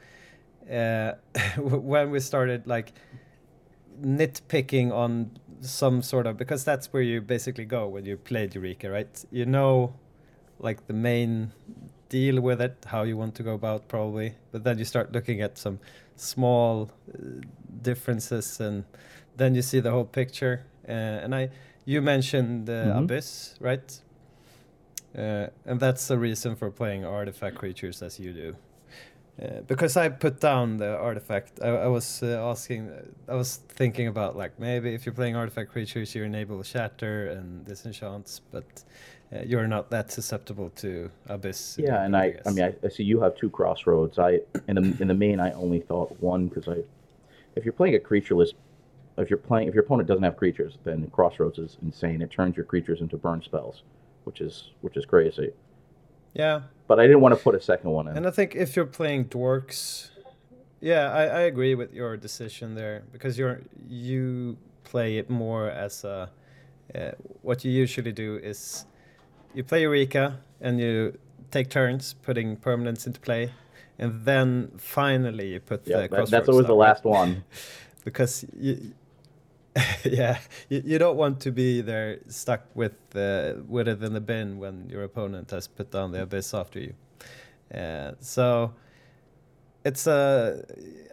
uh, 0.70 1.12
when 1.58 2.10
we 2.10 2.20
started, 2.20 2.66
like, 2.66 2.92
nitpicking 4.00 4.92
on 4.92 5.30
some 5.60 6.02
sort 6.02 6.26
of 6.26 6.36
because 6.36 6.64
that's 6.64 6.92
where 6.92 7.02
you 7.02 7.20
basically 7.20 7.64
go 7.64 7.88
when 7.88 8.04
you 8.06 8.16
played 8.16 8.54
Eureka, 8.54 8.90
right? 8.90 9.24
You 9.30 9.44
know, 9.46 9.94
like 10.60 10.86
the 10.86 10.92
main 10.92 11.52
deal 12.08 12.40
with 12.40 12.60
it, 12.60 12.86
how 12.86 13.02
you 13.02 13.16
want 13.16 13.34
to 13.34 13.42
go 13.42 13.54
about 13.54 13.88
probably, 13.88 14.34
but 14.52 14.64
then 14.64 14.78
you 14.78 14.84
start 14.84 15.12
looking 15.12 15.40
at 15.42 15.58
some 15.58 15.78
small 16.16 16.90
uh, 17.12 17.18
differences, 17.82 18.60
and 18.60 18.84
then 19.36 19.54
you 19.54 19.62
see 19.62 19.80
the 19.80 19.90
whole 19.90 20.04
picture. 20.04 20.64
Uh, 20.88 20.92
and 20.92 21.34
I, 21.34 21.50
you 21.84 22.00
mentioned 22.00 22.70
uh, 22.70 22.72
Mhm. 22.94 22.98
Abyss, 23.04 23.56
right? 23.60 24.00
Uh, 25.16 25.46
and 25.64 25.80
that's 25.80 26.06
the 26.08 26.18
reason 26.18 26.56
for 26.56 26.70
playing 26.70 27.04
artifact 27.04 27.56
creatures 27.56 28.02
as 28.02 28.20
you 28.20 28.32
do. 28.32 28.56
Uh, 29.40 29.60
because 29.68 29.96
I 29.96 30.08
put 30.08 30.40
down 30.40 30.78
the 30.78 30.96
artifact, 30.96 31.60
I, 31.62 31.68
I 31.68 31.86
was 31.86 32.22
uh, 32.24 32.50
asking, 32.50 32.90
I 33.28 33.34
was 33.36 33.56
thinking 33.68 34.08
about 34.08 34.36
like 34.36 34.58
maybe 34.58 34.94
if 34.94 35.06
you're 35.06 35.14
playing 35.14 35.36
artifact 35.36 35.70
creatures, 35.70 36.14
you 36.14 36.24
enable 36.24 36.60
shatter 36.64 37.28
and 37.28 37.64
disenchants, 37.64 38.40
but 38.50 38.82
uh, 39.32 39.40
you're 39.46 39.68
not 39.68 39.90
that 39.90 40.10
susceptible 40.10 40.70
to 40.70 41.10
abyss. 41.28 41.78
Yeah, 41.78 42.02
and 42.02 42.16
I, 42.16 42.34
I 42.46 42.50
mean, 42.50 42.64
I, 42.64 42.74
I 42.84 42.88
see 42.88 43.04
you 43.04 43.20
have 43.20 43.36
two 43.36 43.48
crossroads. 43.50 44.18
I, 44.18 44.40
in 44.66 44.74
the 44.74 44.96
in 45.02 45.08
the 45.08 45.14
main, 45.14 45.38
I 45.38 45.52
only 45.52 45.80
thought 45.80 46.20
one 46.20 46.48
because 46.48 46.66
I, 46.66 46.78
if 47.54 47.64
you're 47.64 47.74
playing 47.74 47.94
a 47.94 47.98
creatureless, 47.98 48.54
if 49.18 49.30
you're 49.30 49.38
playing, 49.38 49.68
if 49.68 49.74
your 49.74 49.84
opponent 49.84 50.08
doesn't 50.08 50.22
have 50.24 50.36
creatures, 50.36 50.78
then 50.82 51.08
crossroads 51.12 51.58
is 51.58 51.76
insane. 51.82 52.22
It 52.22 52.30
turns 52.30 52.56
your 52.56 52.64
creatures 52.64 53.02
into 53.02 53.16
burn 53.16 53.42
spells, 53.42 53.82
which 54.28 54.40
is 54.42 54.54
which 54.84 54.96
is 55.00 55.04
crazy. 55.06 55.50
yeah, 56.34 56.60
But 56.86 56.96
I 57.00 57.04
didn't 57.08 57.22
want 57.22 57.34
to 57.36 57.40
put 57.46 57.54
a 57.54 57.60
second 57.72 57.90
one 57.98 58.06
in. 58.08 58.16
and 58.18 58.26
I 58.26 58.30
think 58.38 58.54
if 58.54 58.76
you're 58.76 58.92
playing 59.00 59.22
dorks, 59.36 60.10
yeah, 60.80 61.04
I, 61.20 61.22
I 61.40 61.42
agree 61.52 61.74
with 61.74 61.90
your 62.00 62.12
decision 62.18 62.74
there 62.74 62.96
because 63.14 63.32
you're 63.40 63.60
you 63.88 64.56
play 64.84 65.10
it 65.20 65.28
more 65.30 65.64
as 65.86 66.04
a. 66.04 66.16
Uh, 66.94 67.12
what 67.42 67.64
you 67.64 67.70
usually 67.84 68.12
do 68.12 68.30
is 68.50 68.58
you 69.54 69.62
play 69.64 69.80
Eureka 69.82 70.24
and 70.60 70.78
you 70.80 70.94
take 71.50 71.68
turns 71.70 72.14
putting 72.28 72.56
permanents 72.56 73.06
into 73.06 73.20
play, 73.20 73.42
and 73.98 74.10
then 74.30 74.70
finally 74.76 75.48
you 75.54 75.60
put 75.60 75.80
yeah, 75.86 76.02
the 76.02 76.08
that- 76.08 76.30
that's 76.30 76.48
always 76.48 76.66
the 76.66 76.72
down, 76.74 76.78
right? 76.78 76.88
last 76.88 77.04
one. 77.04 77.32
because 78.04 78.44
you, 78.66 78.74
yeah, 80.04 80.38
you, 80.68 80.82
you 80.84 80.98
don't 80.98 81.16
want 81.16 81.40
to 81.40 81.50
be 81.50 81.80
there 81.80 82.18
stuck 82.28 82.64
with 82.74 82.94
uh, 83.14 83.54
with 83.66 83.88
it 83.88 84.02
in 84.02 84.12
the 84.12 84.20
bin 84.20 84.58
when 84.58 84.88
your 84.88 85.02
opponent 85.02 85.50
has 85.50 85.66
put 85.66 85.90
down 85.90 86.12
the 86.12 86.22
abyss 86.22 86.54
after 86.54 86.80
you. 86.80 86.94
Uh, 87.74 88.12
so 88.20 88.72
it's 89.84 90.06
a, 90.06 90.64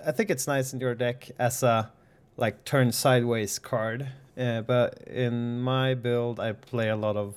I 0.06 0.12
think 0.12 0.30
it's 0.30 0.47
nice 0.47 0.73
in 0.73 0.80
your 0.80 0.95
deck 0.95 1.30
as 1.38 1.63
a 1.63 1.91
like 2.38 2.65
turn 2.65 2.91
sideways 2.91 3.60
card. 3.60 4.08
Uh, 4.38 4.62
but 4.62 5.01
in 5.08 5.62
my 5.62 5.93
build, 5.93 6.39
I 6.39 6.51
play 6.51 6.89
a 6.89 6.95
lot 6.95 7.15
of, 7.15 7.36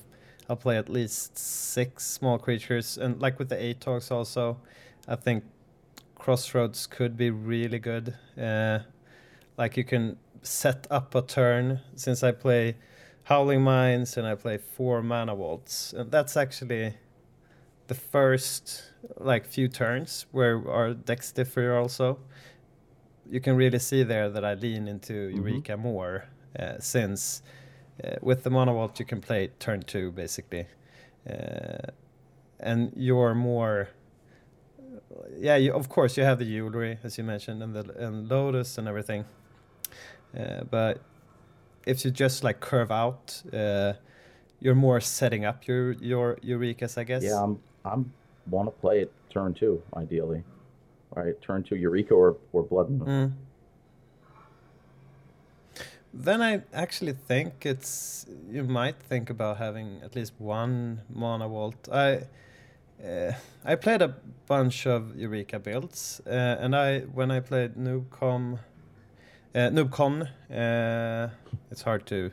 I'll 0.49 0.57
play 0.57 0.77
at 0.77 0.89
least 0.89 1.39
six 1.39 2.05
small 2.05 2.39
creatures, 2.39 2.99
and 2.99 3.21
like 3.21 3.39
with 3.39 3.51
the 3.51 3.57
Atogs 3.57 4.11
also, 4.11 4.59
I 5.07 5.15
think 5.15 5.45
crossroads 6.17 6.87
could 6.87 7.17
be 7.17 7.31
really 7.31 7.79
good. 7.79 8.15
Uh, 8.41 8.81
like 9.57 9.77
you 9.77 9.85
can 9.85 10.17
set 10.43 10.87
up 10.91 11.15
a 11.15 11.23
turn 11.23 11.81
since 11.95 12.23
I 12.23 12.33
play 12.33 12.77
Howling 13.25 13.63
Mines 13.63 14.17
and 14.17 14.27
I 14.27 14.35
play 14.35 14.57
four 14.57 15.03
mana 15.03 15.35
vaults, 15.35 15.93
and 15.93 16.11
that's 16.11 16.37
actually 16.37 16.95
the 17.89 17.95
first 17.95 18.85
like 19.19 19.47
few 19.47 19.69
turns 19.69 20.27
where 20.33 20.67
our 20.71 20.95
decks 20.95 21.33
differ 21.33 21.77
also. 21.77 22.19
You 23.31 23.41
can 23.41 23.57
really 23.57 23.79
see 23.79 24.03
there 24.03 24.31
that 24.31 24.45
I 24.45 24.55
lean 24.55 24.89
into 24.89 25.15
Eureka 25.15 25.77
more 25.77 26.25
uh, 26.59 26.77
since 26.79 27.43
uh, 28.03 28.17
with 28.23 28.45
the 28.45 28.51
mana 28.51 28.73
vault 28.73 28.99
you 28.99 29.05
can 29.05 29.21
play 29.21 29.49
turn 29.59 29.83
two 29.83 30.13
basically, 30.13 30.67
uh, 31.29 31.91
and 32.61 32.93
you're 32.97 33.35
more. 33.35 33.89
Yeah, 35.37 35.57
you, 35.57 35.75
of 35.75 35.89
course 35.89 36.17
you 36.17 36.25
have 36.25 36.39
the 36.39 36.45
jewelry 36.45 36.99
as 37.05 37.19
you 37.19 37.25
mentioned 37.25 37.63
and 37.63 37.75
the 37.75 38.07
and 38.07 38.29
lotus 38.29 38.79
and 38.79 38.89
everything, 38.89 39.27
uh, 40.37 40.65
but 40.71 41.01
if 41.87 42.05
you 42.05 42.11
just 42.11 42.45
like 42.45 42.61
curve 42.61 42.91
out, 42.91 43.43
uh, 43.53 43.95
you're 44.61 44.75
more 44.75 45.01
setting 45.01 45.45
up 45.45 45.67
your 45.67 45.93
your 45.93 46.37
eurekas, 46.37 46.99
I 46.99 47.05
guess. 47.05 47.23
Yeah, 47.23 47.43
I'm 47.43 47.59
I'm 47.85 48.13
want 48.51 48.67
to 48.67 48.81
play 48.81 49.01
it 49.01 49.13
turn 49.31 49.55
two 49.55 49.83
ideally. 49.97 50.43
All 51.17 51.23
right, 51.23 51.41
turn 51.41 51.63
two 51.63 51.77
Eureka 51.77 52.15
or 52.15 52.37
or 52.53 52.63
Blood 52.63 52.91
Moon. 52.91 53.09
Mm. 53.09 53.33
Then 56.13 56.43
I 56.43 56.63
actually 56.73 57.13
think 57.13 57.67
it's 57.67 58.27
you 58.51 58.65
might 58.65 58.97
think 58.97 59.31
about 59.31 59.59
having 59.59 60.01
at 60.03 60.17
least 60.17 60.33
one 60.39 61.03
mana 61.09 61.49
vault. 61.49 61.89
I 61.93 62.23
uh, 63.05 63.33
I 63.65 63.77
played 63.77 64.03
a 64.03 64.15
bunch 64.47 64.87
of 64.87 65.17
Eureka 65.17 65.59
builds, 65.59 66.21
uh, 66.27 66.31
and 66.31 66.75
I 66.75 67.01
when 67.01 67.31
I 67.31 67.41
played 67.41 67.75
Noobcon, 67.75 68.59
uh, 69.59 69.71
Noobcon, 69.71 70.29
uh, 70.51 71.29
it's 71.71 71.83
hard 71.83 72.07
to 72.07 72.33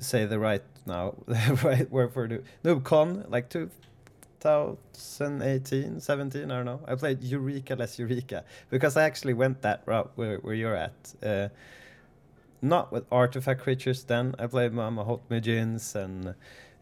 say 0.00 0.26
the 0.26 0.38
right 0.38 0.62
now, 0.86 1.14
right 1.62 1.90
word 1.90 2.12
for 2.12 2.28
Noob- 2.28 2.44
Noobcon, 2.64 3.30
like 3.30 3.48
2018, 3.50 6.00
17, 6.00 6.50
I 6.50 6.56
don't 6.56 6.64
know. 6.64 6.80
I 6.88 6.94
played 6.96 7.22
Eureka 7.22 7.76
less 7.76 7.96
Eureka 7.98 8.44
because 8.68 8.96
I 8.96 9.04
actually 9.04 9.34
went 9.34 9.62
that 9.62 9.82
route 9.86 10.10
where, 10.16 10.38
where 10.38 10.54
you're 10.54 10.74
at. 10.74 11.14
Uh, 11.22 11.50
not 12.62 12.90
with 12.92 13.06
artifact 13.12 13.62
creatures 13.62 14.02
then. 14.04 14.34
I 14.38 14.46
played 14.46 14.72
my 14.72 14.88
Mahamoti 14.90 15.40
Djinns 15.40 15.94
and 15.94 16.34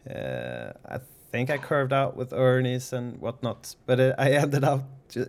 I 0.07 0.99
think 1.31 1.49
I 1.49 1.57
curved 1.57 1.93
out 1.93 2.15
with 2.15 2.33
Ernie's 2.33 2.93
and 2.93 3.19
whatnot. 3.21 3.75
But 3.85 3.99
uh, 3.99 4.15
I 4.17 4.31
ended 4.31 4.63
up 4.63 4.85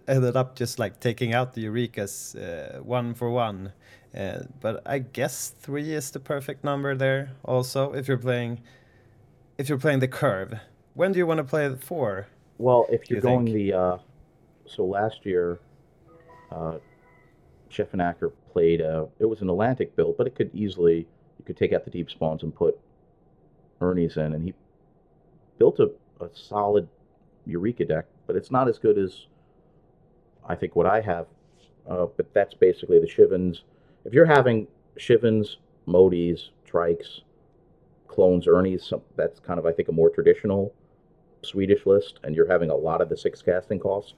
ended 0.07 0.37
up 0.37 0.57
just 0.57 0.79
like 0.79 1.01
taking 1.01 1.33
out 1.33 1.55
the 1.55 1.65
Eurekas 1.65 2.37
uh, 2.37 2.83
one 2.83 3.15
for 3.15 3.31
one. 3.31 3.73
Uh, 4.17 4.41
but 4.61 4.83
I 4.87 4.99
guess 4.99 5.49
three 5.49 5.93
is 5.93 6.11
the 6.11 6.21
perfect 6.21 6.65
number 6.65 6.95
there. 6.95 7.33
Also, 7.45 7.93
if 7.93 8.09
you're 8.09 8.19
playing 8.19 8.61
if 9.57 9.69
you're 9.69 9.79
playing 9.79 10.01
the 10.01 10.09
curve, 10.09 10.55
when 10.95 11.13
do 11.13 11.19
you 11.19 11.27
want 11.27 11.39
to 11.39 11.45
play 11.45 11.69
the 11.69 11.77
four? 11.77 12.27
Well, 12.59 12.87
if 12.91 13.09
you 13.09 13.17
you're 13.17 13.23
going 13.23 13.47
think? 13.47 13.57
the 13.57 13.73
uh, 13.73 13.99
so 14.67 14.85
last 14.85 15.25
year, 15.25 15.61
uh, 16.51 16.79
Chef 17.69 17.89
and 17.93 18.03
Acker 18.03 18.31
played. 18.53 18.81
Uh, 18.81 19.07
it 19.19 19.27
was 19.27 19.43
an 19.43 19.49
Atlantic 19.49 19.95
build, 19.97 20.17
but 20.17 20.27
it 20.27 20.35
could 20.35 20.51
easily 20.55 21.07
you 21.39 21.45
could 21.45 21.57
take 21.57 21.73
out 21.73 21.85
the 21.85 21.91
deep 21.91 22.11
spawns 22.11 22.43
and 22.43 22.55
put 22.55 22.79
Ernie's 23.81 24.17
in, 24.17 24.35
and 24.35 24.45
he 24.45 24.55
built 25.59 25.79
a, 25.79 25.91
a 26.23 26.29
solid 26.35 26.89
Eureka 27.47 27.85
deck, 27.85 28.07
but 28.27 28.37
it's 28.37 28.51
not 28.51 28.69
as 28.69 28.79
good 28.79 28.99
as 28.99 29.27
I 30.47 30.55
think 30.55 30.75
what 30.75 30.87
I 30.87 31.01
have. 31.01 31.27
Uh, 31.89 32.07
but 32.17 32.33
that's 32.35 32.55
basically 32.55 32.99
the 32.99 33.09
Shivans. 33.09 33.63
If 34.05 34.13
you're 34.13 34.27
having 34.27 34.67
Shivans, 34.97 35.59
Modis, 35.87 36.51
Trikes, 36.71 37.21
clones, 38.09 38.47
Ernies, 38.47 38.83
some, 38.83 39.03
that's 39.17 39.41
kind 39.41 39.59
of 39.59 39.67
I 39.67 39.73
think 39.73 39.89
a 39.89 39.93
more 39.93 40.11
traditional 40.11 40.73
Swedish 41.43 41.87
list, 41.87 42.21
and 42.25 42.35
you're 42.35 42.49
having 42.49 42.71
a 42.71 42.75
lot 42.75 43.01
of 43.01 43.09
the 43.09 43.17
six 43.17 43.41
casting 43.43 43.79
cost. 43.79 44.15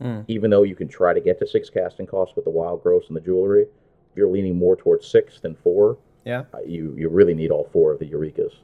Mm. 0.00 0.24
Even 0.28 0.50
though 0.50 0.62
you 0.62 0.74
can 0.74 0.88
try 0.88 1.12
to 1.12 1.20
get 1.20 1.38
to 1.40 1.46
six 1.46 1.68
casting 1.68 2.06
cost 2.06 2.34
with 2.36 2.44
the 2.44 2.50
wild 2.50 2.82
growths 2.82 3.08
and 3.08 3.16
the 3.16 3.20
jewelry, 3.20 3.62
if 3.62 4.16
you're 4.16 4.28
leaning 4.30 4.56
more 4.56 4.74
towards 4.76 5.06
six 5.06 5.40
than 5.40 5.54
four, 5.54 5.98
Yeah. 6.24 6.44
uh, 6.54 6.60
you 6.66 6.94
you 6.96 7.08
really 7.10 7.34
need 7.34 7.50
all 7.50 7.68
four 7.72 7.92
of 7.92 7.98
the 7.98 8.06
Eurekas, 8.10 8.54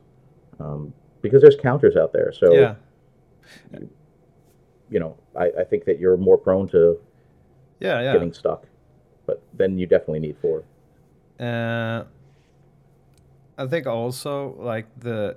um, 0.60 0.92
because 1.20 1.42
there's 1.42 1.56
counters 1.56 1.94
out 1.96 2.12
there. 2.12 2.32
So 2.32 2.54
yeah. 2.54 2.74
you 4.90 5.00
know, 5.00 5.16
I, 5.36 5.50
I 5.60 5.64
think 5.64 5.84
that 5.86 5.98
you're 5.98 6.16
more 6.16 6.38
prone 6.38 6.68
to 6.68 6.98
Yeah. 7.80 8.00
Yeah. 8.00 8.12
getting 8.14 8.32
stuck, 8.32 8.64
but 9.26 9.42
then 9.54 9.78
you 9.78 9.86
definitely 9.86 10.20
need 10.20 10.36
four. 10.38 10.62
Uh, 11.38 12.04
I 13.58 13.66
think 13.66 13.86
also 13.86 14.54
like 14.58 14.86
the 15.00 15.36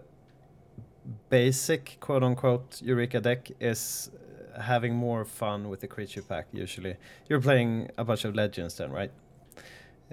basic 1.30 1.98
quote 2.00 2.24
unquote 2.24 2.82
Eureka 2.82 3.20
deck 3.20 3.50
is 3.60 4.12
having 4.60 4.94
more 4.94 5.26
fun 5.26 5.70
with 5.70 5.80
the 5.80 5.88
creature 5.88 6.22
pack 6.22 6.48
usually. 6.52 6.96
You're 7.28 7.42
playing 7.42 7.90
a 7.98 8.04
bunch 8.04 8.26
of 8.26 8.36
legends 8.36 8.76
then, 8.76 8.92
right? 8.92 9.12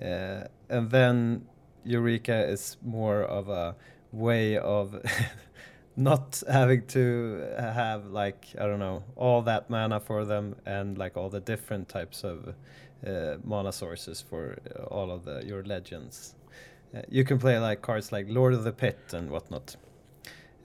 Uh, 0.00 0.44
and 0.68 0.90
then 0.90 1.46
Eureka 1.84 2.48
is 2.48 2.76
more 2.82 3.22
of 3.22 3.48
a 3.48 3.76
way 4.12 4.56
of 4.56 4.94
not 5.96 6.42
having 6.48 6.86
to 6.86 7.54
have 7.58 8.06
like 8.06 8.46
I 8.58 8.66
don't 8.66 8.78
know 8.78 9.02
all 9.16 9.42
that 9.42 9.70
mana 9.70 10.00
for 10.00 10.24
them 10.24 10.56
and 10.66 10.98
like 10.98 11.16
all 11.16 11.30
the 11.30 11.40
different 11.40 11.88
types 11.88 12.22
of 12.22 12.54
mana 13.44 13.72
sources 13.72 14.20
for 14.20 14.58
uh, 14.74 14.82
all 14.84 15.10
of 15.10 15.24
the 15.24 15.44
your 15.44 15.62
legends. 15.64 16.34
Uh, 16.94 17.02
you 17.08 17.24
can 17.24 17.38
play 17.38 17.58
like 17.58 17.82
cards 17.82 18.12
like 18.12 18.26
Lord 18.28 18.54
of 18.54 18.64
the 18.64 18.72
Pit 18.72 18.98
and 19.12 19.30
whatnot. 19.30 19.76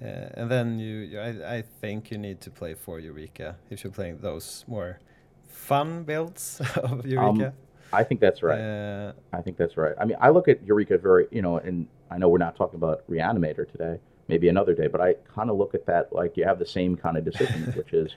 Uh, 0.02 0.30
and 0.34 0.50
then 0.50 0.80
you, 0.80 0.96
you 1.12 1.20
I, 1.20 1.58
I 1.58 1.62
think 1.62 2.10
you 2.10 2.18
need 2.18 2.42
to 2.42 2.50
play 2.50 2.74
for 2.74 3.00
Eureka 3.00 3.56
if 3.70 3.84
you're 3.84 3.94
playing 3.94 4.18
those 4.18 4.66
more 4.68 5.00
fun 5.48 6.04
builds 6.04 6.62
of 6.78 7.06
Eureka. 7.06 7.54
I 7.94 8.04
think 8.04 8.20
that's 8.20 8.42
right. 8.42 8.60
Uh, 8.60 9.14
I 9.34 9.42
think 9.42 9.58
that's 9.58 9.78
right. 9.78 9.94
I 10.00 10.06
mean, 10.06 10.18
I 10.20 10.30
look 10.30 10.48
at 10.48 10.64
Eureka 10.66 10.98
very, 10.98 11.28
you 11.32 11.42
know, 11.42 11.58
and 11.58 11.88
I 12.10 12.18
know 12.18 12.30
we're 12.30 12.38
not 12.38 12.56
talking 12.56 12.78
about 12.78 13.04
Reanimator 13.10 13.70
today, 13.70 14.00
maybe 14.28 14.48
another 14.48 14.74
day, 14.74 14.88
but 14.88 15.02
I 15.02 15.16
kind 15.36 15.50
of 15.50 15.58
look 15.58 15.76
at 15.76 15.86
that 15.88 16.14
like 16.14 16.38
you 16.38 16.46
have 16.46 16.58
the 16.58 16.66
same 16.66 16.96
kind 16.96 17.18
of 17.18 17.26
decision, 17.26 17.64
which 17.76 17.94
is 17.94 18.16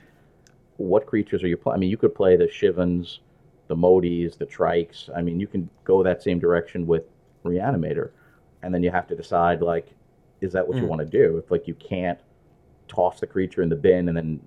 what 0.76 1.06
creatures 1.06 1.42
are 1.42 1.48
you 1.48 1.56
playing? 1.56 1.76
I 1.76 1.78
mean, 1.80 1.90
you 1.90 1.96
could 1.96 2.14
play 2.14 2.36
the 2.36 2.48
Shivans, 2.48 3.20
the 3.68 3.76
Modis, 3.76 4.36
the 4.36 4.46
Trikes. 4.46 5.08
I 5.16 5.22
mean, 5.22 5.40
you 5.40 5.46
can 5.46 5.68
go 5.84 6.02
that 6.02 6.22
same 6.22 6.38
direction 6.38 6.86
with 6.86 7.04
Reanimator, 7.44 8.10
and 8.62 8.74
then 8.74 8.82
you 8.82 8.90
have 8.90 9.06
to 9.08 9.16
decide 9.16 9.62
like, 9.62 9.88
is 10.40 10.52
that 10.52 10.66
what 10.66 10.76
you 10.76 10.84
Mm. 10.84 10.88
want 10.88 11.00
to 11.00 11.06
do? 11.06 11.38
If 11.38 11.50
like 11.50 11.66
you 11.66 11.74
can't 11.74 12.18
toss 12.88 13.20
the 13.20 13.26
creature 13.26 13.62
in 13.62 13.68
the 13.68 13.76
bin 13.76 14.08
and 14.08 14.16
then 14.16 14.40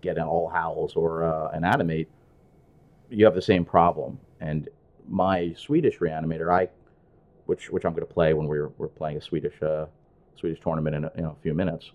get 0.00 0.16
an 0.16 0.24
All 0.24 0.48
Hallows 0.48 0.94
or 0.94 1.24
uh, 1.24 1.48
an 1.50 1.64
animate, 1.64 2.08
you 3.08 3.24
have 3.24 3.34
the 3.34 3.42
same 3.42 3.64
problem. 3.64 4.18
And 4.40 4.68
my 5.08 5.52
Swedish 5.54 5.98
reanimator, 5.98 6.52
I, 6.52 6.68
which 7.46 7.70
which 7.70 7.84
I'm 7.84 7.92
going 7.92 8.06
to 8.06 8.12
play 8.12 8.32
when 8.34 8.46
we're 8.46 8.68
we're 8.78 8.88
playing 8.88 9.16
a 9.16 9.20
Swedish 9.20 9.60
uh, 9.62 9.86
Swedish 10.36 10.60
tournament 10.60 10.94
in 10.96 11.04
a, 11.04 11.12
in 11.16 11.24
a 11.24 11.34
few 11.42 11.54
minutes. 11.54 11.90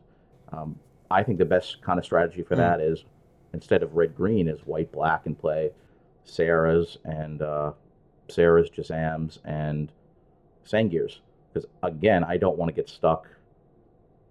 Um, 0.51 0.77
I 1.09 1.23
think 1.23 1.37
the 1.37 1.45
best 1.45 1.81
kind 1.81 1.97
of 1.99 2.05
strategy 2.05 2.41
for 2.43 2.55
Mm. 2.55 2.57
that 2.57 2.81
is 2.81 3.05
instead 3.53 3.83
of 3.83 3.95
red 3.95 4.15
green 4.15 4.49
is 4.49 4.59
white 4.65 4.91
black 4.91 5.25
and 5.27 5.37
play 5.39 5.71
Sarah's 6.25 6.97
and 7.05 7.41
uh, 7.41 7.71
Sarah's 8.27 8.69
Juzams 8.69 9.39
and 9.45 9.91
Sengirs 10.65 11.19
because 11.53 11.69
again 11.83 12.23
I 12.23 12.37
don't 12.37 12.57
want 12.57 12.69
to 12.69 12.73
get 12.73 12.89
stuck 12.89 13.27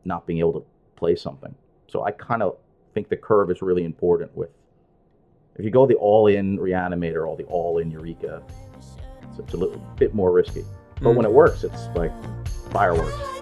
not 0.04 0.26
being 0.26 0.40
able 0.40 0.52
to 0.52 0.66
play 0.96 1.16
something. 1.16 1.54
So 1.88 2.04
I 2.04 2.10
kind 2.10 2.42
of 2.42 2.56
think 2.92 3.08
the 3.08 3.16
curve 3.16 3.50
is 3.50 3.62
really 3.62 3.84
important 3.84 4.36
with 4.36 4.50
if 5.56 5.64
you 5.64 5.70
go 5.70 5.86
the 5.86 5.94
all-in 5.94 6.58
reanimator 6.58 7.26
or 7.28 7.36
the 7.36 7.44
all-in 7.44 7.90
eureka, 7.90 8.42
it's, 8.76 8.88
it's 9.38 9.54
a 9.54 9.56
little 9.56 9.78
bit 9.96 10.12
more 10.12 10.32
risky. 10.32 10.64
But 11.00 11.10
Mm. 11.10 11.16
when 11.16 11.26
it 11.26 11.32
works, 11.32 11.62
it's 11.64 11.86
like 11.94 12.12
fireworks. 12.70 13.33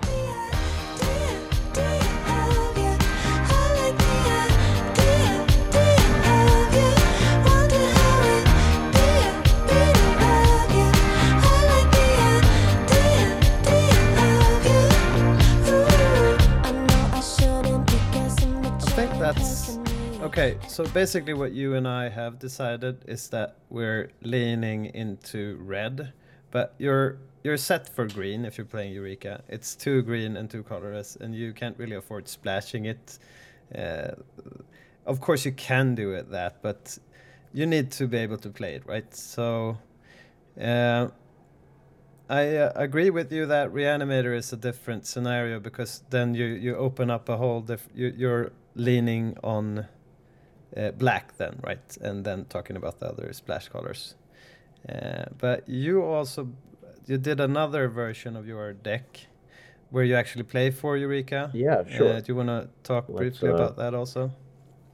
Okay. 20.42 20.58
So 20.68 20.84
basically, 20.86 21.34
what 21.34 21.52
you 21.52 21.74
and 21.74 21.86
I 21.86 22.08
have 22.08 22.38
decided 22.38 23.04
is 23.06 23.28
that 23.28 23.56
we're 23.70 24.10
leaning 24.22 24.86
into 24.86 25.56
red, 25.62 26.12
but 26.50 26.74
you're 26.78 27.18
you're 27.44 27.56
set 27.56 27.88
for 27.88 28.06
green 28.06 28.44
if 28.44 28.58
you're 28.58 28.66
playing 28.66 28.92
Eureka. 28.92 29.42
It's 29.48 29.74
too 29.74 30.02
green 30.02 30.36
and 30.36 30.50
too 30.50 30.62
colorless, 30.62 31.16
and 31.16 31.34
you 31.34 31.52
can't 31.52 31.78
really 31.78 31.96
afford 31.96 32.28
splashing 32.28 32.86
it. 32.86 33.18
Uh, 33.76 34.12
of 35.06 35.20
course, 35.20 35.44
you 35.44 35.52
can 35.52 35.94
do 35.94 36.12
it 36.12 36.30
that, 36.30 36.62
but 36.62 36.98
you 37.52 37.66
need 37.66 37.90
to 37.92 38.06
be 38.06 38.18
able 38.18 38.38
to 38.38 38.50
play 38.50 38.74
it, 38.74 38.86
right? 38.86 39.14
So. 39.14 39.78
Uh, 40.60 41.08
I 42.28 42.56
uh, 42.56 42.72
agree 42.76 43.10
with 43.10 43.30
you 43.32 43.44
that 43.46 43.74
Reanimator 43.74 44.34
is 44.34 44.52
a 44.52 44.56
different 44.56 45.06
scenario 45.06 45.60
because 45.60 46.02
then 46.08 46.34
you, 46.34 46.46
you 46.46 46.76
open 46.76 47.10
up 47.10 47.28
a 47.28 47.36
whole 47.36 47.60
diff- 47.60 47.88
you, 47.94 48.14
you're 48.16 48.52
leaning 48.74 49.36
on 49.44 49.86
uh, 50.76 50.90
black 50.92 51.36
then 51.36 51.58
right 51.62 51.96
and 52.00 52.24
then 52.24 52.44
talking 52.46 52.76
about 52.76 52.98
the 53.00 53.06
other 53.06 53.32
splash 53.32 53.68
colors. 53.68 54.14
Uh, 54.88 55.24
but 55.38 55.68
you 55.68 56.02
also 56.02 56.48
you 57.06 57.18
did 57.18 57.40
another 57.40 57.88
version 57.88 58.36
of 58.36 58.46
your 58.46 58.72
deck 58.72 59.26
where 59.90 60.04
you 60.04 60.14
actually 60.14 60.44
play 60.44 60.70
for 60.70 60.96
Eureka. 60.96 61.50
Yeah, 61.52 61.84
sure. 61.86 62.14
Uh, 62.14 62.20
do 62.20 62.24
you 62.28 62.36
want 62.36 62.48
to 62.48 62.68
talk 62.82 63.04
Let's, 63.08 63.18
briefly 63.18 63.50
uh, 63.50 63.54
about 63.54 63.76
that 63.76 63.94
also? 63.94 64.32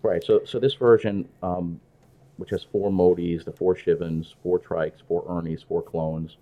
Right. 0.02 0.22
So 0.24 0.40
so 0.44 0.58
this 0.58 0.74
version, 0.74 1.28
um, 1.42 1.80
which 2.36 2.50
has 2.50 2.64
four 2.64 2.90
Modis, 2.90 3.44
the 3.44 3.52
four 3.52 3.76
Shivans, 3.76 4.34
four 4.42 4.58
Trikes, 4.58 5.02
four 5.06 5.24
Ernies, 5.24 5.66
four 5.66 5.82
clones, 5.82 6.36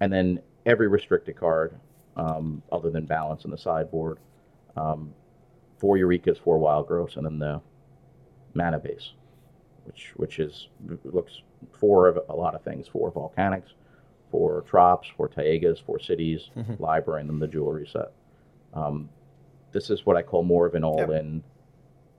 and 0.00 0.12
then 0.12 0.40
every 0.66 0.88
restricted 0.88 1.36
card, 1.36 1.74
um, 2.16 2.62
other 2.70 2.90
than 2.90 3.06
balance 3.06 3.44
in 3.44 3.50
the 3.50 3.58
sideboard, 3.58 4.18
um, 4.76 5.12
four 5.78 5.96
Eurekas, 5.96 6.38
four 6.42 6.58
Wild 6.58 6.86
Growths, 6.86 7.16
and 7.16 7.24
then 7.24 7.38
the 7.38 7.60
mana 8.58 8.78
base, 8.78 9.12
which 9.86 10.12
which 10.16 10.38
is 10.38 10.68
looks 11.04 11.42
for 11.80 12.08
a 12.28 12.36
lot 12.36 12.54
of 12.54 12.62
things: 12.62 12.86
for 12.88 13.10
volcanics, 13.12 13.70
for 14.30 14.62
trops, 14.70 15.06
for 15.16 15.28
Taigas, 15.28 15.78
for 15.86 15.98
cities, 15.98 16.50
Mhm. 16.56 16.78
library, 16.80 17.20
and 17.22 17.30
then 17.30 17.38
the 17.38 17.46
jewelry 17.48 17.86
set. 17.90 18.12
Um, 18.74 19.08
this 19.72 19.88
is 19.90 20.04
what 20.04 20.16
I 20.16 20.22
call 20.22 20.42
more 20.42 20.66
of 20.66 20.74
an 20.74 20.84
all-in 20.84 21.42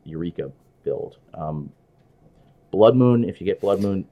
Eureka 0.05 0.51
build. 0.83 1.17
Um, 1.33 1.71
Blood 2.71 2.95
Moon, 2.95 3.23
if 3.23 3.39
you 3.41 3.45
get 3.45 3.59
Blood 3.61 3.81
Moon, 3.81 4.05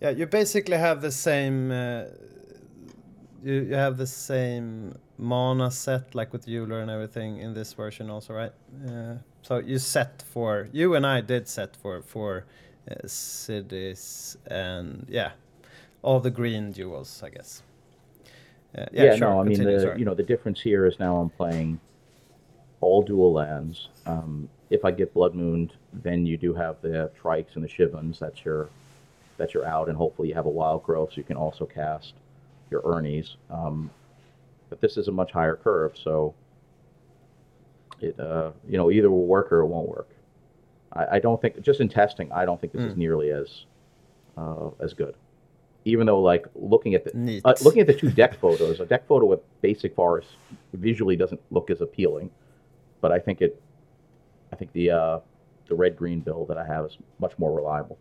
Yeah, 0.00 0.10
you 0.10 0.26
basically 0.26 0.76
have 0.78 1.00
the 1.00 1.12
same. 1.12 1.70
Uh, 1.70 2.04
you 3.42 3.54
you 3.62 3.74
have 3.74 3.96
the 3.96 4.06
same 4.06 4.94
mana 5.18 5.70
set 5.70 6.14
like 6.14 6.32
with 6.32 6.48
Euler 6.48 6.80
and 6.80 6.90
everything 6.90 7.38
in 7.38 7.54
this 7.54 7.72
version 7.72 8.10
also, 8.10 8.34
right? 8.34 8.52
Uh, 8.88 9.14
so 9.42 9.58
you 9.58 9.78
set 9.78 10.22
for 10.32 10.68
you 10.72 10.94
and 10.94 11.06
I 11.06 11.20
did 11.20 11.48
set 11.48 11.76
for 11.76 12.02
for 12.02 12.44
uh, 12.90 13.06
cities 13.06 14.36
and 14.46 15.06
yeah, 15.08 15.32
all 16.02 16.20
the 16.20 16.30
green 16.30 16.72
jewels, 16.72 17.22
I 17.22 17.30
guess. 17.30 17.62
Uh, 18.76 18.86
yeah, 18.92 19.04
yeah, 19.04 19.16
sure. 19.16 19.30
no, 19.30 19.40
I 19.40 19.44
mean 19.44 19.62
the 19.62 19.80
sorry. 19.80 19.98
you 19.98 20.04
know 20.04 20.14
the 20.14 20.22
difference 20.22 20.60
here 20.60 20.86
is 20.86 20.98
now 20.98 21.16
I'm 21.16 21.30
playing 21.30 21.80
all 22.80 23.02
dual 23.02 23.32
lands. 23.32 23.88
Um, 24.06 24.48
if 24.70 24.84
I 24.84 24.90
get 24.90 25.12
Blood 25.12 25.34
Mooned, 25.34 25.74
then 25.92 26.24
you 26.24 26.38
do 26.38 26.54
have 26.54 26.76
the 26.80 27.10
Trikes 27.22 27.54
and 27.54 27.62
the 27.62 27.68
Shivens. 27.68 28.18
That's 28.18 28.44
your 28.44 28.68
that's 29.36 29.54
your 29.54 29.66
out, 29.66 29.88
and 29.88 29.96
hopefully 29.96 30.28
you 30.28 30.34
have 30.34 30.46
a 30.46 30.50
Wild 30.50 30.82
Growth, 30.82 31.10
so 31.10 31.16
you 31.16 31.24
can 31.24 31.36
also 31.36 31.66
cast 31.66 32.14
your 32.72 32.82
Ernies. 32.82 33.36
Um, 33.50 33.90
but 34.70 34.80
this 34.80 34.96
is 34.96 35.06
a 35.06 35.12
much 35.12 35.30
higher 35.30 35.54
curve, 35.54 35.92
so 36.02 36.34
it 38.00 38.18
uh, 38.18 38.50
you 38.68 38.78
know 38.78 38.90
either 38.90 39.10
will 39.10 39.26
work 39.26 39.52
or 39.52 39.60
it 39.60 39.66
won't 39.66 39.88
work. 39.88 40.08
I, 40.94 41.16
I 41.16 41.18
don't 41.20 41.40
think 41.40 41.60
just 41.60 41.80
in 41.80 41.88
testing, 41.88 42.32
I 42.32 42.44
don't 42.46 42.60
think 42.60 42.72
this 42.72 42.82
is 42.82 42.94
Mm. 42.94 42.96
nearly 42.98 43.30
as 43.30 43.66
uh, 44.36 44.70
as 44.80 44.94
good. 44.94 45.14
Even 45.84 46.06
though, 46.06 46.20
like 46.20 46.46
looking 46.54 46.94
at 46.94 47.04
the 47.04 47.10
uh, 47.44 47.54
looking 47.62 47.80
at 47.82 47.86
the 47.86 47.94
two 47.94 48.10
deck 48.10 48.38
photos, 48.40 48.80
a 48.80 48.86
deck 48.86 49.06
photo 49.06 49.26
with 49.26 49.40
basic 49.60 49.94
forest 49.94 50.28
visually 50.72 51.16
doesn't 51.16 51.40
look 51.50 51.70
as 51.70 51.80
appealing, 51.82 52.30
but 53.02 53.12
I 53.12 53.18
think 53.18 53.42
it 53.42 53.60
I 54.52 54.56
think 54.56 54.72
the 54.72 54.90
uh, 54.90 55.18
the 55.68 55.74
red 55.74 55.96
green 55.96 56.20
build 56.20 56.48
that 56.48 56.56
I 56.56 56.66
have 56.66 56.86
is 56.86 56.96
much 57.18 57.38
more 57.38 57.52
reliable. 57.54 57.98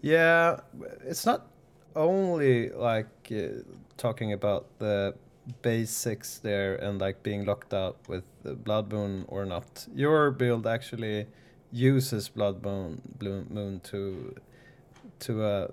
Yeah, 0.00 0.60
it's 1.04 1.24
not 1.26 1.48
only 1.96 2.70
like 2.70 3.32
uh, 3.32 3.62
talking 3.96 4.32
about 4.32 4.66
the 4.78 5.14
basics 5.62 6.38
there 6.38 6.76
and 6.76 7.00
like 7.00 7.22
being 7.22 7.44
locked 7.44 7.72
out 7.72 7.96
with 8.08 8.24
Blood 8.64 8.92
Moon 8.92 9.24
or 9.28 9.44
not. 9.44 9.86
Your 9.94 10.30
build 10.30 10.66
actually 10.66 11.26
uses 11.72 12.28
Blood 12.28 12.62
Moon, 12.62 13.02
Blue 13.18 13.44
Moon 13.50 13.80
to 13.90 14.34
to 15.18 15.42
uh, 15.42 15.68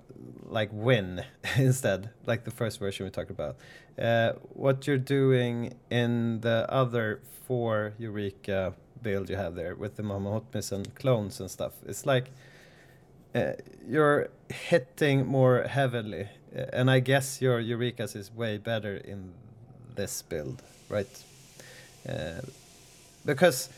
like 0.46 0.70
win 0.72 1.24
instead, 1.58 2.10
like 2.26 2.46
the 2.46 2.52
first 2.52 2.80
version 2.80 3.06
we 3.06 3.10
talked 3.10 3.32
about. 3.32 3.58
Uh, 4.00 4.34
what 4.54 4.88
you're 4.88 4.98
doing 4.98 5.74
in 5.90 6.40
the 6.42 6.66
other 6.70 7.22
four 7.46 7.94
Eureka 7.98 8.74
build 9.02 9.30
you 9.30 9.36
have 9.36 9.56
there 9.56 9.76
with 9.76 9.98
the 9.98 10.04
Mahamotis 10.04 10.72
and 10.72 10.96
clones 10.96 11.40
and 11.40 11.52
stuff, 11.52 11.74
it's 11.86 12.06
like 12.06 12.32
you're 13.88 14.30
hitting 14.50 15.26
more 15.26 15.64
heavily, 15.64 16.28
uh, 16.56 16.66
and 16.74 16.90
I 16.90 17.00
guess 17.00 17.42
your 17.42 17.62
Eurekas 17.62 18.16
is 18.16 18.32
way 18.34 18.58
better 18.58 18.98
in 18.98 19.34
this 19.96 20.22
build, 20.22 20.62
right? 20.90 21.24
Uh, 22.08 22.42
because 23.26 23.70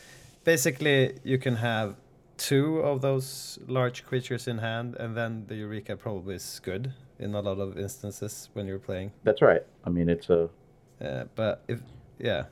basically 0.44 1.18
you 1.24 1.38
can 1.38 1.56
have 1.56 1.96
two 2.36 2.80
of 2.80 3.00
those 3.00 3.58
large 3.66 4.04
creatures 4.04 4.46
in 4.48 4.58
hand, 4.58 4.96
and 4.96 5.16
then 5.16 5.44
the 5.46 5.56
Eureka 5.56 5.96
probably 5.96 6.34
is 6.34 6.60
good 6.62 6.92
in 7.18 7.34
a 7.34 7.40
lot 7.40 7.58
of 7.58 7.78
instances 7.78 8.50
when 8.52 8.66
you're 8.66 8.78
playing. 8.78 9.12
That's 9.24 9.40
right. 9.42 9.62
I 9.84 9.90
mean, 9.90 10.08
it's 10.08 10.30
a 10.30 10.50
Uh, 11.00 11.24
but 11.34 11.62
if 11.68 11.80
yeah, 12.18 12.44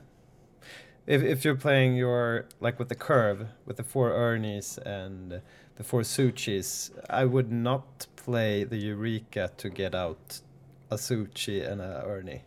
if 1.07 1.23
if 1.23 1.43
you're 1.43 1.55
playing 1.55 1.95
your 1.95 2.45
like 2.59 2.77
with 2.79 2.89
the 2.89 2.95
curve 2.95 3.47
with 3.65 3.77
the 3.77 3.83
four 3.83 4.11
Ernies 4.11 4.77
and 4.85 5.41
the 5.75 5.83
four 5.83 6.03
Su-Chis, 6.03 6.91
I 7.09 7.25
would 7.25 7.51
not 7.51 8.07
play 8.15 8.63
the 8.63 8.77
Eureka 8.77 9.51
to 9.57 9.69
get 9.69 9.93
out 9.93 10.41
a 10.89 10.97
Su-Chi 10.97 11.53
and 11.53 11.81
a 11.81 12.03
Ernie. 12.05 12.43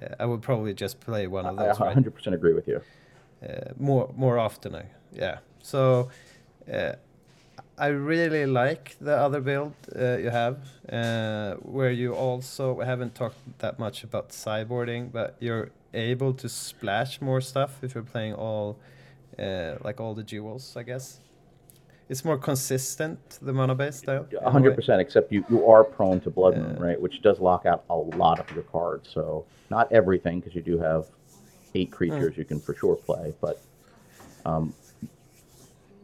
Uh, 0.00 0.14
I 0.20 0.26
would 0.26 0.42
probably 0.42 0.74
just 0.74 1.00
play 1.00 1.26
one 1.26 1.46
of 1.46 1.58
I 1.58 1.66
those. 1.66 1.80
right? 1.80 1.96
100% 1.96 2.32
agree 2.34 2.54
with 2.54 2.68
you. 2.68 2.80
uh, 3.42 3.72
more 3.78 4.12
more 4.16 4.38
often. 4.38 4.74
I, 4.74 4.86
yeah. 5.12 5.38
So 5.62 6.08
uh, 6.72 6.92
I 7.76 7.88
really 7.88 8.46
like 8.46 8.96
the 9.00 9.16
other 9.16 9.40
build 9.40 9.74
uh, 9.94 10.16
you 10.18 10.30
have, 10.30 10.58
uh, 10.92 11.54
where 11.62 11.90
you 11.92 12.14
also 12.14 12.72
we 12.74 12.84
haven't 12.84 13.14
talked 13.14 13.38
that 13.58 13.78
much 13.78 14.04
about 14.04 14.30
sideboarding, 14.30 15.12
but 15.12 15.36
you're 15.40 15.70
able 15.94 16.34
to 16.34 16.48
splash 16.48 17.20
more 17.20 17.40
stuff 17.40 17.82
if 17.82 17.94
you're 17.94 18.02
playing 18.04 18.34
all 18.34 18.78
uh, 19.38 19.76
like 19.84 20.00
all 20.00 20.14
the 20.14 20.24
jewels. 20.24 20.76
I 20.76 20.82
guess 20.82 21.20
it's 22.08 22.24
more 22.24 22.38
consistent 22.38 23.38
the 23.42 23.52
mono 23.52 23.74
base 23.74 24.02
a 24.06 24.22
way. 24.22 24.26
100%, 24.44 24.98
except 25.00 25.30
you, 25.32 25.44
you 25.50 25.66
are 25.66 25.84
prone 25.84 26.20
to 26.20 26.30
Blood 26.30 26.56
Moon, 26.56 26.76
Yeah. 26.78 26.86
right? 26.86 27.00
Which 27.00 27.22
does 27.22 27.38
lock 27.40 27.66
out 27.66 27.84
a 27.90 27.94
lot 27.94 28.40
of 28.40 28.50
your 28.54 28.64
cards. 28.64 29.08
So, 29.12 29.44
not 29.70 29.90
everything, 29.92 30.40
because 30.40 30.54
you 30.54 30.62
do 30.62 30.78
have 30.78 31.06
eight 31.74 31.90
creatures 31.90 32.36
you 32.36 32.44
can 32.44 32.60
for 32.60 32.74
sure 32.74 32.96
play. 32.96 33.34
But 33.40 33.60
um, 34.46 34.72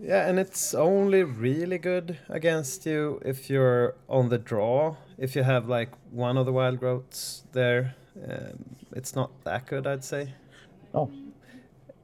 Yeah, 0.01 0.29
and 0.29 0.39
it's 0.39 0.75
only 0.75 1.23
really 1.23 1.79
good 1.79 2.19
against 2.29 2.85
you 2.85 3.21
if 3.25 3.49
you're 3.49 3.95
on 4.09 4.29
the 4.29 4.39
draw. 4.39 4.97
If 5.17 5.35
you 5.37 5.43
have 5.45 5.69
like 5.69 5.91
one 6.11 6.37
of 6.37 6.45
the 6.45 6.53
wild 6.53 6.81
growths 6.81 7.45
there, 7.53 7.95
um, 8.29 8.77
it's 8.93 9.15
not 9.15 9.31
that 9.45 9.67
good, 9.67 9.87
I'd 9.87 10.05
say. 10.05 10.35
oh, 10.95 11.11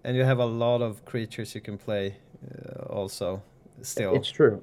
And 0.04 0.16
you 0.16 0.24
have 0.24 0.38
a 0.38 0.46
lot 0.46 0.80
of 0.80 1.04
creatures 1.04 1.54
you 1.54 1.60
can 1.60 1.76
play 1.76 2.16
uh, 2.50 2.84
also 2.84 3.42
still. 3.82 4.14
it's 4.14 4.30
true. 4.30 4.62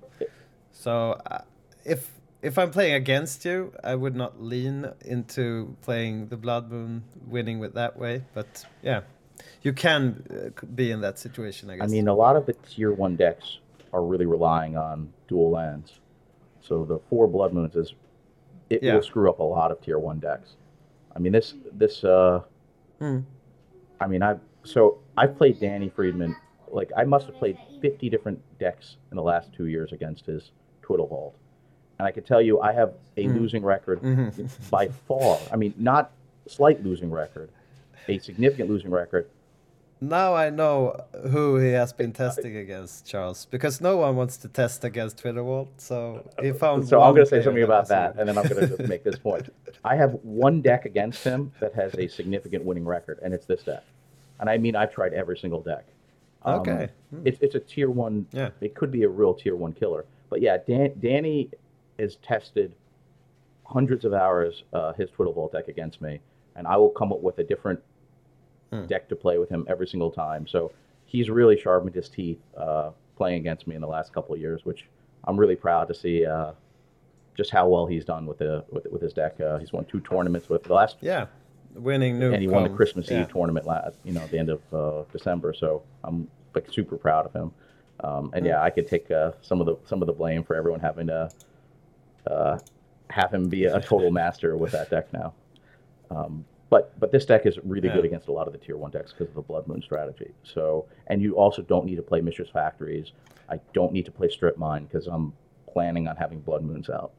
So 0.71 1.19
uh, 1.29 1.39
if 1.85 2.11
if 2.41 2.57
I'm 2.57 2.71
playing 2.71 2.93
against 2.93 3.45
you, 3.45 3.73
I 3.83 3.95
would 3.95 4.15
not 4.15 4.41
lean 4.41 4.89
into 5.05 5.75
playing 5.81 6.27
the 6.27 6.37
Blood 6.37 6.69
Moon, 6.71 7.03
winning 7.25 7.59
with 7.59 7.73
that 7.73 7.97
way. 7.97 8.23
But 8.33 8.65
yeah, 8.83 9.01
you 9.63 9.73
can 9.73 10.23
uh, 10.61 10.65
be 10.75 10.91
in 10.91 11.01
that 11.01 11.17
situation, 11.19 11.69
I 11.69 11.83
I 11.83 11.87
mean, 11.87 12.07
a 12.07 12.13
lot 12.13 12.35
of 12.35 12.45
the 12.45 12.53
tier 12.53 12.91
one 12.93 13.15
decks 13.15 13.57
are 13.93 14.03
really 14.03 14.25
relying 14.25 14.77
on 14.77 15.11
dual 15.27 15.51
lands. 15.51 15.99
So 16.61 16.85
the 16.85 16.99
four 17.09 17.27
blood 17.27 17.53
moons 17.53 17.75
is 17.75 17.93
it 18.69 18.83
Yeah. 18.83 18.95
will 18.95 19.01
screw 19.01 19.29
up 19.29 19.39
a 19.39 19.43
lot 19.43 19.71
of 19.71 19.81
tier 19.81 19.97
one 19.97 20.19
decks. 20.19 20.55
I 21.15 21.19
mean, 21.19 21.31
this 21.31 21.55
this 21.73 22.03
uh, 22.03 22.41
Hmm. 22.99 23.19
I 23.99 24.07
mean, 24.07 24.21
I 24.23 24.35
so 24.63 24.99
I've 25.17 25.37
played 25.37 25.59
Danny 25.59 25.89
Friedman. 25.89 26.35
Like 26.69 26.91
I 26.95 27.03
must 27.03 27.25
have 27.27 27.35
played 27.35 27.57
fifty 27.81 28.09
different 28.09 28.39
decks 28.59 28.97
in 29.11 29.15
the 29.17 29.23
last 29.23 29.53
two 29.53 29.67
years 29.67 29.91
against 29.91 30.25
his 30.25 30.51
Twiddle 30.81 31.07
Vault, 31.07 31.35
and 31.99 32.07
I 32.07 32.11
can 32.11 32.23
tell 32.23 32.41
you 32.41 32.59
I 32.61 32.73
have 32.73 32.93
a 33.17 33.23
Hmm. 33.25 33.37
losing 33.37 33.63
record 33.63 34.01
Mhm. 34.01 34.69
by 34.69 34.87
far. 34.87 35.37
I 35.51 35.55
mean, 35.55 35.73
not 35.77 36.11
slight 36.47 36.83
losing 36.83 37.11
record, 37.11 37.49
a 38.07 38.19
significant 38.19 38.69
losing 38.69 38.89
record. 38.91 39.27
Now 39.99 40.35
I 40.35 40.51
know 40.51 40.95
who 41.31 41.57
he 41.57 41.71
has 41.71 41.91
been 41.91 42.13
testing 42.13 42.55
against, 42.57 43.07
Charles, 43.07 43.45
because 43.45 43.81
no 43.81 43.97
one 43.97 44.15
wants 44.15 44.37
to 44.37 44.47
test 44.47 44.83
against 44.83 45.17
Twiddle 45.17 45.43
Vault. 45.45 45.69
So 45.77 46.23
he 46.39 46.51
found. 46.51 46.87
So 46.87 47.01
I'm 47.01 47.15
going 47.15 47.25
to 47.25 47.29
say 47.29 47.41
something 47.43 47.63
about 47.63 47.87
that, 47.87 48.15
and 48.17 48.29
then 48.29 48.37
I'm 48.37 48.47
going 48.47 48.77
to 48.77 48.87
make 48.87 49.03
this 49.03 49.17
point. 49.17 49.51
I 49.83 49.95
have 49.95 50.11
one 50.21 50.61
deck 50.61 50.85
against 50.85 51.23
him 51.23 51.51
that 51.59 51.73
has 51.73 51.95
a 51.95 52.07
significant 52.07 52.63
winning 52.63 52.85
record, 52.85 53.19
and 53.23 53.33
it's 53.33 53.47
this 53.47 53.63
deck. 53.63 53.83
And 54.39 54.47
I 54.51 54.59
mean, 54.59 54.75
I've 54.75 54.91
tried 54.93 55.13
every 55.13 55.35
single 55.37 55.61
deck. 55.61 55.85
Um, 56.47 56.59
Okay. 56.61 56.89
Hmm. 57.11 57.21
It's 57.25 57.39
it's 57.41 57.55
a 57.55 57.59
tier 57.59 57.89
one. 57.89 58.25
Yeah. 58.31 58.49
It 58.61 58.75
could 58.75 58.91
be 58.91 59.03
a 59.03 59.09
real 59.09 59.33
tier 59.33 59.55
one 59.55 59.73
killer. 59.73 60.05
But 60.29 60.41
yeah, 60.41 60.57
Dan, 60.57 60.93
Danny 60.99 61.49
has 61.99 62.15
tested 62.17 62.75
hundreds 63.65 64.05
of 64.05 64.13
hours 64.13 64.63
uh, 64.73 64.93
his 64.93 65.09
Twiddle 65.09 65.33
Vault 65.33 65.51
deck 65.51 65.67
against 65.67 66.01
me, 66.01 66.19
and 66.55 66.67
I 66.67 66.77
will 66.77 66.89
come 66.89 67.11
up 67.11 67.21
with 67.21 67.37
a 67.39 67.43
different 67.43 67.79
Hmm. 68.71 68.85
deck 68.85 69.07
to 69.07 69.15
play 69.15 69.37
with 69.37 69.47
him 69.49 69.65
every 69.69 69.87
single 69.87 70.11
time. 70.11 70.45
So 70.45 70.73
he's 71.05 71.29
really 71.29 71.57
sharpened 71.57 71.95
his 71.95 72.09
teeth 72.09 72.39
uh, 72.57 72.91
playing 73.15 73.39
against 73.39 73.65
me 73.65 73.75
in 73.75 73.81
the 73.81 73.87
last 73.87 74.11
couple 74.11 74.35
of 74.35 74.41
years, 74.41 74.65
which 74.65 74.89
I'm 75.23 75.37
really 75.37 75.55
proud 75.55 75.87
to 75.87 75.93
see. 75.93 76.25
Uh, 76.25 76.51
just 77.33 77.49
how 77.51 77.67
well 77.69 77.85
he's 77.85 78.03
done 78.03 78.25
with 78.25 78.39
the 78.39 78.65
with, 78.69 78.85
with 78.91 79.01
his 79.01 79.13
deck. 79.13 79.39
Uh, 79.39 79.57
he's 79.57 79.71
won 79.71 79.85
two 79.85 80.01
tournaments 80.01 80.49
with 80.49 80.63
the 80.63 80.73
last, 80.73 80.97
Yeah, 81.01 81.27
winning 81.75 82.19
new. 82.19 82.33
and 82.33 82.41
he 82.41 82.47
won 82.49 82.63
the. 82.63 82.69
Christmas 82.69 83.09
yeah. 83.09 83.21
Eve 83.21 83.31
tournament 83.31 83.65
last, 83.65 83.99
you 84.03 84.11
know, 84.11 84.21
at 84.21 84.31
the 84.31 84.37
end 84.39 84.49
of 84.49 84.61
uh, 84.73 85.03
December. 85.13 85.53
So 85.53 85.83
I'm 86.03 86.27
like 86.57 86.73
super 86.73 86.97
proud 86.97 87.25
of 87.25 87.33
him. 87.33 87.51
Um, 88.01 88.31
and 88.33 88.45
yeah, 88.45 88.61
I 88.61 88.69
could 88.69 88.87
take 88.87 89.09
uh, 89.11 89.31
some 89.41 89.59
of 89.59 89.65
the 89.65 89.75
some 89.85 90.01
of 90.01 90.07
the 90.07 90.13
blame 90.13 90.43
for 90.43 90.55
everyone 90.55 90.79
having 90.79 91.07
to 91.07 91.29
uh, 92.29 92.59
have 93.09 93.33
him 93.33 93.49
be 93.49 93.65
a 93.65 93.79
total 93.91 94.11
master 94.11 94.55
with 94.57 94.71
that 94.71 94.89
deck 94.89 95.11
now. 95.13 95.33
Um, 96.11 96.45
but 96.69 96.97
but 96.99 97.11
this 97.11 97.25
deck 97.25 97.45
is 97.45 97.57
really 97.63 97.89
good 97.89 98.05
against 98.05 98.27
a 98.27 98.31
lot 98.31 98.45
of 98.47 98.53
the 98.53 98.59
tier 98.59 98.77
one 98.77 98.91
decks 98.91 99.11
because 99.13 99.29
of 99.29 99.35
the 99.35 99.41
Blood 99.41 99.67
Moon 99.67 99.81
strategy. 99.81 100.31
So 100.43 100.85
and 101.07 101.21
you 101.21 101.35
also 101.37 101.61
don't 101.61 101.85
need 101.85 101.95
to 101.95 102.01
play 102.01 102.21
Mishra's 102.21 102.49
Factories. 102.49 103.13
I 103.49 103.59
don't 103.73 103.93
need 103.93 104.05
to 104.05 104.11
play 104.11 104.29
Strip 104.29 104.57
Mine 104.57 104.85
because 104.85 105.07
I'm 105.07 105.33
planning 105.71 106.07
on 106.07 106.15
having 106.17 106.39
Blood 106.41 106.63
Moons 106.63 106.89
out. 106.89 107.11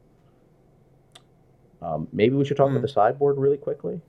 Um, 1.81 2.07
maybe 2.11 2.35
we 2.35 2.45
should 2.45 2.57
talk 2.57 2.67
Hmm. 2.69 2.75
about 2.75 2.81
the 2.83 2.93
sideboard 2.93 3.37
really 3.37 3.57
quickly. 3.57 4.01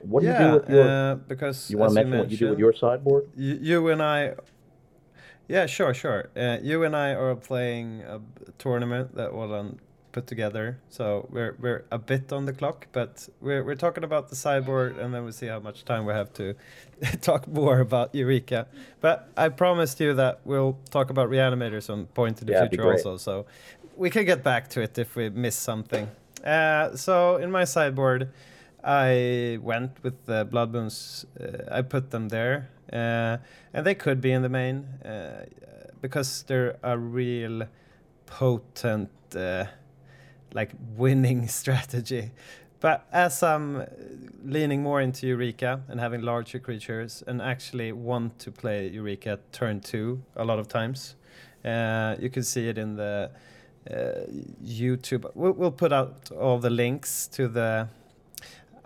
What 0.00 0.20
do 0.20 0.26
yeah, 0.26 0.32
you 0.32 0.46
do 0.46 0.54
with 0.54 0.68
your? 0.70 0.88
uh, 0.88 1.14
because 1.16 1.70
you 1.70 1.78
want 1.78 1.90
to 1.90 1.94
mention 1.94 2.18
what 2.18 2.30
you 2.30 2.36
do 2.36 2.50
with 2.50 2.58
your 2.58 2.72
sideboard? 2.72 3.28
You, 3.36 3.58
you 3.60 3.88
and 3.88 4.02
I. 4.02 4.34
Yeah, 5.48 5.66
sure, 5.66 5.94
sure. 5.94 6.30
Uh, 6.36 6.58
you 6.62 6.84
and 6.84 6.94
I 6.94 7.14
are 7.14 7.34
playing 7.34 8.02
a 8.02 8.20
tournament 8.58 9.14
that 9.14 9.32
Olan 9.32 9.78
put 10.12 10.26
together, 10.26 10.78
so 10.88 11.26
we're 11.30 11.56
we're 11.58 11.84
a 11.90 11.98
bit 11.98 12.32
on 12.32 12.44
the 12.46 12.52
clock, 12.52 12.86
but 12.92 13.28
we're 13.40 13.64
we're 13.64 13.74
talking 13.74 14.04
about 14.04 14.28
the 14.28 14.36
sideboard, 14.36 14.98
and 14.98 15.14
then 15.14 15.24
we 15.24 15.32
see 15.32 15.46
how 15.46 15.60
much 15.60 15.84
time 15.84 16.04
we 16.04 16.12
have 16.12 16.32
to 16.34 16.54
talk 17.20 17.48
more 17.48 17.80
about 17.80 18.14
Eureka. 18.14 18.66
But 19.00 19.30
I 19.36 19.48
promised 19.48 20.00
you 20.00 20.14
that 20.14 20.40
we'll 20.44 20.78
talk 20.90 21.10
about 21.10 21.30
reanimators 21.30 21.90
on 21.90 22.06
Point 22.06 22.38
to 22.38 22.44
the 22.44 22.52
Yeah, 22.52 22.68
Future 22.68 22.92
also, 22.92 23.16
so 23.16 23.46
we 23.96 24.10
can 24.10 24.24
get 24.24 24.42
back 24.42 24.68
to 24.70 24.80
it 24.80 24.98
if 24.98 25.16
we 25.16 25.28
miss 25.30 25.56
something. 25.56 26.08
Uh, 26.44 26.96
so 26.96 27.36
in 27.36 27.50
my 27.50 27.64
sideboard, 27.64 28.30
I 28.84 29.58
went 29.60 30.02
with 30.02 30.24
the 30.26 30.44
Blood 30.44 30.72
Moons. 30.72 31.26
Uh, 31.38 31.64
I 31.70 31.82
put 31.82 32.10
them 32.10 32.28
there, 32.28 32.70
uh, 32.92 33.38
and 33.72 33.84
they 33.84 33.94
could 33.94 34.20
be 34.20 34.32
in 34.32 34.42
the 34.42 34.48
main 34.48 34.84
uh, 35.04 35.44
because 36.00 36.44
they're 36.44 36.76
a 36.82 36.96
real 36.96 37.64
potent, 38.26 39.10
uh, 39.34 39.64
like 40.52 40.72
winning 40.96 41.48
strategy. 41.60 42.30
But 42.80 43.06
as 43.12 43.42
I'm 43.42 43.84
leaning 44.44 44.82
more 44.82 45.00
into 45.00 45.26
Eureka 45.26 45.80
and 45.88 45.98
having 45.98 46.22
larger 46.22 46.60
creatures, 46.60 47.24
and 47.26 47.42
actually 47.42 47.90
want 47.90 48.38
to 48.38 48.52
play 48.52 48.88
Eureka 48.88 49.40
turn 49.50 49.80
two 49.80 50.22
a 50.36 50.44
lot 50.44 50.60
of 50.60 50.68
times, 50.68 51.16
uh, 51.64 52.14
you 52.20 52.30
can 52.30 52.44
see 52.44 52.68
it 52.68 52.78
in 52.78 52.94
the 52.94 53.30
uh, 53.90 53.94
YouTube. 54.64 55.28
We'll, 55.34 55.52
we'll 55.52 55.72
put 55.72 55.92
out 55.92 56.30
all 56.30 56.58
the 56.58 56.70
links 56.70 57.26
to 57.28 57.48
the 57.48 57.88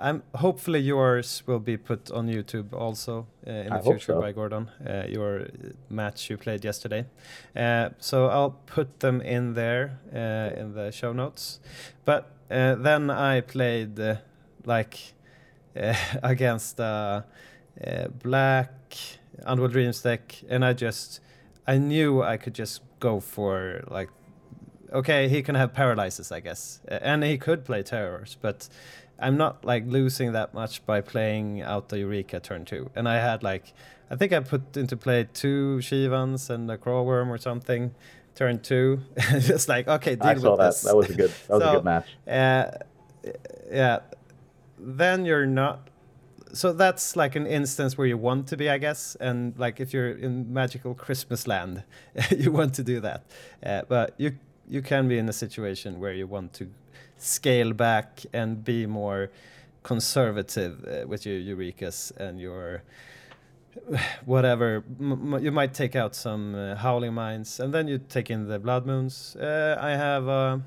I'm 0.02 0.24
hopefully 0.34 0.80
yours 0.80 1.44
will 1.46 1.60
be 1.60 1.76
put 1.76 2.10
on 2.10 2.26
YouTube 2.26 2.72
also 2.72 3.28
uh, 3.46 3.50
in 3.50 3.66
the 3.68 3.74
I 3.74 3.76
hope 3.76 3.84
future 3.84 4.14
so. 4.14 4.20
by 4.20 4.32
Gordon. 4.32 4.68
Uh, 4.84 5.04
your 5.08 5.46
match 5.88 6.28
you 6.28 6.36
played 6.36 6.64
yesterday, 6.64 7.06
uh, 7.54 7.90
so 7.98 8.26
I'll 8.26 8.58
put 8.66 8.98
them 8.98 9.20
in 9.20 9.54
there 9.54 10.00
uh, 10.12 10.60
in 10.60 10.74
the 10.74 10.90
show 10.90 11.12
notes. 11.12 11.60
But 12.04 12.32
uh, 12.50 12.74
then 12.74 13.10
I 13.10 13.42
played 13.42 14.00
uh, 14.00 14.16
like 14.64 14.98
uh, 15.76 15.94
against 16.22 16.80
uh, 16.80 17.22
uh, 17.86 18.08
black 18.08 18.72
Underworld 19.46 19.72
Dreams 19.72 20.02
deck, 20.02 20.34
and 20.48 20.64
I 20.64 20.72
just 20.72 21.20
I 21.64 21.78
knew 21.78 22.22
I 22.22 22.38
could 22.38 22.54
just 22.54 22.82
go 22.98 23.20
for 23.20 23.84
like 23.88 24.10
okay, 24.92 25.28
he 25.28 25.42
can 25.42 25.54
have 25.54 25.72
paralyzes, 25.72 26.30
I 26.30 26.40
guess, 26.40 26.80
and 26.86 27.24
he 27.24 27.38
could 27.38 27.64
play 27.64 27.82
terrors, 27.82 28.36
but 28.40 28.68
I'm 29.18 29.36
not 29.36 29.64
like 29.64 29.84
losing 29.86 30.32
that 30.32 30.52
much 30.52 30.84
by 30.84 31.00
playing 31.00 31.62
out 31.62 31.88
the 31.88 31.98
Eureka 31.98 32.40
turn 32.40 32.64
two. 32.64 32.90
And 32.94 33.08
I 33.08 33.16
had 33.16 33.42
like, 33.42 33.72
I 34.10 34.16
think 34.16 34.32
I 34.32 34.40
put 34.40 34.76
into 34.76 34.96
play 34.96 35.28
two 35.32 35.80
Shivans 35.80 36.50
and 36.50 36.70
a 36.70 36.76
Craw 36.76 37.04
Wurm 37.04 37.28
or 37.28 37.38
something, 37.38 37.94
turn 38.34 38.60
two. 38.60 39.00
Just 39.38 39.68
like 39.68 39.88
okay, 39.88 40.16
deal 40.16 40.26
I 40.26 40.34
saw 40.34 40.50
with 40.50 40.58
that. 40.58 40.66
this. 40.66 40.82
That 40.82 40.96
was 40.96 41.10
a 41.10 41.14
good. 41.14 41.32
That 41.48 41.54
was 41.54 41.62
a 41.62 41.72
good 41.76 41.84
match. 41.84 42.06
Uh, 42.26 42.70
yeah. 43.70 44.00
Then 44.78 45.24
you're 45.24 45.46
not. 45.46 45.88
So 46.52 46.72
that's 46.72 47.16
like 47.16 47.34
an 47.34 47.46
instance 47.46 47.96
where 47.96 48.06
you 48.06 48.18
want 48.18 48.48
to 48.48 48.58
be, 48.58 48.68
I 48.68 48.76
guess, 48.76 49.16
and 49.20 49.58
like 49.58 49.80
if 49.80 49.94
you're 49.94 50.10
in 50.10 50.52
magical 50.52 50.94
Christmas 50.94 51.46
land, 51.46 51.84
you 52.30 52.52
want 52.52 52.74
to 52.74 52.82
do 52.82 53.00
that. 53.00 53.24
Uh, 53.64 53.82
but 53.88 54.14
you 54.18 54.32
you 54.72 54.80
can 54.80 55.06
be 55.06 55.18
in 55.18 55.28
a 55.28 55.32
situation 55.34 56.00
where 56.00 56.14
you 56.14 56.26
want 56.26 56.54
to 56.54 56.66
scale 57.18 57.74
back 57.74 58.22
and 58.32 58.64
be 58.64 58.86
more 58.86 59.30
conservative 59.82 60.82
uh, 60.86 61.06
with 61.06 61.26
your 61.26 61.38
Eurekas 61.38 62.10
and 62.16 62.40
your 62.40 62.82
whatever. 64.24 64.82
You 64.98 65.52
might 65.52 65.74
take 65.74 65.94
out 65.94 66.14
some 66.14 66.54
uh, 66.54 66.76
howling 66.76 67.12
mines, 67.12 67.60
and 67.60 67.74
then 67.74 67.86
you 67.86 67.98
take 67.98 68.30
in 68.30 68.48
the 68.48 68.58
blood 68.58 68.86
moons. 68.86 69.36
Uh, 69.36 69.76
I 69.78 69.90
have. 69.90 70.62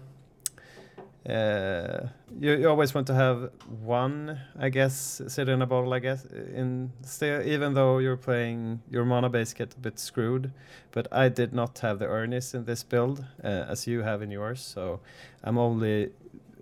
Uh, 1.28 2.08
you, 2.40 2.56
you 2.56 2.70
always 2.70 2.94
want 2.94 3.08
to 3.08 3.16
have 3.16 3.50
one, 3.84 4.40
I 4.60 4.70
guess, 4.70 5.22
City 5.28 5.52
in 5.52 5.62
a 5.62 5.66
Bottle, 5.66 5.92
I 5.92 6.00
guess, 6.00 6.26
in 6.26 6.92
still, 7.02 7.42
even 7.42 7.74
though 7.74 7.98
you're 7.98 8.18
playing 8.18 8.82
your 8.92 9.06
mana 9.06 9.30
base 9.30 9.54
get 9.54 9.74
a 9.74 9.80
bit 9.80 9.98
screwed. 9.98 10.52
But 10.92 11.08
I 11.12 11.30
did 11.30 11.52
not 11.52 11.80
have 11.80 11.98
the 11.98 12.06
Ernest 12.06 12.54
in 12.54 12.66
this 12.66 12.84
build, 12.84 13.26
uh, 13.44 13.48
as 13.48 13.88
you 13.88 14.04
have 14.04 14.22
in 14.22 14.30
yours, 14.30 14.62
so 14.62 15.00
I'm 15.44 15.58
only 15.58 16.12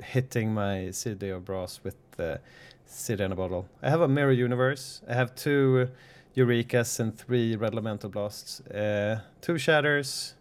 hitting 0.02 0.54
my 0.54 0.92
City 0.92 1.30
of 1.30 1.44
Brass 1.44 1.82
with 1.84 1.98
the 2.18 2.40
in 3.10 3.32
a 3.32 3.36
bottle. 3.36 3.68
I 3.82 3.90
have 3.90 4.02
a 4.02 4.08
Mirror 4.08 4.34
Universe. 4.34 5.02
I 5.10 5.16
have 5.16 5.34
two 5.34 5.90
Eurekas 6.38 7.00
and 7.00 7.18
three 7.18 7.56
Red 7.56 7.74
Elemental 7.74 8.10
Blasts, 8.10 8.62
uh, 8.68 9.22
two 9.42 9.58
Shatters, 9.58 10.36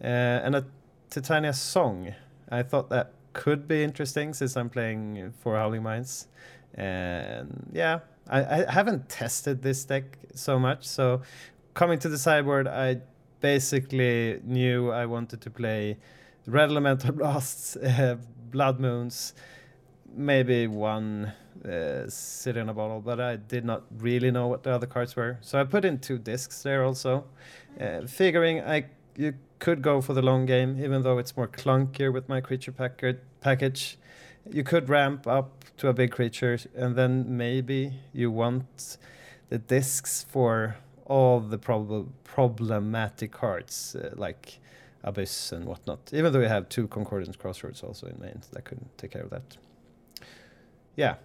and 0.00 0.56
a 0.56 0.64
Titania 1.08 1.52
Song. 1.52 2.14
I 2.50 2.62
thought 2.62 2.90
that 2.90 3.12
could 3.38 3.68
be 3.68 3.84
interesting 3.84 4.34
since 4.34 4.56
I'm 4.56 4.68
playing 4.68 5.32
four 5.38 5.54
Howling 5.54 5.84
Mines. 5.84 6.26
And 6.74 7.70
yeah, 7.72 8.00
I, 8.28 8.40
I 8.40 8.72
haven't 8.72 9.08
tested 9.08 9.62
this 9.62 9.84
deck 9.84 10.18
so 10.34 10.58
much. 10.58 10.84
So 10.84 11.22
coming 11.74 12.00
to 12.00 12.08
the 12.08 12.18
sideboard, 12.18 12.66
I 12.66 13.00
basically 13.40 14.40
knew 14.42 14.90
I 14.90 15.06
wanted 15.06 15.40
to 15.42 15.50
play 15.50 15.98
Red 16.46 16.70
Elemental 16.70 17.12
Blasts, 17.12 17.76
uh, 17.76 18.16
Blood 18.50 18.80
Moons, 18.80 19.34
maybe 20.12 20.66
one 20.66 21.32
uh, 21.64 22.10
in 22.44 22.68
a 22.68 22.74
bottle, 22.74 23.00
but 23.00 23.20
I 23.20 23.36
did 23.36 23.64
not 23.64 23.84
really 23.98 24.32
know 24.32 24.48
what 24.48 24.64
the 24.64 24.72
other 24.72 24.88
cards 24.88 25.14
were. 25.14 25.38
So 25.42 25.60
I 25.60 25.64
put 25.64 25.84
in 25.84 26.00
two 26.00 26.18
discs 26.18 26.64
there 26.64 26.82
also, 26.82 27.24
uh, 27.80 28.00
figuring 28.08 28.62
I 28.62 28.86
you 29.18 29.34
could 29.58 29.82
go 29.82 30.00
for 30.00 30.14
the 30.14 30.22
long 30.22 30.46
game, 30.46 30.82
even 30.82 31.02
though 31.02 31.18
it's 31.18 31.36
more 31.36 31.48
clunkier 31.48 32.12
with 32.12 32.28
my 32.28 32.40
creature 32.40 32.70
packer, 32.70 33.20
package. 33.40 33.98
You 34.48 34.62
could 34.62 34.88
ramp 34.88 35.26
up 35.26 35.64
to 35.78 35.88
a 35.88 35.92
big 35.92 36.12
creature, 36.12 36.56
and 36.74 36.94
then 36.94 37.36
maybe 37.36 37.94
you 38.12 38.30
want 38.30 38.96
the 39.48 39.58
discs 39.58 40.24
for 40.30 40.76
all 41.04 41.40
the 41.40 41.58
prob- 41.58 42.12
problematic 42.22 43.32
cards 43.32 43.96
uh, 43.96 44.10
like 44.14 44.60
Abyss 45.02 45.50
and 45.50 45.64
whatnot. 45.64 45.98
Even 46.12 46.32
though 46.32 46.40
you 46.40 46.48
have 46.48 46.68
two 46.68 46.86
Concordant 46.86 47.36
Crossroads 47.40 47.82
also 47.82 48.06
in 48.06 48.20
main, 48.20 48.40
that 48.52 48.64
could 48.64 48.80
take 48.96 49.10
care 49.10 49.22
of 49.22 49.30
that. 49.30 49.56
Yeah. 50.94 51.16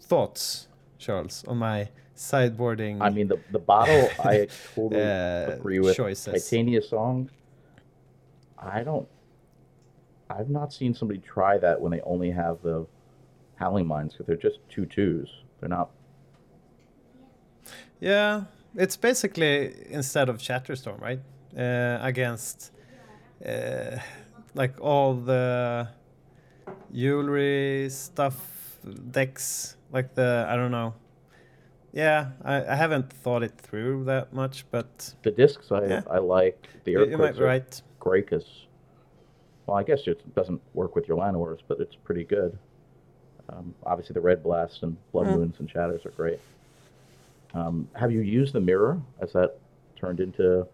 Thoughts, 0.00 0.66
Charles, 0.98 1.44
on 1.46 1.58
my 1.58 1.90
sideboarding? 2.16 2.98
I 3.00 3.10
mean, 3.10 3.28
the 3.28 3.38
the 3.50 3.58
bottle. 3.58 4.08
I 4.18 4.48
totally 4.74 5.02
uh, 5.02 5.52
agree 5.52 5.80
with. 5.80 5.96
choices. 5.96 6.32
Titania 6.44 6.82
song. 6.82 7.30
I 8.58 8.82
don't. 8.82 9.08
I've 10.28 10.50
not 10.50 10.72
seen 10.72 10.94
somebody 10.94 11.20
try 11.20 11.58
that 11.58 11.80
when 11.80 11.92
they 11.92 12.00
only 12.00 12.30
have 12.30 12.60
the 12.62 12.86
howling 13.56 13.86
mines 13.86 14.12
because 14.12 14.26
they're 14.26 14.36
just 14.36 14.58
two 14.68 14.86
twos. 14.86 15.28
They're 15.60 15.68
not. 15.68 15.90
Yeah, 18.00 18.44
it's 18.74 18.96
basically 18.96 19.74
instead 19.88 20.28
of 20.28 20.38
Shatterstorm, 20.38 21.00
right? 21.00 21.20
Uh, 21.56 21.98
against 22.02 22.72
uh, 23.46 23.98
like 24.54 24.78
all 24.80 25.14
the 25.14 25.88
jewelry 26.92 27.88
stuff 27.90 28.78
decks, 29.10 29.76
like 29.92 30.14
the 30.14 30.46
I 30.48 30.56
don't 30.56 30.70
know. 30.70 30.94
Yeah, 31.96 32.32
I, 32.44 32.62
I 32.62 32.74
haven't 32.74 33.10
thought 33.10 33.42
it 33.42 33.56
through 33.56 34.04
that 34.04 34.34
much, 34.34 34.66
but 34.70 35.14
The 35.22 35.30
discs 35.30 35.72
I 35.72 35.86
Yeah. 35.86 36.02
I 36.10 36.18
like. 36.18 36.68
The 36.84 36.92
you, 36.92 37.06
you 37.06 37.16
might 37.16 37.30
earthquakes 37.38 37.38
be 37.38 37.44
right. 37.44 37.82
well, 39.66 39.78
I 39.78 39.82
guess 39.82 40.06
it 40.06 40.20
doesn't 40.34 40.60
work 40.74 40.94
with 40.94 41.08
your 41.08 41.16
land 41.16 41.36
orders, 41.36 41.60
but 41.66 41.80
it's 41.80 41.94
pretty 41.96 42.24
good. 42.24 42.58
Um, 43.48 43.74
obviously, 43.86 44.12
the 44.12 44.20
red 44.20 44.42
blast 44.42 44.82
and 44.82 44.96
blood 45.12 45.28
Mm. 45.28 45.36
moons 45.38 45.56
and 45.58 45.70
shatters 45.70 46.04
are 46.04 46.10
great. 46.10 46.38
Um, 47.54 47.88
have 47.94 48.12
you 48.12 48.20
used 48.20 48.52
the 48.52 48.60
mirror? 48.60 49.00
Has 49.20 49.32
that 49.32 49.56
turned 49.98 50.20
into? 50.20 50.66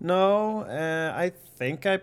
No, 0.00 0.60
uh, 0.62 1.12
I 1.14 1.30
think 1.56 1.84
I. 1.84 2.00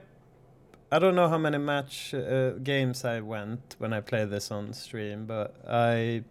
I 0.92 1.00
don't 1.00 1.16
know 1.16 1.28
how 1.28 1.40
many 1.40 1.58
match 1.58 2.14
uh, 2.14 2.52
games 2.62 3.04
I 3.04 3.20
went 3.22 3.76
when 3.80 3.92
I 3.92 4.02
played 4.02 4.30
this 4.30 4.52
on 4.52 4.72
stream, 4.74 5.26
but 5.26 5.56
I 5.68 6.24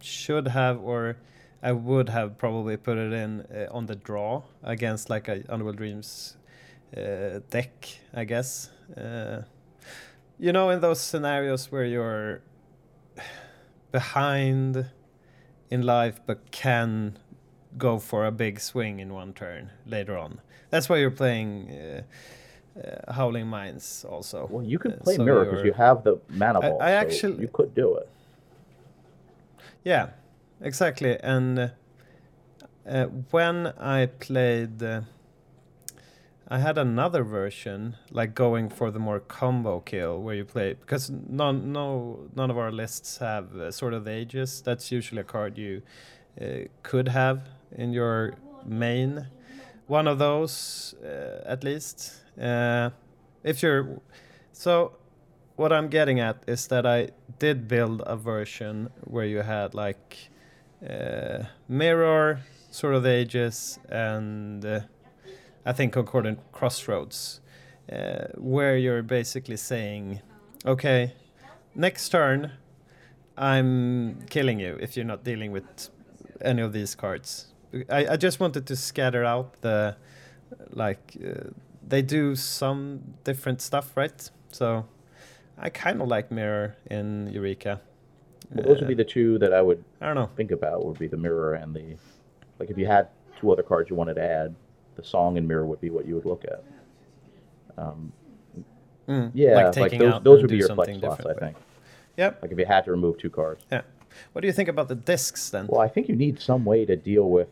should 0.00 0.48
have, 0.48 0.80
or 0.80 1.16
I 1.62 1.72
would 1.72 2.08
have 2.08 2.38
probably 2.38 2.76
put 2.76 2.98
it 2.98 3.12
in 3.12 3.40
uh, 3.52 3.66
on 3.76 3.86
the 3.86 3.96
draw 3.96 4.42
against 4.62 5.10
like 5.10 5.28
a 5.28 5.42
Underworld 5.48 5.76
Dreams 5.76 6.36
uh, 6.96 7.40
deck, 7.50 7.88
I 8.14 8.24
guess. 8.24 8.70
Uh, 8.96 9.42
you 10.38 10.52
know, 10.52 10.70
in 10.70 10.80
those 10.80 11.00
scenarios 11.00 11.70
where 11.72 11.84
you're 11.84 12.40
behind 13.92 14.86
in 15.70 15.82
life 15.82 16.20
but 16.26 16.50
can 16.50 17.18
go 17.76 17.98
for 17.98 18.24
a 18.26 18.30
big 18.32 18.60
swing 18.60 19.00
in 19.00 19.12
one 19.12 19.32
turn 19.32 19.70
later 19.86 20.16
on. 20.16 20.40
That's 20.70 20.88
why 20.88 20.96
you're 20.98 21.10
playing 21.10 21.70
uh, 21.70 22.02
uh, 22.80 23.12
Howling 23.12 23.46
Mines 23.46 24.04
also. 24.08 24.46
Well, 24.50 24.64
you 24.64 24.78
can 24.78 24.92
Uh, 24.92 24.96
play 25.04 25.16
so 25.16 25.24
mirror 25.24 25.44
because 25.44 25.64
you're- 25.64 25.76
have 25.76 26.02
the 26.04 26.18
mana 26.30 26.60
I- 26.60 26.70
ball. 26.70 26.82
I 26.82 26.88
so 26.90 26.94
actually- 26.94 27.40
you 27.42 27.48
could 27.48 27.74
do 27.74 27.96
it. 27.96 28.08
Yeah, 29.84 30.10
exactly. 30.60 31.18
And 31.20 31.72
uh, 32.88 33.04
when 33.30 33.68
I 33.78 34.06
played, 34.06 34.82
uh, 34.82 35.02
I 36.48 36.58
had 36.58 36.78
another 36.78 37.22
version, 37.24 37.96
like 38.10 38.34
going 38.34 38.70
for 38.70 38.90
the 38.90 38.98
more 38.98 39.20
combo 39.20 39.80
kill, 39.80 40.20
where 40.22 40.34
you 40.34 40.44
play 40.44 40.74
because 40.74 41.10
none, 41.10 41.72
no, 41.72 42.28
none 42.34 42.50
of 42.50 42.56
our 42.58 42.72
lists 42.72 43.18
have 43.18 43.54
uh, 43.54 43.70
Sword 43.70 43.94
of 43.94 44.04
the 44.04 44.10
Ages. 44.12 44.62
That's 44.62 44.90
usually 44.90 45.20
a 45.20 45.24
card 45.24 45.58
you 45.58 45.82
uh, 46.40 46.68
could 46.82 47.08
have 47.08 47.42
in 47.72 47.92
your 47.92 48.34
main. 48.64 49.26
One 49.86 50.06
of 50.06 50.18
those, 50.18 50.94
uh, 51.04 51.42
at 51.46 51.64
least. 51.64 52.14
Uh, 52.40 52.90
if 53.42 53.62
you're 53.62 54.00
so 54.52 54.92
what 55.58 55.72
I'm 55.72 55.88
getting 55.88 56.20
at 56.20 56.44
is 56.46 56.68
that 56.68 56.86
I 56.86 57.08
did 57.40 57.66
build 57.66 58.02
a 58.06 58.16
version 58.16 58.90
where 59.00 59.24
you 59.24 59.38
had 59.38 59.74
like 59.74 60.30
uh, 60.88 61.44
mirror, 61.68 62.40
Sword 62.70 62.94
of 62.94 63.04
Ages, 63.04 63.80
and 63.88 64.64
uh, 64.64 64.80
I 65.66 65.72
think 65.72 65.92
concordant 65.92 66.38
crossroads, 66.52 67.40
uh, 67.92 68.26
where 68.36 68.76
you're 68.76 69.02
basically 69.02 69.56
saying, 69.56 70.20
okay, 70.64 71.14
next 71.74 72.10
turn, 72.10 72.52
I'm 73.36 74.22
killing 74.30 74.60
you 74.60 74.78
if 74.80 74.96
you're 74.96 75.06
not 75.06 75.24
dealing 75.24 75.50
with 75.50 75.90
any 76.40 76.62
of 76.62 76.72
these 76.72 76.94
cards. 76.94 77.48
I, 77.90 78.10
I 78.10 78.16
just 78.16 78.38
wanted 78.38 78.64
to 78.68 78.76
scatter 78.76 79.24
out 79.24 79.60
the 79.62 79.96
like 80.70 81.16
uh, 81.20 81.50
they 81.86 82.00
do 82.00 82.36
some 82.36 83.00
different 83.24 83.60
stuff, 83.60 83.96
right? 83.96 84.30
So 84.52 84.86
I 85.60 85.70
kind 85.70 86.00
of 86.00 86.08
like 86.08 86.30
Mirror 86.30 86.76
in 86.90 87.28
Eureka. 87.32 87.80
Well, 88.54 88.64
those 88.66 88.78
would 88.80 88.88
be 88.88 88.94
Uh, 88.94 88.98
the 88.98 89.04
two 89.04 89.38
that 89.38 89.52
I 89.52 89.60
would 89.60 89.82
I 90.00 90.06
don't 90.06 90.14
know. 90.14 90.30
think 90.36 90.50
about. 90.52 90.84
Would 90.84 90.98
be 90.98 91.06
the 91.08 91.16
mirror 91.16 91.54
and 91.54 91.74
the, 91.74 91.96
like 92.58 92.70
if 92.70 92.78
you 92.78 92.86
had 92.86 93.08
two 93.38 93.50
other 93.52 93.62
cards 93.62 93.90
you 93.90 93.96
wanted 93.96 94.14
to 94.14 94.22
add, 94.22 94.54
the 94.96 95.04
song 95.04 95.36
and 95.38 95.46
mirror 95.46 95.66
would 95.66 95.80
be 95.80 95.90
what 95.90 96.06
you 96.06 96.14
would 96.14 96.24
look 96.26 96.44
at. 96.44 96.64
Um, 97.76 98.12
Mm, 99.08 99.30
yeah, 99.32 99.54
like 99.54 99.64
like, 99.64 99.74
taking 99.74 100.00
those, 100.00 100.12
out 100.12 100.22
those 100.24 100.42
would 100.42 100.50
be 100.50 100.58
your 100.58 100.68
flex 100.68 100.98
slots, 100.98 101.24
I 101.24 101.32
think. 101.32 101.56
Yep. 102.18 102.42
Like 102.42 102.52
if 102.52 102.58
you 102.58 102.66
had 102.66 102.84
to 102.84 102.90
remove 102.90 103.16
two 103.16 103.30
cards. 103.30 103.64
Yeah. 103.72 103.80
What 104.32 104.42
do 104.42 104.46
you 104.46 104.52
think 104.52 104.68
about 104.68 104.88
the 104.88 104.94
discs 104.94 105.48
then? 105.48 105.66
Well, 105.66 105.80
I 105.80 105.88
think 105.88 106.10
you 106.10 106.14
need 106.14 106.38
some 106.40 106.66
way 106.66 106.84
to 106.84 106.94
deal 106.94 107.30
with 107.30 107.48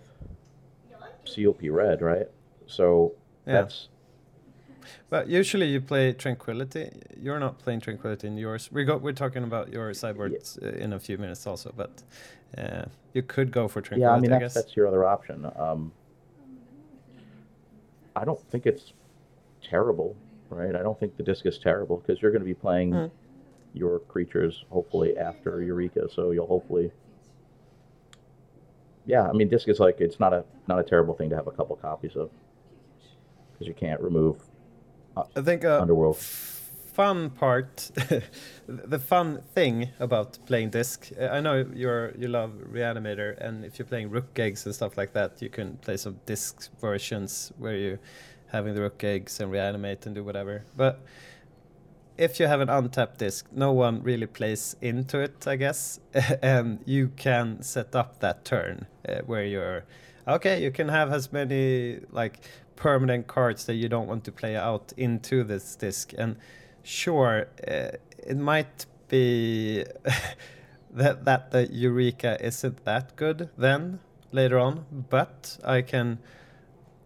COP 1.24 1.62
red, 1.70 2.02
right? 2.02 2.26
So 2.66 3.14
Yeah. 3.46 3.62
that's 3.62 3.88
But 5.10 5.28
usually 5.28 5.66
you 5.66 5.80
play 5.80 6.12
Tranquility. 6.12 6.90
You're 7.20 7.38
not 7.40 7.58
playing 7.58 7.80
Tranquility 7.80 8.26
in 8.26 8.36
yours. 8.36 8.70
We 8.72 8.84
got 8.84 9.02
we're 9.02 9.12
talking 9.12 9.42
about 9.44 9.72
your 9.72 9.92
sideboards 9.94 10.58
uh, 10.62 10.68
in 10.68 10.92
a 10.92 10.98
few 11.00 11.18
minutes 11.18 11.46
also, 11.46 11.72
but 11.76 12.02
uh, 12.58 12.84
you 13.14 13.22
could 13.22 13.50
go 13.50 13.68
for 13.68 13.80
Tranquility. 13.80 14.02
yeah. 14.02 14.16
I 14.16 14.20
mean, 14.20 14.30
that's 14.30 14.54
guess. 14.54 14.54
that's 14.54 14.76
your 14.76 14.86
other 14.86 15.04
option. 15.04 15.50
Um, 15.56 15.92
I 18.14 18.24
don't 18.24 18.40
think 18.50 18.66
it's 18.66 18.92
terrible, 19.62 20.16
right? 20.50 20.74
I 20.74 20.82
don't 20.82 20.98
think 20.98 21.16
the 21.16 21.22
disc 21.22 21.44
is 21.46 21.58
terrible 21.58 21.98
because 21.98 22.22
you're 22.22 22.30
going 22.30 22.42
to 22.42 22.46
be 22.46 22.54
playing 22.54 22.92
Mm. 22.92 23.10
your 23.74 23.98
creatures 24.00 24.64
hopefully 24.70 25.18
after 25.18 25.62
Eureka, 25.62 26.08
so 26.12 26.30
you'll 26.30 26.46
hopefully. 26.46 26.90
Yeah, 29.04 29.28
I 29.28 29.32
mean, 29.32 29.48
disc 29.48 29.68
is 29.68 29.78
like 29.78 30.00
it's 30.00 30.18
not 30.18 30.32
a 30.32 30.44
not 30.66 30.78
a 30.78 30.82
terrible 30.82 31.14
thing 31.14 31.30
to 31.30 31.36
have 31.36 31.46
a 31.46 31.52
couple 31.52 31.76
copies 31.76 32.16
of 32.16 32.30
because 33.52 33.66
you 33.68 33.74
can't 33.74 34.00
remove 34.00 34.36
I 35.16 35.40
think 35.40 35.64
uh, 35.64 35.80
Underworld. 35.80 36.18
fun 36.18 37.30
part, 37.30 37.90
the 38.66 38.98
fun 38.98 39.42
thing 39.54 39.88
about 39.98 40.38
playing 40.46 40.70
disc. 40.70 41.10
uh, 41.20 41.26
I 41.26 41.40
know 41.40 41.64
you're 41.74 42.12
you 42.18 42.28
love 42.28 42.52
Reanimator, 42.72 43.38
and 43.38 43.64
if 43.64 43.78
you're 43.78 43.86
playing 43.86 44.10
Rukh 44.10 44.38
Eggs 44.38 44.66
and 44.66 44.74
stuff 44.74 44.96
like 44.96 45.12
that, 45.14 45.40
you 45.40 45.48
can 45.48 45.76
play 45.78 45.96
some 45.96 46.20
disc 46.26 46.70
versions 46.80 47.52
where 47.58 47.76
you 47.76 47.98
having 48.52 48.74
the 48.74 48.82
Rukh 48.82 49.02
Eggs 49.04 49.40
and 49.40 49.50
reanimate 49.50 50.06
and 50.06 50.14
do 50.14 50.22
whatever. 50.22 50.64
But 50.76 51.00
if 52.18 52.38
you 52.40 52.46
have 52.46 52.60
an 52.60 52.68
untapped 52.68 53.18
disc, 53.18 53.46
no 53.52 53.72
one 53.72 54.02
really 54.02 54.26
plays 54.26 54.76
into 54.80 55.18
it, 55.20 55.46
I 55.46 55.56
guess, 55.56 56.00
and 56.42 56.78
you 56.84 57.08
can 57.16 57.62
set 57.62 57.94
up 57.94 58.20
that 58.20 58.44
turn 58.44 58.86
uh, 59.08 59.20
where 59.26 59.44
you're 59.44 59.84
okay. 60.28 60.62
You 60.62 60.70
can 60.70 60.88
have 60.88 61.12
as 61.12 61.32
many 61.32 62.00
like 62.10 62.40
permanent 62.76 63.26
cards 63.26 63.66
that 63.66 63.74
you 63.74 63.88
don't 63.88 64.06
want 64.06 64.24
to 64.24 64.32
play 64.32 64.56
out 64.56 64.92
into 64.96 65.42
this 65.42 65.74
disc, 65.76 66.12
and 66.16 66.36
sure, 66.82 67.48
uh, 67.66 67.96
it 68.18 68.36
might 68.36 68.86
be 69.08 69.84
that 70.90 71.24
that 71.24 71.50
the 71.50 71.66
Eureka 71.72 72.36
isn't 72.44 72.84
that 72.84 73.16
good 73.16 73.50
then 73.56 74.00
later 74.32 74.58
on, 74.58 74.84
but 75.10 75.58
I 75.64 75.82
can 75.82 76.18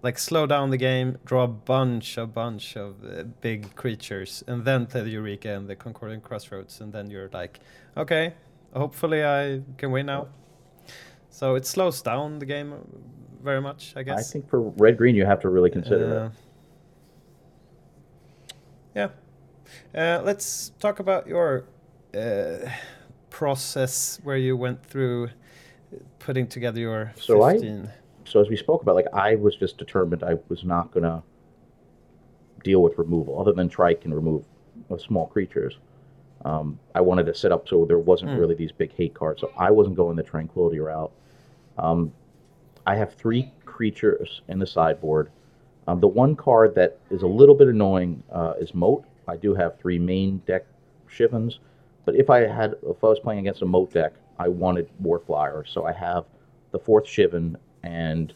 like 0.02 0.18
slow 0.18 0.46
down 0.46 0.70
the 0.70 0.76
game, 0.76 1.18
draw 1.24 1.44
a 1.44 1.48
bunch, 1.48 2.16
a 2.16 2.26
bunch 2.26 2.76
of 2.76 3.04
uh, 3.04 3.24
big 3.40 3.74
creatures, 3.74 4.42
and 4.46 4.64
then 4.64 4.86
play 4.86 5.02
the 5.02 5.10
Eureka 5.10 5.54
and 5.54 5.68
the 5.68 5.76
Concordant 5.76 6.22
Crossroads, 6.22 6.80
and 6.80 6.92
then 6.92 7.10
you're 7.10 7.30
like, 7.32 7.60
okay, 7.96 8.34
hopefully 8.74 9.24
I 9.24 9.62
can 9.76 9.90
win 9.90 10.06
now. 10.06 10.28
So 11.28 11.54
it 11.54 11.66
slows 11.66 12.02
down 12.02 12.38
the 12.38 12.46
game 12.46 12.74
very 13.42 13.60
much, 13.60 13.94
I 13.96 14.02
guess. 14.02 14.18
I 14.18 14.22
think 14.32 14.48
for 14.48 14.60
red 14.60 14.96
green 14.96 15.14
you 15.14 15.24
have 15.26 15.40
to 15.40 15.48
really 15.48 15.70
consider 15.70 16.18
Uh, 16.18 16.26
it. 16.26 16.32
Yeah. 19.94 20.18
Uh, 20.18 20.22
let's 20.24 20.70
talk 20.80 20.98
about 21.00 21.26
your 21.26 21.64
uh, 22.14 22.68
process 23.30 24.20
where 24.24 24.36
you 24.36 24.56
went 24.56 24.84
through 24.84 25.28
putting 26.18 26.46
together 26.46 26.80
your 26.80 27.12
So 27.16 27.42
I- 27.42 27.58
so 28.24 28.40
as 28.40 28.48
we 28.48 28.56
spoke 28.56 28.82
about, 28.82 28.94
like 28.94 29.06
I 29.12 29.34
was 29.36 29.56
just 29.56 29.78
determined 29.78 30.22
I 30.22 30.38
was 30.48 30.64
not 30.64 30.92
gonna 30.92 31.22
deal 32.62 32.82
with 32.82 32.98
removal, 32.98 33.40
other 33.40 33.52
than 33.52 33.68
Trike 33.68 34.04
and 34.04 34.14
remove 34.14 34.44
uh, 34.90 34.96
small 34.98 35.26
creatures. 35.26 35.78
Um, 36.44 36.78
I 36.94 37.00
wanted 37.00 37.26
to 37.26 37.34
set 37.34 37.52
up 37.52 37.68
so 37.68 37.84
there 37.84 37.98
wasn't 37.98 38.32
Hmm. 38.32 38.38
really 38.38 38.54
these 38.54 38.72
big 38.72 38.92
hate 38.92 39.14
cards, 39.14 39.40
so 39.40 39.50
I 39.56 39.70
wasn't 39.70 39.96
going 39.96 40.16
the 40.16 40.22
Tranquility 40.22 40.78
route. 40.80 41.10
Um, 41.78 42.12
I 42.86 42.96
have 42.96 43.14
three 43.14 43.52
creatures 43.64 44.42
in 44.48 44.58
the 44.58 44.66
sideboard. 44.66 45.30
Um, 45.86 46.00
the 46.00 46.08
one 46.08 46.36
card 46.36 46.74
that 46.74 46.98
is 47.10 47.22
a 47.22 47.26
little 47.26 47.54
bit 47.54 47.68
annoying 47.68 48.22
uh, 48.32 48.54
is 48.60 48.74
Moat. 48.74 49.04
I 49.28 49.36
do 49.36 49.54
have 49.54 49.78
three 49.78 49.98
main 49.98 50.38
deck 50.46 50.66
Shivans, 51.08 51.60
but 52.04 52.14
if 52.14 52.30
I 52.30 52.46
had, 52.46 52.74
if 52.82 53.02
I 53.02 53.08
was 53.08 53.20
playing 53.20 53.40
against 53.40 53.62
a 53.62 53.66
Moat 53.66 53.92
deck, 53.92 54.14
I 54.38 54.48
wanted 54.48 54.88
more 54.98 55.18
flyers, 55.20 55.70
so 55.72 55.84
I 55.84 55.92
have 55.92 56.24
the 56.70 56.78
fourth 56.78 57.04
Shivan 57.04 57.56
and 57.82 58.32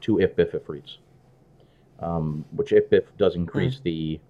two 0.00 0.20
Ifh-Biff 0.20 0.52
Efreets, 0.52 0.98
um, 2.00 2.44
which 2.52 2.72
Ifh-Biff 2.72 3.04
does 3.18 3.34
increase 3.34 3.80
the 3.80 4.20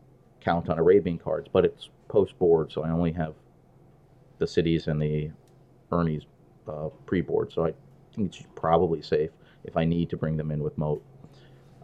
count 0.41 0.69
on 0.69 0.79
Arabian 0.79 1.19
cards, 1.19 1.49
but 1.53 1.65
it's 1.65 1.91
post 2.09 2.39
board, 2.39 2.73
so 2.73 2.83
I 2.83 2.91
only 2.91 3.13
have 3.13 3.35
the 4.39 4.47
cities 4.47 4.87
and 4.87 5.01
the 5.01 5.31
Ernie's 5.93 6.23
uh, 6.69 6.89
pre 7.05 7.21
board, 7.21 7.53
so 7.53 7.67
I 7.67 7.75
think 8.17 8.35
it's 8.35 8.47
probably 8.55 9.03
safe 9.03 9.31
if 9.65 9.77
I 9.77 9.85
need 9.85 10.11
to 10.11 10.17
bring 10.17 10.37
them 10.37 10.51
in 10.51 10.63
with 10.63 10.77
Moat. 10.79 11.03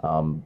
Um, 0.02 0.44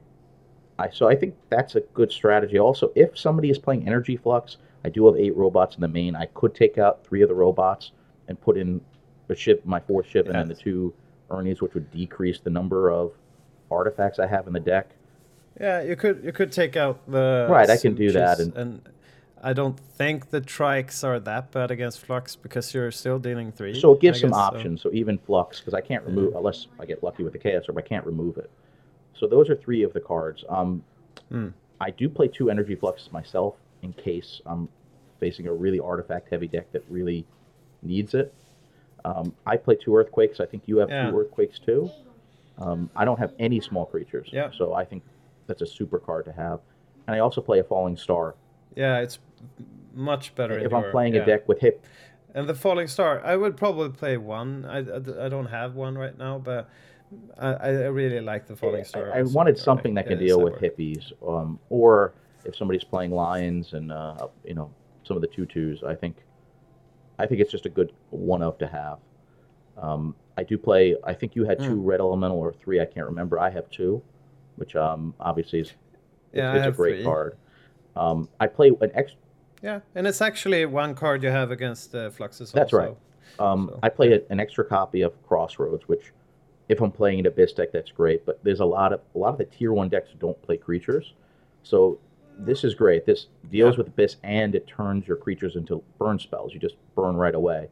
I, 0.78 0.90
so 0.90 1.08
I 1.08 1.16
think 1.16 1.34
that's 1.48 1.74
a 1.76 1.80
good 1.80 2.12
strategy. 2.12 2.58
Also, 2.58 2.92
if 2.94 3.16
somebody 3.18 3.50
is 3.50 3.58
playing 3.58 3.86
Energy 3.86 4.16
Flux, 4.16 4.58
I 4.84 4.90
do 4.90 5.06
have 5.06 5.16
eight 5.16 5.34
robots 5.36 5.74
in 5.76 5.80
the 5.80 5.88
main. 5.88 6.14
I 6.14 6.26
could 6.26 6.54
take 6.54 6.76
out 6.78 7.04
three 7.06 7.22
of 7.22 7.28
the 7.28 7.34
robots 7.34 7.92
and 8.28 8.38
put 8.40 8.56
in 8.58 8.80
a 9.28 9.34
ship, 9.34 9.64
my 9.64 9.80
fourth 9.80 10.06
ship, 10.06 10.26
and 10.26 10.34
then 10.34 10.48
the 10.48 10.54
two 10.54 10.92
Ernies, 11.30 11.60
which 11.60 11.74
would 11.74 11.90
decrease 11.90 12.40
the 12.40 12.50
number 12.50 12.90
of 12.90 13.12
artifacts 13.70 14.18
I 14.18 14.26
have 14.26 14.46
in 14.46 14.52
the 14.52 14.60
deck. 14.60 14.90
Yeah, 15.58 15.82
you 15.82 15.96
could 15.96 16.22
you 16.22 16.32
could 16.32 16.52
take 16.52 16.76
out 16.76 17.00
the 17.10 17.46
Right, 17.50 17.68
I 17.70 17.78
can 17.78 17.94
do 17.94 18.12
that 18.12 18.36
Su-Chis, 18.36 18.54
and- 18.56 18.88
I 19.42 19.52
don't 19.52 19.78
think 19.78 20.30
the 20.30 20.40
trikes 20.40 21.04
are 21.04 21.20
that 21.20 21.50
bad 21.52 21.70
against 21.70 22.04
flux 22.04 22.34
because 22.36 22.72
you're 22.74 22.90
still 22.90 23.18
dealing 23.18 23.52
three. 23.52 23.78
So 23.78 23.92
it 23.92 24.00
gives 24.00 24.18
I 24.18 24.20
some 24.22 24.30
guess, 24.30 24.36
so- 24.38 24.42
options. 24.56 24.82
So. 24.82 24.90
even 24.92 25.18
Flux, 25.18 25.60
because 25.60 25.74
I 25.74 25.80
can't 25.80 26.04
remove 26.04 26.34
unless 26.34 26.66
I 26.80 26.86
get 26.86 27.02
lucky 27.02 27.22
with 27.22 27.32
the 27.32 27.38
Chaos 27.38 27.64
Orb, 27.68 27.78
I 27.78 27.82
can't 27.82 28.06
remove 28.06 28.38
it. 28.38 28.50
So 29.14 29.26
those 29.26 29.48
are 29.50 29.56
three 29.56 29.82
of 29.82 29.92
the 29.92 30.00
cards. 30.00 30.44
Um, 30.48 30.82
Hmm. 31.30 31.48
I 31.80 31.90
do 31.90 32.08
play 32.08 32.28
two 32.28 32.50
Energy 32.50 32.74
Fluxes 32.76 33.10
myself 33.12 33.56
in 33.82 33.92
case 33.94 34.40
I'm 34.46 34.68
facing 35.20 35.46
a 35.48 35.52
really 35.52 35.80
artifact 35.80 36.28
heavy 36.30 36.46
deck 36.46 36.70
that 36.72 36.84
really 36.88 37.26
needs 37.82 38.14
it. 38.14 38.32
Um, 39.04 39.34
I 39.44 39.56
play 39.56 39.76
two 39.76 39.94
Earthquakes. 39.96 40.40
I 40.40 40.46
think 40.46 40.62
you 40.66 40.78
have 40.78 40.88
Yeah. 40.90 41.10
two 41.10 41.18
Earthquakes 41.20 41.58
too. 41.58 41.90
Um, 42.58 42.88
I 42.96 43.04
don't 43.04 43.18
have 43.18 43.32
any 43.38 43.60
small 43.60 43.84
creatures, 43.86 44.28
Yeah. 44.32 44.50
so 44.56 44.72
I 44.72 44.84
think 44.84 45.02
that's 45.46 45.62
a 45.62 45.66
super 45.66 45.98
card 45.98 46.24
to 46.26 46.32
have. 46.32 46.60
And 47.06 47.14
I 47.14 47.18
also 47.20 47.40
play 47.40 47.58
a 47.58 47.64
Falling 47.64 47.96
Star. 47.96 48.34
Yeah, 48.76 48.98
it's 48.98 49.18
much 49.94 50.34
better 50.34 50.58
If 50.58 50.72
I'm 50.72 50.82
your- 50.82 50.90
playing 50.92 51.14
yeah. 51.14 51.22
a 51.22 51.26
deck 51.26 51.48
with 51.48 51.60
hip, 51.60 51.84
And 52.34 52.46
the 52.46 52.54
falling 52.54 52.86
star, 52.86 53.22
I 53.24 53.34
would 53.34 53.56
probably 53.56 53.88
play 53.88 54.18
one. 54.18 54.66
I, 54.66 54.78
I, 54.80 55.26
I 55.26 55.28
don't 55.30 55.46
have 55.46 55.74
one 55.74 55.96
right 55.96 56.16
now, 56.16 56.38
but 56.38 56.68
I, 57.38 57.48
I 57.54 57.70
really 57.86 58.20
like 58.20 58.46
the 58.46 58.54
falling 58.54 58.84
star. 58.84 59.10
I, 59.14 59.20
I 59.20 59.22
wanted 59.22 59.56
something 59.58 59.94
deck. 59.94 60.04
that 60.04 60.10
can 60.10 60.20
Yeah, 60.20 60.26
deal 60.28 60.42
with 60.42 60.54
hippies, 60.56 61.12
um, 61.26 61.58
or 61.70 62.12
if 62.44 62.54
somebody's 62.54 62.84
playing 62.84 63.12
lions 63.12 63.72
and 63.72 63.90
uh, 63.90 64.28
you 64.44 64.52
know 64.54 64.70
some 65.04 65.16
of 65.16 65.22
the 65.22 65.28
tutus. 65.28 65.82
I 65.82 65.94
think, 65.94 66.16
I 67.18 67.26
think 67.26 67.40
it's 67.40 67.50
just 67.50 67.64
a 67.64 67.70
good 67.70 67.92
one 68.10 68.42
of 68.42 68.58
to 68.58 68.66
have. 68.66 68.98
Um, 69.78 70.14
I 70.36 70.42
do 70.42 70.58
play. 70.58 70.94
I 71.04 71.14
think 71.14 71.34
you 71.36 71.44
had 71.46 71.58
two 71.58 71.76
Hmm. 71.76 71.84
red 71.86 72.00
elemental 72.00 72.38
or 72.38 72.52
three. 72.52 72.80
I 72.82 72.84
can't 72.84 73.06
remember. 73.06 73.38
I 73.40 73.48
have 73.48 73.70
two, 73.70 74.02
which 74.56 74.76
um, 74.76 75.14
obviously 75.20 75.60
is 75.60 75.72
Yeah, 76.34 76.54
it's 76.54 76.66
a 76.66 76.70
great 76.70 76.96
three. 76.96 77.04
card. 77.04 77.36
Um, 77.96 78.28
I 78.40 78.46
play 78.46 78.68
an 78.80 78.90
extra. 78.94 79.18
Yeah, 79.62 79.80
and 79.94 80.06
it's 80.06 80.20
actually 80.20 80.64
one 80.66 80.94
card 80.94 81.22
you 81.22 81.30
have 81.30 81.50
against 81.50 81.92
the 81.92 82.10
fluxes. 82.10 82.52
That's 82.52 82.72
also. 82.72 82.76
right. 82.88 82.96
Um, 83.38 83.68
So, 83.72 83.78
I 83.82 83.88
play 83.88 84.12
a, 84.12 84.20
an 84.30 84.38
extra 84.38 84.64
copy 84.64 85.00
of 85.02 85.12
Crossroads, 85.26 85.88
which, 85.88 86.12
if 86.68 86.80
I'm 86.80 86.92
playing 86.92 87.20
an 87.20 87.26
Abyss 87.26 87.52
deck, 87.54 87.72
that's 87.72 87.90
great. 87.90 88.24
But 88.26 88.42
there's 88.44 88.60
a 88.60 88.64
lot 88.64 88.92
of 88.92 89.00
a 89.14 89.18
lot 89.18 89.30
of 89.32 89.38
the 89.38 89.44
tier 89.46 89.72
one 89.72 89.88
decks 89.88 90.10
don't 90.18 90.40
play 90.42 90.56
creatures, 90.56 91.14
so 91.62 91.98
this 92.38 92.64
is 92.64 92.74
great. 92.74 93.06
This 93.06 93.26
deals 93.50 93.74
Yeah. 93.74 93.78
with 93.78 93.88
Abyss 93.88 94.16
and 94.22 94.54
it 94.54 94.66
turns 94.66 95.08
your 95.08 95.16
creatures 95.16 95.56
into 95.56 95.82
burn 95.98 96.18
spells. 96.18 96.52
You 96.52 96.60
just 96.60 96.74
burn 96.94 97.16
right 97.16 97.34
away. 97.34 97.68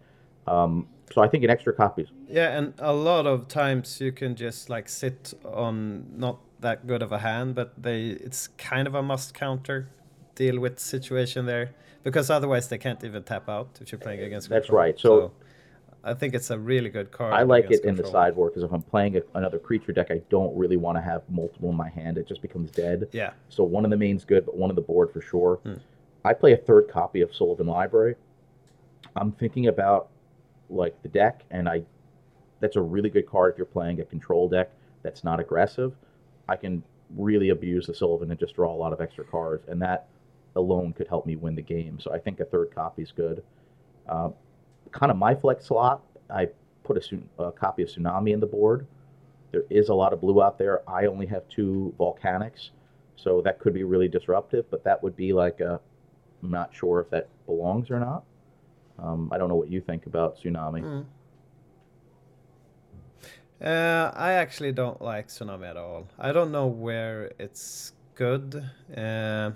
Um, 0.46 0.88
so 1.12 1.20
I 1.20 1.28
think 1.28 1.44
an 1.44 1.50
extra 1.50 1.72
copy. 1.74 2.02
is- 2.02 2.08
Yeah, 2.28 2.56
and 2.58 2.72
a 2.78 2.94
lot 2.94 3.26
of 3.26 3.46
times 3.46 4.00
you 4.00 4.10
can 4.10 4.34
just 4.36 4.70
like 4.70 4.88
sit 4.88 5.34
on 5.44 6.06
not 6.16 6.38
that 6.60 6.86
good 6.86 7.02
of 7.02 7.12
a 7.12 7.18
hand, 7.18 7.54
but 7.54 7.74
they 7.82 8.06
it's 8.26 8.48
kind 8.56 8.86
of 8.86 8.94
a 8.94 9.02
must 9.02 9.34
counter 9.34 9.88
deal 10.34 10.58
with 10.60 10.78
situation 10.78 11.46
there 11.46 11.70
because 12.02 12.30
otherwise 12.30 12.68
they 12.68 12.78
can't 12.78 13.02
even 13.04 13.22
tap 13.22 13.48
out 13.48 13.78
if 13.80 13.92
you're 13.92 13.98
playing 13.98 14.20
against. 14.20 14.48
That's 14.48 14.66
control. 14.66 14.82
right. 14.82 14.98
So- 14.98 15.32
I 16.06 16.12
think 16.12 16.34
it's 16.34 16.50
a 16.50 16.58
really 16.58 16.90
good 16.90 17.10
card. 17.10 17.32
I 17.32 17.44
like 17.44 17.70
it 17.70 17.82
in 17.82 17.94
the 17.94 18.06
sideboard 18.06 18.52
because 18.52 18.62
if 18.62 18.70
I'm 18.72 18.82
playing 18.82 19.16
a, 19.16 19.22
another 19.34 19.58
creature 19.58 19.90
deck, 19.90 20.10
I 20.10 20.20
don't 20.28 20.54
really 20.54 20.76
want 20.76 20.98
to 20.98 21.00
have 21.00 21.22
multiple 21.30 21.70
in 21.70 21.76
my 21.76 21.88
hand. 21.88 22.18
It 22.18 22.28
just 22.28 22.42
becomes 22.42 22.70
dead. 22.70 23.08
Yeah, 23.12 23.30
So 23.48 23.64
one 23.64 23.86
of 23.86 23.90
the 23.90 23.96
main's 23.96 24.22
good, 24.22 24.44
but 24.44 24.54
one 24.54 24.68
of 24.68 24.76
the 24.76 24.82
board 24.82 25.10
for 25.14 25.22
sure. 25.22 25.60
Hmm. 25.62 25.76
I 26.22 26.34
play 26.34 26.52
a 26.52 26.58
third 26.58 26.88
copy 26.88 27.22
of 27.22 27.34
Sylvan 27.34 27.66
Library. 27.66 28.16
I'm 29.16 29.32
thinking 29.32 29.68
about 29.68 30.08
like 30.68 31.00
the 31.02 31.08
deck, 31.08 31.44
and 31.50 31.66
I 31.68 31.84
that's 32.60 32.76
a 32.76 32.82
really 32.82 33.08
good 33.08 33.26
card 33.26 33.52
if 33.52 33.58
you're 33.58 33.66
playing 33.66 34.00
a 34.00 34.04
control 34.04 34.46
deck 34.46 34.70
that's 35.02 35.24
not 35.24 35.40
aggressive. 35.40 35.94
I 36.50 36.56
can 36.56 36.82
really 37.16 37.48
abuse 37.48 37.86
the 37.86 37.94
Sylvan 37.94 38.30
and 38.30 38.38
just 38.38 38.56
draw 38.56 38.74
a 38.74 38.76
lot 38.76 38.92
of 38.92 39.00
extra 39.00 39.24
cards, 39.24 39.64
and 39.68 39.80
that 39.80 40.06
alone 40.56 40.92
could 40.92 41.08
help 41.08 41.26
me 41.26 41.36
win 41.36 41.54
the 41.54 41.62
game. 41.62 41.98
So 42.00 42.12
I 42.12 42.18
think 42.18 42.40
a 42.40 42.44
third 42.44 42.74
copy 42.74 43.02
is 43.02 43.12
good. 43.12 43.42
Uh, 44.08 44.30
kind 44.92 45.10
of 45.10 45.18
my 45.18 45.34
flex 45.34 45.66
slot, 45.66 46.02
I 46.30 46.48
put 46.84 46.96
a, 46.96 47.42
a 47.42 47.52
copy 47.52 47.82
of 47.82 47.88
Tsunami 47.88 48.32
in 48.32 48.40
the 48.40 48.46
board. 48.46 48.86
There 49.52 49.64
is 49.70 49.88
a 49.88 49.94
lot 49.94 50.12
of 50.12 50.20
blue 50.20 50.42
out 50.42 50.58
there. 50.58 50.88
I 50.88 51.06
only 51.06 51.26
have 51.26 51.48
two 51.48 51.94
volcanics, 51.98 52.70
so 53.16 53.40
that 53.42 53.58
could 53.58 53.74
be 53.74 53.84
really 53.84 54.08
disruptive. 54.08 54.64
But 54.70 54.84
that 54.84 55.02
would 55.02 55.16
be 55.16 55.32
like 55.32 55.60
a, 55.60 55.80
I'm 56.42 56.50
not 56.50 56.74
sure 56.74 57.00
if 57.00 57.10
that 57.10 57.28
belongs 57.46 57.90
or 57.90 58.00
not. 58.00 58.24
Um, 58.98 59.30
I 59.32 59.38
don't 59.38 59.48
know 59.48 59.56
what 59.56 59.70
you 59.70 59.80
think 59.80 60.06
about 60.06 60.38
Tsunami. 60.38 60.82
Mm. 60.82 61.04
Uh, 63.60 64.12
I 64.14 64.32
actually 64.32 64.72
don't 64.72 65.00
like 65.00 65.28
Tsunami 65.28 65.70
at 65.70 65.76
all. 65.76 66.08
I 66.18 66.32
don't 66.32 66.52
know 66.52 66.66
where 66.66 67.32
it's 67.38 67.92
good. 68.14 68.62
Uh, 68.94 69.52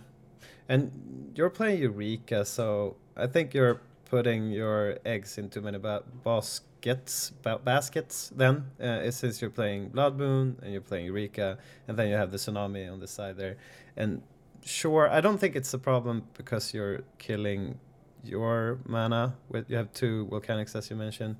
and 0.68 1.32
you're 1.34 1.50
playing 1.50 1.80
Eureka, 1.82 2.44
so 2.44 2.96
I 3.16 3.26
think 3.26 3.54
you're 3.54 3.80
putting 4.04 4.50
your 4.50 4.98
eggs 5.04 5.38
into 5.38 5.60
many 5.60 5.78
ba- 5.78 6.02
baskets, 6.24 7.32
ba- 7.42 7.60
baskets 7.62 8.30
then, 8.34 8.64
uh, 8.80 9.10
since 9.10 9.40
you're 9.40 9.50
playing 9.50 9.88
Blood 9.90 10.16
Moon 10.16 10.56
and 10.62 10.72
you're 10.72 10.80
playing 10.80 11.06
Eureka, 11.06 11.58
and 11.86 11.96
then 11.98 12.08
you 12.08 12.14
have 12.14 12.30
the 12.30 12.38
Tsunami 12.38 12.90
on 12.90 13.00
the 13.00 13.06
side 13.06 13.36
there. 13.36 13.56
And 13.96 14.22
sure, 14.64 15.08
I 15.10 15.20
don't 15.20 15.38
think 15.38 15.56
it's 15.56 15.72
a 15.74 15.78
problem 15.78 16.24
because 16.34 16.72
you're 16.74 17.00
killing 17.18 17.78
your 18.24 18.78
mana. 18.86 19.36
With 19.48 19.70
you 19.70 19.76
have 19.76 19.92
two 19.92 20.26
volcanics, 20.30 20.74
as 20.74 20.90
you 20.90 20.96
mentioned. 20.96 21.36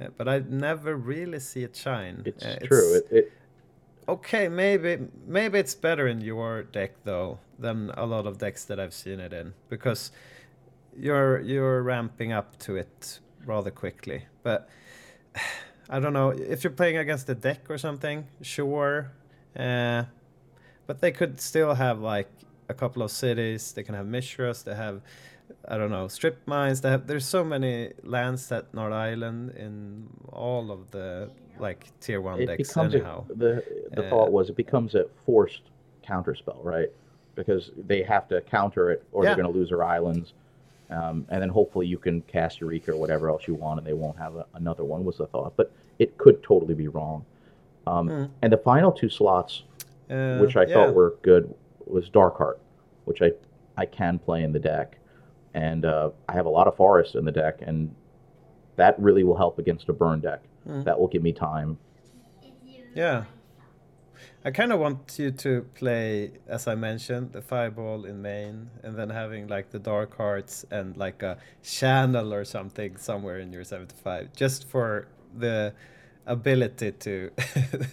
Uh, 0.00 0.08
but 0.16 0.28
I 0.28 0.42
never 0.48 0.94
really 0.96 1.40
see 1.40 1.62
it 1.62 1.74
shine. 1.74 2.22
It's 2.24 2.44
Uh, 2.44 2.58
true. 2.64 2.96
It, 2.96 3.06
it, 3.10 3.32
okay, 4.08 4.48
maybe 4.48 4.98
maybe 5.26 5.58
it's 5.58 5.74
better 5.74 6.06
in 6.06 6.20
your 6.20 6.62
deck 6.62 6.92
though 7.04 7.38
than 7.58 7.90
a 7.96 8.06
lot 8.06 8.26
of 8.26 8.38
decks 8.38 8.64
that 8.64 8.78
I've 8.78 8.94
seen 8.94 9.20
it 9.20 9.32
in 9.32 9.54
because 9.68 10.10
you're 10.96 11.40
you're 11.40 11.82
ramping 11.82 12.32
up 12.32 12.58
to 12.60 12.76
it 12.76 13.20
rather 13.44 13.70
quickly. 13.70 14.24
But 14.42 14.68
I 15.90 16.00
don't 16.00 16.12
know 16.12 16.30
if 16.30 16.64
you're 16.64 16.72
playing 16.72 16.96
against 16.96 17.28
a 17.28 17.34
deck 17.34 17.70
or 17.70 17.78
something. 17.78 18.26
Sure, 18.42 19.12
uh, 19.56 20.04
but 20.86 21.00
they 21.00 21.12
could 21.12 21.40
still 21.40 21.74
have 21.74 22.00
like 22.00 22.30
a 22.68 22.74
couple 22.74 23.02
of 23.02 23.10
cities. 23.10 23.72
They 23.72 23.82
can 23.82 23.94
have 23.94 24.06
Mishras. 24.06 24.64
They 24.64 24.74
have 24.74 25.00
I 25.68 25.76
don't 25.78 25.90
know 25.90 26.08
strip 26.08 26.46
mines. 26.46 26.80
They 26.80 26.90
have 26.90 27.06
there's 27.06 27.26
so 27.26 27.44
many 27.44 27.92
lands 28.02 28.50
at 28.52 28.72
North 28.74 28.92
Island 28.92 29.50
in 29.56 30.08
all 30.32 30.70
of 30.70 30.90
the 30.90 31.30
like 31.58 31.86
tier 32.00 32.20
one 32.20 32.40
it 32.40 32.46
decks 32.46 32.76
anyhow. 32.76 33.24
a, 33.30 33.34
the 33.34 33.64
the 33.92 34.06
Uh, 34.06 34.10
thought 34.10 34.32
was 34.32 34.50
it 34.50 34.56
becomes 34.56 34.94
a 34.94 35.06
forced 35.24 35.62
counterspell, 36.06 36.62
right? 36.62 36.88
Because 37.34 37.70
they 37.86 38.02
have 38.02 38.28
to 38.28 38.40
counter 38.42 38.90
it, 38.90 39.04
or 39.12 39.24
Yeah. 39.24 39.30
they're 39.34 39.42
going 39.42 39.52
to 39.52 39.58
lose 39.58 39.68
their 39.70 39.82
islands, 39.82 40.32
um, 40.90 41.26
and 41.30 41.42
then 41.42 41.48
hopefully 41.48 41.86
you 41.86 41.98
can 41.98 42.20
cast 42.22 42.60
Eureka 42.60 42.92
or 42.92 42.96
whatever 43.00 43.28
else 43.28 43.46
you 43.48 43.54
want, 43.54 43.78
and 43.78 43.86
they 43.86 43.92
won't 43.92 44.16
have 44.18 44.36
a, 44.36 44.46
another 44.54 44.84
one. 44.84 45.04
Was 45.04 45.18
the 45.18 45.26
thought, 45.26 45.54
but 45.56 45.70
it 45.98 46.16
could 46.18 46.42
totally 46.42 46.74
be 46.74 46.88
wrong. 46.88 47.24
Um, 47.86 48.08
Mm. 48.08 48.30
And 48.42 48.52
the 48.52 48.58
final 48.58 48.92
two 48.92 49.08
slots, 49.08 49.64
Uh, 50.10 50.38
which 50.38 50.56
I 50.56 50.64
yeah. 50.64 50.74
thought 50.74 50.94
were 50.94 51.16
good, 51.22 51.52
was 51.86 52.08
Darkheart, 52.10 52.58
which 53.04 53.22
I 53.22 53.32
I 53.78 53.84
can 53.86 54.18
play 54.18 54.42
in 54.42 54.52
the 54.52 54.58
deck, 54.58 54.96
and 55.52 55.84
uh, 55.84 56.10
I 56.28 56.32
have 56.32 56.46
a 56.46 56.50
lot 56.50 56.66
of 56.66 56.76
Forest 56.76 57.14
in 57.14 57.24
the 57.26 57.32
deck, 57.32 57.60
and 57.60 57.94
that 58.76 58.98
really 58.98 59.22
will 59.24 59.36
help 59.36 59.58
against 59.58 59.88
a 59.88 59.92
burn 59.92 60.20
deck. 60.20 60.40
Mm. 60.66 60.84
That 60.84 60.98
will 60.98 61.08
give 61.08 61.22
me 61.22 61.32
time 61.32 61.78
Yeah. 62.94 63.24
I 64.44 64.50
kind 64.50 64.72
of 64.72 64.78
want 64.80 65.18
you 65.18 65.30
to 65.32 65.66
play, 65.74 66.32
as 66.46 66.66
I 66.68 66.74
mentioned, 66.76 67.32
the 67.32 67.42
fireball 67.42 68.04
in 68.06 68.22
main, 68.22 68.70
and 68.82 68.96
then 68.96 69.10
having 69.10 69.48
like 69.48 69.70
the 69.70 69.78
dark 69.78 70.16
hearts 70.16 70.64
and 70.70 70.96
like 70.96 71.22
a 71.22 71.36
channel 71.62 72.32
or 72.32 72.44
something 72.44 72.96
somewhere 72.96 73.38
in 73.40 73.52
your 73.52 73.64
75, 73.64 74.32
just 74.34 74.66
for 74.68 75.08
the 75.36 75.74
ability 76.26 76.92
to, 76.92 77.30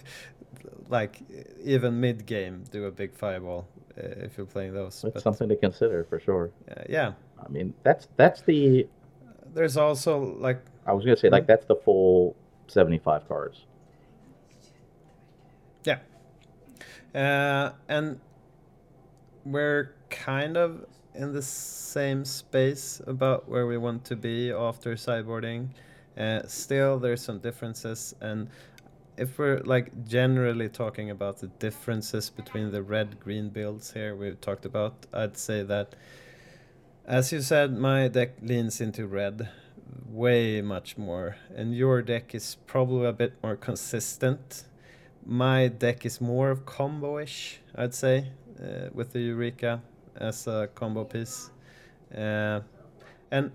like, 0.88 1.22
even 1.62 2.00
mid 2.00 2.24
game, 2.24 2.64
do 2.70 2.84
a 2.84 2.90
big 2.90 3.14
fireball 3.16 3.66
uh, 3.98 4.24
if 4.24 4.36
you're 4.38 4.46
playing 4.46 4.74
those. 4.74 5.02
It's 5.04 5.14
But, 5.14 5.22
something 5.22 5.48
to 5.48 5.56
consider 5.56 6.04
for 6.04 6.20
sure. 6.20 6.50
uh, 6.70 6.82
yeah. 6.88 7.12
I 7.44 7.48
mean, 7.50 7.74
that's 7.82 8.08
that's 8.16 8.40
the 8.42 8.86
There's 9.52 9.76
also 9.76 10.36
like 10.38 10.60
I 10.86 10.92
was 10.92 11.04
gonna 11.04 11.16
say 11.16 11.28
like 11.30 11.46
that's 11.46 11.66
the 11.66 11.76
full 11.76 12.36
seventy-five 12.66 13.28
cards. 13.28 13.64
Yeah. 15.84 15.98
Uh, 17.14 17.72
and 17.88 18.20
we're 19.44 19.94
kind 20.10 20.56
of 20.56 20.86
in 21.14 21.32
the 21.32 21.42
same 21.42 22.24
space 22.24 23.00
about 23.06 23.48
where 23.48 23.66
we 23.66 23.76
want 23.76 24.04
to 24.06 24.16
be 24.16 24.50
after 24.50 24.94
sideboarding. 24.94 25.68
Uh, 26.16 26.42
still, 26.46 26.98
there's 26.98 27.20
some 27.20 27.38
differences, 27.38 28.14
and 28.20 28.48
if 29.16 29.38
we're 29.38 29.60
like 29.60 30.06
generally 30.06 30.68
talking 30.68 31.10
about 31.10 31.38
the 31.38 31.46
differences 31.58 32.30
between 32.30 32.72
the 32.72 32.82
red 32.82 33.20
green 33.20 33.48
builds 33.48 33.92
here 33.92 34.16
we've 34.16 34.40
talked 34.40 34.64
about, 34.64 35.06
I'd 35.12 35.36
say 35.36 35.62
that, 35.62 35.94
as 37.06 37.30
you 37.32 37.40
said, 37.40 37.76
my 37.76 38.08
deck 38.08 38.30
leans 38.42 38.80
into 38.80 39.06
red 39.06 39.48
way 40.08 40.60
much 40.62 40.96
more, 40.96 41.36
and 41.54 41.74
your 41.74 42.02
deck 42.02 42.34
is 42.34 42.56
probably 42.66 43.06
a 43.06 43.12
bit 43.12 43.34
more 43.42 43.56
consistent 43.56 44.64
my 45.26 45.68
deck 45.68 46.04
is 46.04 46.20
more 46.20 46.50
of 46.50 46.66
combo-ish, 46.66 47.60
I'd 47.74 47.94
say, 47.94 48.30
uh, 48.62 48.88
with 48.92 49.12
the 49.12 49.20
Eureka 49.20 49.80
as 50.16 50.46
a 50.46 50.68
combo 50.74 51.04
piece. 51.04 51.50
Uh, 52.14 52.60
and 53.30 53.50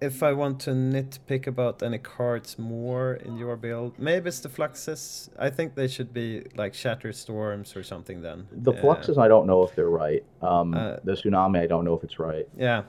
if 0.00 0.22
I 0.22 0.32
want 0.32 0.60
to 0.60 0.70
nitpick 0.70 1.46
about 1.46 1.82
any 1.82 1.98
cards 1.98 2.58
more 2.58 3.14
in 3.14 3.36
your 3.36 3.56
build, 3.56 3.98
maybe 3.98 4.28
it's 4.28 4.40
the 4.40 4.48
Fluxes. 4.48 5.30
I 5.38 5.50
think 5.50 5.74
they 5.74 5.88
should 5.88 6.12
be 6.12 6.46
like 6.56 6.74
Shattered 6.74 7.14
Storms 7.14 7.76
or 7.76 7.82
something 7.82 8.22
then. 8.22 8.46
The 8.50 8.72
Uh, 8.72 8.80
fluxes, 8.80 9.18
I 9.18 9.28
don't 9.28 9.46
know 9.46 9.62
if 9.62 9.74
they're 9.74 9.90
right. 9.90 10.24
Um, 10.42 10.74
Uh, 10.74 10.96
the 11.04 11.12
tsunami, 11.12 11.60
I 11.60 11.66
don't 11.66 11.84
know 11.84 11.94
if 11.94 12.02
it's 12.02 12.18
right. 12.18 12.48
Yeah. 12.56 12.82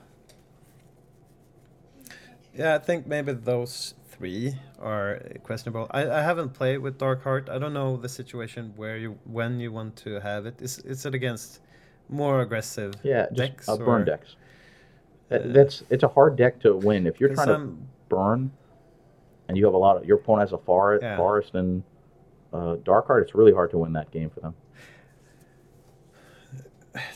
Yeah, 2.54 2.74
I 2.74 2.78
think 2.78 3.06
maybe 3.06 3.32
those 3.32 3.94
three 4.08 4.54
are 4.78 5.20
questionable. 5.42 5.86
I, 5.90 6.08
I 6.08 6.22
haven't 6.22 6.50
played 6.50 6.78
with 6.78 6.98
Dark 6.98 7.22
Heart. 7.22 7.48
I 7.50 7.58
don't 7.58 7.72
know 7.72 7.96
the 7.96 8.08
situation 8.08 8.72
where 8.76 8.96
you 8.96 9.18
when 9.24 9.58
you 9.58 9.72
want 9.72 9.96
to 10.04 10.20
have 10.20 10.44
it. 10.46 10.60
Is 10.60 10.78
is 10.80 11.06
it 11.06 11.14
against 11.14 11.60
more 12.08 12.42
aggressive 12.42 12.92
Yeah, 13.02 13.26
just 13.32 13.36
decks? 13.36 13.68
uh, 13.68 13.76
burn 13.76 14.02
or- 14.02 14.04
decks. 14.04 14.36
That, 15.28 15.42
uh, 15.42 15.48
that's 15.48 15.82
it's 15.88 16.02
a 16.04 16.08
hard 16.08 16.36
deck 16.36 16.60
to 16.60 16.76
win 16.76 17.06
if 17.06 17.18
you're 17.20 17.34
trying 17.34 17.46
to 17.48 17.54
I'm- 17.54 17.88
burn, 18.10 18.50
and 19.48 19.56
you 19.56 19.64
have 19.64 19.74
a 19.74 19.78
lot 19.78 19.96
of 19.96 20.04
your 20.04 20.18
opponent 20.18 20.50
has 20.50 20.52
a 20.52 20.58
far, 20.62 20.98
Yeah. 21.00 21.16
forest 21.16 21.54
and 21.54 21.82
uh, 22.52 22.76
dark 22.84 23.06
heart. 23.06 23.22
It's 23.22 23.34
really 23.34 23.52
hard 23.54 23.70
to 23.70 23.78
win 23.78 23.94
that 23.94 24.10
game 24.10 24.28
for 24.28 24.40
them. 24.40 24.54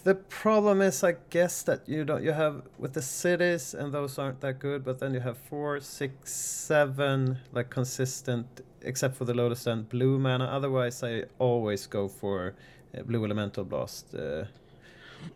The 0.05 0.15
problem 0.15 0.81
is, 0.81 1.05
I 1.05 1.17
guess, 1.29 1.63
that 1.65 1.87
you 1.87 2.05
don't 2.05 2.23
you 2.23 2.33
have 2.33 2.63
with 2.79 2.95
the 2.95 3.03
cities, 3.03 3.75
and 3.75 3.93
those 3.93 4.19
aren't 4.19 4.41
that 4.41 4.59
good. 4.59 4.85
But 4.85 5.01
then 5.01 5.13
you 5.13 5.21
have 5.21 5.37
four, 5.37 5.81
six, 5.81 6.33
seven, 6.33 7.39
like 7.53 7.69
consistent, 7.69 8.47
except 8.81 9.17
for 9.17 9.27
the 9.27 9.35
Lotus 9.35 9.67
and 9.67 9.87
blue 9.89 10.19
mana. 10.19 10.45
Otherwise, 10.47 11.03
I 11.03 11.25
always 11.39 11.87
go 11.87 12.09
for 12.09 12.55
uh, 12.97 13.03
blue 13.03 13.23
elemental 13.25 13.65
blast. 13.65 14.15
Uh, 14.15 14.45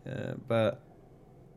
uh, 0.08 0.34
but 0.48 0.80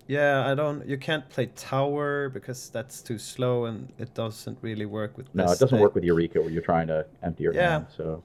yeah, 0.07 0.51
I 0.51 0.53
don't. 0.53 0.85
You 0.85 0.97
can't 0.97 1.29
play 1.29 1.45
tower 1.55 2.27
because 2.29 2.69
that's 2.69 3.01
too 3.01 3.17
slow, 3.17 3.65
and 3.65 3.93
it 3.97 4.13
doesn't 4.13 4.57
really 4.61 4.85
work 4.85 5.15
with. 5.17 5.33
No, 5.33 5.49
it 5.49 5.59
doesn't 5.59 5.79
work 5.79 5.95
with 5.95 6.03
Eureka 6.03 6.41
where 6.41 6.49
you're 6.51 6.61
trying 6.61 6.87
to 6.87 7.05
empty 7.21 7.43
your 7.43 7.53
Yeah. 7.53 7.71
hand. 7.71 7.85
So 7.95 8.23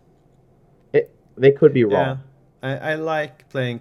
it 0.92 1.14
they 1.36 1.52
could 1.52 1.72
be 1.72 1.80
Yeah, 1.80 1.86
wrong. 1.86 2.20
I, 2.61 2.76
I 2.92 2.94
like 2.96 3.48
playing. 3.50 3.80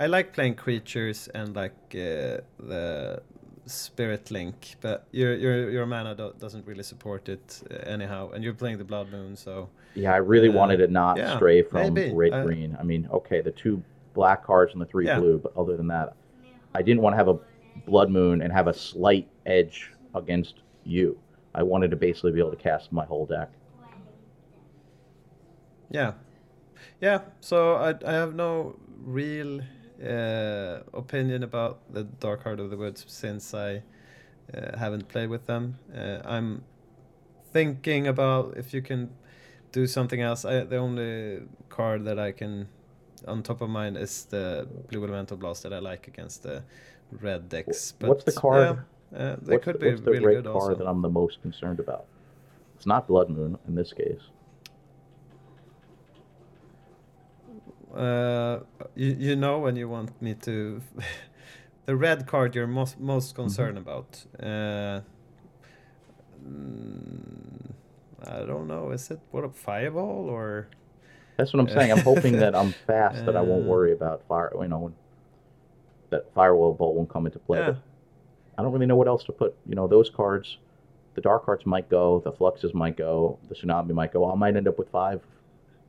I 0.00 0.06
like 0.06 0.32
playing 0.32 0.54
creatures 0.56 1.28
and 1.34 1.54
like 1.56 1.76
uh, 1.94 2.40
the 2.58 3.22
spirit 3.66 4.30
link, 4.30 4.76
but 4.80 5.06
your 5.12 5.34
your 5.34 5.70
your 5.70 5.86
mana 5.86 6.14
do- 6.14 6.34
doesn't 6.38 6.66
really 6.66 6.82
support 6.82 7.28
it 7.28 7.62
uh, 7.70 7.74
anyhow, 7.90 8.30
and 8.32 8.42
you're 8.44 8.54
playing 8.54 8.78
the 8.78 8.84
blood 8.84 9.10
moon, 9.10 9.36
so 9.36 9.68
Yeah, 9.94 10.14
I 10.14 10.18
really 10.18 10.48
Uh, 10.48 10.52
wanted 10.52 10.76
to 10.78 10.86
not 10.88 11.18
yeah, 11.18 11.36
stray 11.36 11.62
from 11.62 11.94
maybe. 11.94 12.14
red 12.14 12.32
Uh, 12.32 12.42
green. 12.44 12.76
I 12.80 12.82
mean, 12.84 13.08
okay, 13.12 13.40
the 13.42 13.50
two 13.52 13.82
black 14.14 14.44
cards 14.44 14.72
and 14.72 14.80
the 14.80 14.86
three 14.86 15.06
Yeah. 15.06 15.18
blue, 15.20 15.38
but 15.38 15.52
other 15.56 15.76
than 15.76 15.88
that, 15.88 16.14
I 16.74 16.82
didn't 16.82 17.02
want 17.02 17.14
to 17.14 17.18
have 17.18 17.28
a 17.28 17.38
blood 17.86 18.10
moon 18.10 18.42
and 18.42 18.52
have 18.52 18.68
a 18.68 18.74
slight 18.74 19.28
edge 19.46 19.92
against 20.14 20.62
you. 20.84 21.18
I 21.54 21.62
wanted 21.62 21.90
to 21.90 21.96
basically 21.96 22.32
be 22.32 22.40
able 22.40 22.50
to 22.50 22.56
cast 22.56 22.92
my 22.92 23.04
whole 23.04 23.26
deck. 23.26 23.50
yeah, 25.90 26.12
yeah. 27.00 27.20
So 27.40 27.74
I 27.76 27.90
I 28.06 28.12
have 28.12 28.34
no 28.34 28.76
real 28.98 29.60
uh, 30.04 30.80
opinion 30.94 31.42
about 31.42 31.92
the 31.92 32.04
Dark 32.04 32.44
Heart 32.44 32.60
of 32.60 32.70
the 32.70 32.76
Woods 32.76 33.04
since 33.08 33.54
I 33.54 33.82
uh, 34.54 34.76
haven't 34.78 35.08
played 35.08 35.28
with 35.30 35.46
them. 35.46 35.78
Uh, 35.94 36.18
I'm 36.24 36.64
thinking 37.52 38.06
about 38.06 38.56
if 38.56 38.72
you 38.74 38.82
can 38.82 39.10
do 39.72 39.86
something 39.86 40.20
else. 40.20 40.44
I, 40.44 40.64
the 40.64 40.76
only 40.76 41.42
card 41.68 42.04
that 42.04 42.18
I 42.18 42.32
can, 42.32 42.68
on 43.26 43.42
top 43.42 43.60
of 43.60 43.70
mind, 43.70 43.96
is 43.96 44.24
the 44.26 44.68
Blue 44.88 45.02
Elemental 45.04 45.36
Blast 45.36 45.62
that 45.64 45.72
I 45.72 45.78
like 45.78 46.08
against 46.08 46.42
the 46.42 46.62
red 47.20 47.48
decks. 47.48 47.94
Wh- 48.00 48.04
what's 48.04 48.24
the 48.24 48.32
card- 48.32 48.78
Yeah, 49.12 49.18
uh, 49.18 49.36
they 49.40 49.54
what's 49.54 49.64
could 49.64 49.74
the, 49.76 49.78
be 49.80 49.90
what's 49.90 50.02
the 50.02 50.10
really 50.10 50.26
red 50.26 50.44
good 50.44 50.52
card 50.52 50.72
also. 50.72 50.74
that 50.76 50.86
I'm 50.86 51.02
the 51.02 51.08
most 51.10 51.40
concerned 51.42 51.80
about? 51.80 52.06
It's 52.76 52.86
not 52.86 53.08
Blood 53.08 53.28
Moon 53.30 53.58
in 53.66 53.74
this 53.74 53.92
case. 53.92 54.20
Uh, 57.94 58.60
you, 58.94 59.16
you 59.18 59.36
know 59.36 59.58
when 59.58 59.74
you 59.76 59.88
want 59.88 60.10
me 60.20 60.34
to 60.34 60.80
the 61.86 61.96
red 61.96 62.26
card 62.26 62.54
you're 62.54 62.66
most 62.66 63.00
most 63.00 63.34
concerned 63.34 63.78
about 63.78 64.26
uh, 64.42 65.00
mm, 66.46 67.72
i 68.26 68.40
don't 68.44 68.66
know 68.66 68.90
is 68.90 69.10
it 69.10 69.20
what 69.30 69.44
a 69.44 69.48
fireball 69.48 70.28
or 70.28 70.68
That's 71.36 71.52
what 71.54 71.60
I'm 71.60 71.68
saying. 71.68 71.92
I'm 71.92 72.00
hoping 72.12 72.32
that 72.40 72.54
I'm 72.54 72.72
fast, 72.86 73.24
that 73.26 73.36
I 73.36 73.40
won't 73.42 73.64
Uh, 73.64 73.70
worry 73.74 73.92
about 73.92 74.22
fire. 74.28 74.50
You 74.60 74.66
know, 74.68 74.92
that 76.10 76.22
firewall 76.34 76.74
bolt 76.74 76.96
won't 76.96 77.08
come 77.08 77.26
into 77.26 77.38
play. 77.38 77.60
yeah 77.60 77.74
I 78.58 78.62
don't 78.62 78.72
really 78.72 78.86
know 78.86 78.96
what 78.96 79.06
else 79.06 79.22
to 79.24 79.32
put. 79.32 79.54
You 79.70 79.76
know, 79.76 79.86
those 79.86 80.10
cards, 80.10 80.58
the 81.14 81.20
dark 81.20 81.44
hearts 81.46 81.64
might 81.64 81.88
go, 81.88 82.20
the 82.24 82.32
fluxes 82.32 82.74
might 82.74 82.96
go, 82.96 83.38
the 83.48 83.54
tsunami 83.54 83.92
might 83.94 84.12
go. 84.12 84.20
I 84.28 84.34
might 84.34 84.56
end 84.56 84.66
up 84.66 84.78
with 84.80 84.90
five 84.90 85.20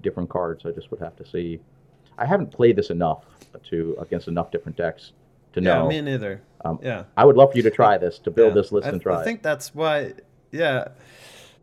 different 0.06 0.30
cards. 0.30 0.66
I 0.68 0.72
just 0.72 0.92
would 0.92 1.00
have 1.02 1.16
to 1.18 1.26
see. 1.26 1.60
I 2.18 2.26
haven't 2.26 2.52
played 2.52 2.76
this 2.76 2.90
enough 2.90 3.24
to 3.70 3.98
against 4.00 4.28
enough 4.28 4.52
different 4.52 4.78
decks 4.78 5.12
to 5.54 5.62
yeah 5.62 5.80
know. 5.80 5.88
me 5.88 6.02
neither 6.02 6.42
Um, 6.66 6.80
yeah 6.82 7.04
I 7.18 7.26
would 7.26 7.36
love 7.36 7.52
for 7.52 7.58
you 7.58 7.64
to 7.64 7.72
try 7.72 7.98
this, 7.98 8.20
to 8.20 8.32
build 8.32 8.50
yeah. 8.50 8.62
this 8.62 8.72
list 8.72 8.88
I, 8.88 8.90
and 8.92 9.02
try. 9.02 9.22
I 9.22 9.24
think 9.24 9.42
that's 9.42 9.74
why 9.74 10.14
yeah 10.52 10.90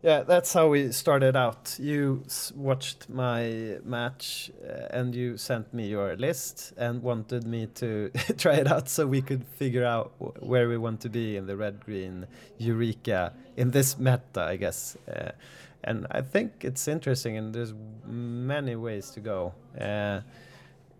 yeah 0.03 0.23
that's 0.23 0.53
how 0.53 0.69
we 0.69 0.93
started 0.93 1.37
out 1.37 1.77
you 1.81 2.23
watched 2.55 3.09
my 3.09 3.79
match 3.85 4.51
uh, 4.63 4.87
and 4.91 5.15
you 5.15 5.37
sent 5.37 5.73
me 5.73 5.89
your 5.89 6.17
list 6.17 6.73
and 6.77 7.03
wanted 7.03 7.47
me 7.47 7.67
to 7.75 8.11
try 8.39 8.55
it 8.55 8.69
out 8.69 8.89
so 8.89 9.07
we 9.07 9.23
could 9.23 9.45
figure 9.45 9.85
out 9.85 10.13
where 10.41 10.69
we 10.69 10.77
want 10.77 11.01
to 11.01 11.09
be 11.09 11.37
in 11.37 11.47
the 11.47 11.57
red 11.57 11.85
green 11.85 12.27
eureka 12.59 13.33
in 13.57 13.71
this 13.71 13.99
meta 13.99 14.43
i 14.43 14.57
guess 14.57 14.97
uh, 15.13 15.31
and 15.87 16.07
i 16.11 16.21
think 16.21 16.53
it's 16.61 16.89
interesting 16.89 17.37
and 17.37 17.55
there's 17.55 17.75
many 18.07 18.77
ways 18.77 19.11
to 19.11 19.21
go 19.21 19.53
uh, 19.81 20.21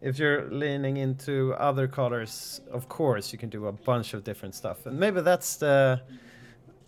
if 0.01 0.19
you're 0.19 0.49
leaning 0.51 0.99
into 0.99 1.55
other 1.55 1.89
colors, 1.89 2.61
of 2.71 2.89
course 2.89 3.33
you 3.33 3.39
can 3.39 3.49
do 3.49 3.67
a 3.67 3.73
bunch 3.73 4.15
of 4.15 4.25
different 4.25 4.55
stuff, 4.55 4.87
and 4.87 4.99
maybe 4.99 5.21
that's 5.21 5.57
the. 5.57 6.01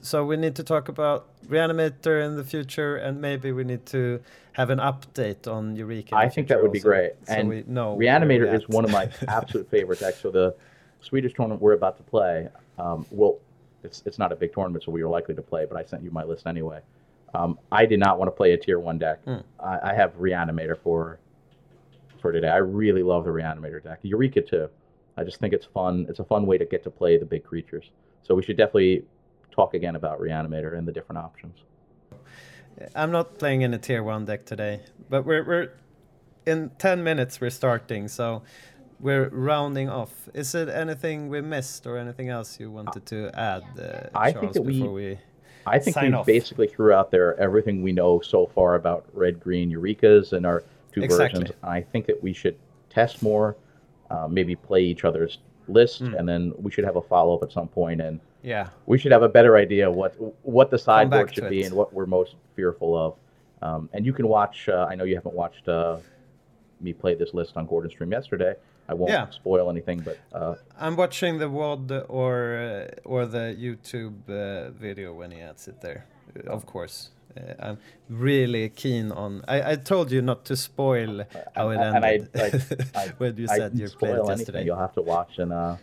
So 0.00 0.24
we 0.24 0.36
need 0.36 0.54
to 0.54 0.62
talk 0.62 0.88
about 0.88 1.26
Reanimator 1.48 2.24
in 2.24 2.36
the 2.36 2.44
future, 2.44 2.96
and 2.98 3.20
maybe 3.20 3.50
we 3.50 3.64
need 3.64 3.84
to 3.86 4.20
have 4.52 4.70
an 4.70 4.78
update 4.78 5.48
on 5.48 5.74
Eureka. 5.74 6.14
I 6.14 6.28
think 6.28 6.46
that 6.48 6.62
would 6.62 6.70
be 6.70 6.78
great. 6.78 7.14
So 7.26 7.32
and 7.32 7.48
we 7.48 7.64
know 7.66 7.96
Reanimator 7.96 8.52
is 8.54 8.68
one 8.68 8.84
of 8.84 8.92
my 8.92 9.10
absolute 9.28 9.68
favorite 9.68 9.98
decks. 9.98 10.20
So 10.20 10.30
the 10.30 10.54
Swedish 11.00 11.34
tournament 11.34 11.60
we're 11.60 11.72
about 11.72 11.96
to 11.96 12.04
play, 12.04 12.48
um, 12.78 13.04
well, 13.10 13.38
it's 13.82 14.02
it's 14.06 14.18
not 14.18 14.30
a 14.30 14.36
big 14.36 14.52
tournament, 14.52 14.84
so 14.84 14.92
we 14.92 15.02
are 15.02 15.08
likely 15.08 15.34
to 15.34 15.42
play. 15.42 15.66
But 15.66 15.76
I 15.76 15.84
sent 15.84 16.04
you 16.04 16.12
my 16.12 16.24
list 16.24 16.46
anyway. 16.46 16.80
Um, 17.34 17.58
I 17.70 17.84
did 17.86 18.00
not 18.00 18.18
want 18.18 18.28
to 18.28 18.32
play 18.32 18.52
a 18.52 18.56
tier 18.56 18.78
one 18.80 18.98
deck. 18.98 19.22
Hmm. 19.24 19.36
I, 19.60 19.90
I 19.90 19.94
have 19.94 20.14
Reanimator 20.18 20.76
for 20.82 21.18
for 22.20 22.32
today. 22.32 22.48
I 22.48 22.56
really 22.56 23.02
love 23.02 23.24
the 23.24 23.30
Reanimator 23.30 23.82
deck. 23.82 24.00
Eureka 24.02 24.42
too. 24.42 24.68
I 25.16 25.24
just 25.24 25.38
think 25.40 25.52
it's 25.52 25.66
fun. 25.66 26.06
It's 26.08 26.18
a 26.20 26.24
fun 26.24 26.46
way 26.46 26.58
to 26.58 26.64
get 26.64 26.82
to 26.84 26.90
play 26.90 27.16
the 27.18 27.24
big 27.26 27.44
creatures. 27.44 27.90
So 28.22 28.34
we 28.34 28.42
should 28.42 28.56
definitely 28.56 29.04
talk 29.50 29.74
again 29.74 29.96
about 29.96 30.20
Reanimator 30.20 30.76
and 30.76 30.86
the 30.86 30.92
different 30.92 31.18
options. 31.18 31.58
I'm 32.94 33.10
not 33.10 33.38
playing 33.38 33.62
in 33.62 33.74
a 33.74 33.78
tier 33.78 34.02
one 34.02 34.24
deck 34.24 34.46
today, 34.46 34.80
but 35.10 35.24
we're 35.26 35.44
we're 35.44 35.72
in 36.46 36.70
ten 36.78 37.02
minutes 37.02 37.40
we're 37.40 37.50
starting, 37.50 38.06
so 38.08 38.42
we're 39.00 39.28
rounding 39.30 39.88
off. 39.88 40.28
Is 40.34 40.54
it 40.54 40.68
anything 40.68 41.28
we 41.28 41.40
missed 41.40 41.86
or 41.86 41.98
anything 41.98 42.28
else 42.28 42.58
you 42.60 42.70
wanted 42.70 43.04
to 43.06 43.30
add, 43.34 43.62
uh, 43.78 44.08
I 44.14 44.32
Charles, 44.32 44.40
think 44.40 44.52
that 44.54 44.62
we- 44.62 44.72
before 44.78 44.92
we 44.92 45.18
I 45.68 45.78
think 45.78 45.96
we 45.96 46.10
basically 46.26 46.66
threw 46.66 46.92
out 46.92 47.10
there 47.10 47.38
everything 47.40 47.82
we 47.82 47.92
know 47.92 48.20
so 48.20 48.46
far 48.46 48.74
about 48.74 49.06
red 49.12 49.40
green 49.40 49.70
Eurekas 49.70 50.32
and 50.32 50.44
our 50.46 50.62
two 50.92 51.02
Exactly. 51.02 51.40
versions. 51.40 51.56
I 51.62 51.80
think 51.80 52.06
that 52.06 52.22
we 52.22 52.32
should 52.32 52.56
test 52.90 53.22
more, 53.22 53.56
uh, 54.10 54.26
maybe 54.28 54.56
play 54.56 54.82
each 54.82 55.04
other's 55.04 55.38
list, 55.68 56.02
Mm. 56.02 56.18
and 56.18 56.28
then 56.28 56.52
we 56.58 56.70
should 56.70 56.84
have 56.84 56.96
a 56.96 57.02
follow 57.02 57.34
up 57.36 57.42
at 57.42 57.52
some 57.52 57.68
point, 57.68 58.00
and 58.00 58.20
yeah 58.42 58.68
we 58.86 58.96
should 58.96 59.10
have 59.10 59.24
a 59.24 59.28
better 59.28 59.56
idea 59.56 59.90
what 59.90 60.14
what 60.44 60.70
the 60.70 60.78
sideboard 60.78 61.34
should 61.34 61.50
be 61.50 61.62
it. 61.62 61.66
and 61.66 61.74
what 61.74 61.92
we're 61.92 62.06
most 62.06 62.36
fearful 62.54 62.96
of. 62.96 63.16
Um, 63.62 63.90
and 63.92 64.06
you 64.06 64.12
can 64.12 64.28
watch. 64.28 64.68
Uh, 64.68 64.86
I 64.88 64.94
know 64.94 65.02
you 65.04 65.16
haven't 65.16 65.34
watched 65.34 65.68
uh, 65.68 65.96
me 66.80 66.92
play 66.92 67.14
this 67.16 67.34
list 67.34 67.56
on 67.56 67.66
Gordon 67.66 67.90
Stream 67.90 68.12
yesterday. 68.12 68.54
I 68.88 68.94
won't 68.94 69.10
Yeah. 69.12 69.28
spoil 69.30 69.70
anything, 69.70 70.00
but 70.04 70.16
uh, 70.32 70.54
I'm 70.80 70.96
watching 70.96 71.38
the 71.38 71.48
WOD 71.48 72.04
or 72.08 72.34
uh, 72.56 73.08
or 73.12 73.26
the 73.26 73.54
YouTube 73.58 74.16
uh, 74.28 74.70
video 74.70 75.12
when 75.12 75.30
he 75.30 75.40
adds 75.40 75.68
it 75.68 75.80
there, 75.80 76.06
uh, 76.36 76.50
of 76.52 76.64
course. 76.66 77.10
Uh, 77.36 77.40
I'm 77.66 77.78
really 78.08 78.68
keen 78.70 79.12
on. 79.12 79.42
I, 79.46 79.72
I 79.72 79.76
told 79.76 80.10
you 80.10 80.22
not 80.22 80.44
to 80.46 80.56
spoil 80.56 81.24
how 81.54 81.68
it 81.70 81.78
and 81.80 82.04
I, 82.04 82.12
ended 82.14 82.30
I, 82.94 82.98
I, 83.02 83.06
when 83.18 83.36
you 83.36 83.46
said 83.46 83.78
you 83.78 83.88
played 83.90 84.16
it 84.16 84.26
yesterday, 84.28 84.64
You'll 84.64 84.78
have 84.86 84.94
to 84.94 85.02
watch 85.02 85.38
and 85.38 85.52
uh, 85.52 85.76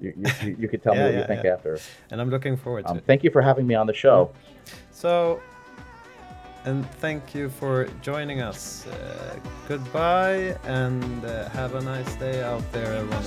you, 0.00 0.12
you, 0.42 0.56
you- 0.60 0.68
could 0.68 0.82
tell 0.82 0.92
me 0.98 1.00
Yeah, 1.00 1.06
what 1.06 1.14
you 1.20 1.24
think 1.26 1.44
yeah. 1.44 1.54
after. 1.54 1.78
and 2.10 2.20
I'm 2.20 2.28
looking 2.30 2.56
forward 2.58 2.84
to 2.84 2.90
Um, 2.92 2.98
it. 2.98 3.04
thank 3.06 3.24
you 3.24 3.30
for 3.30 3.40
having 3.42 3.66
me 3.66 3.74
on 3.74 3.86
the 3.86 3.94
show. 3.94 4.30
So, 4.92 5.40
and 6.64 6.88
thank 7.00 7.34
you 7.34 7.48
for 7.48 7.88
joining 8.02 8.40
us. 8.40 8.86
Uh, 8.86 9.36
goodbye, 9.66 10.56
and 10.64 11.24
uh, 11.24 11.48
have 11.50 11.74
a 11.74 11.80
nice 11.80 12.14
day 12.16 12.42
out 12.42 12.62
there, 12.72 12.94
everyone. 12.94 13.22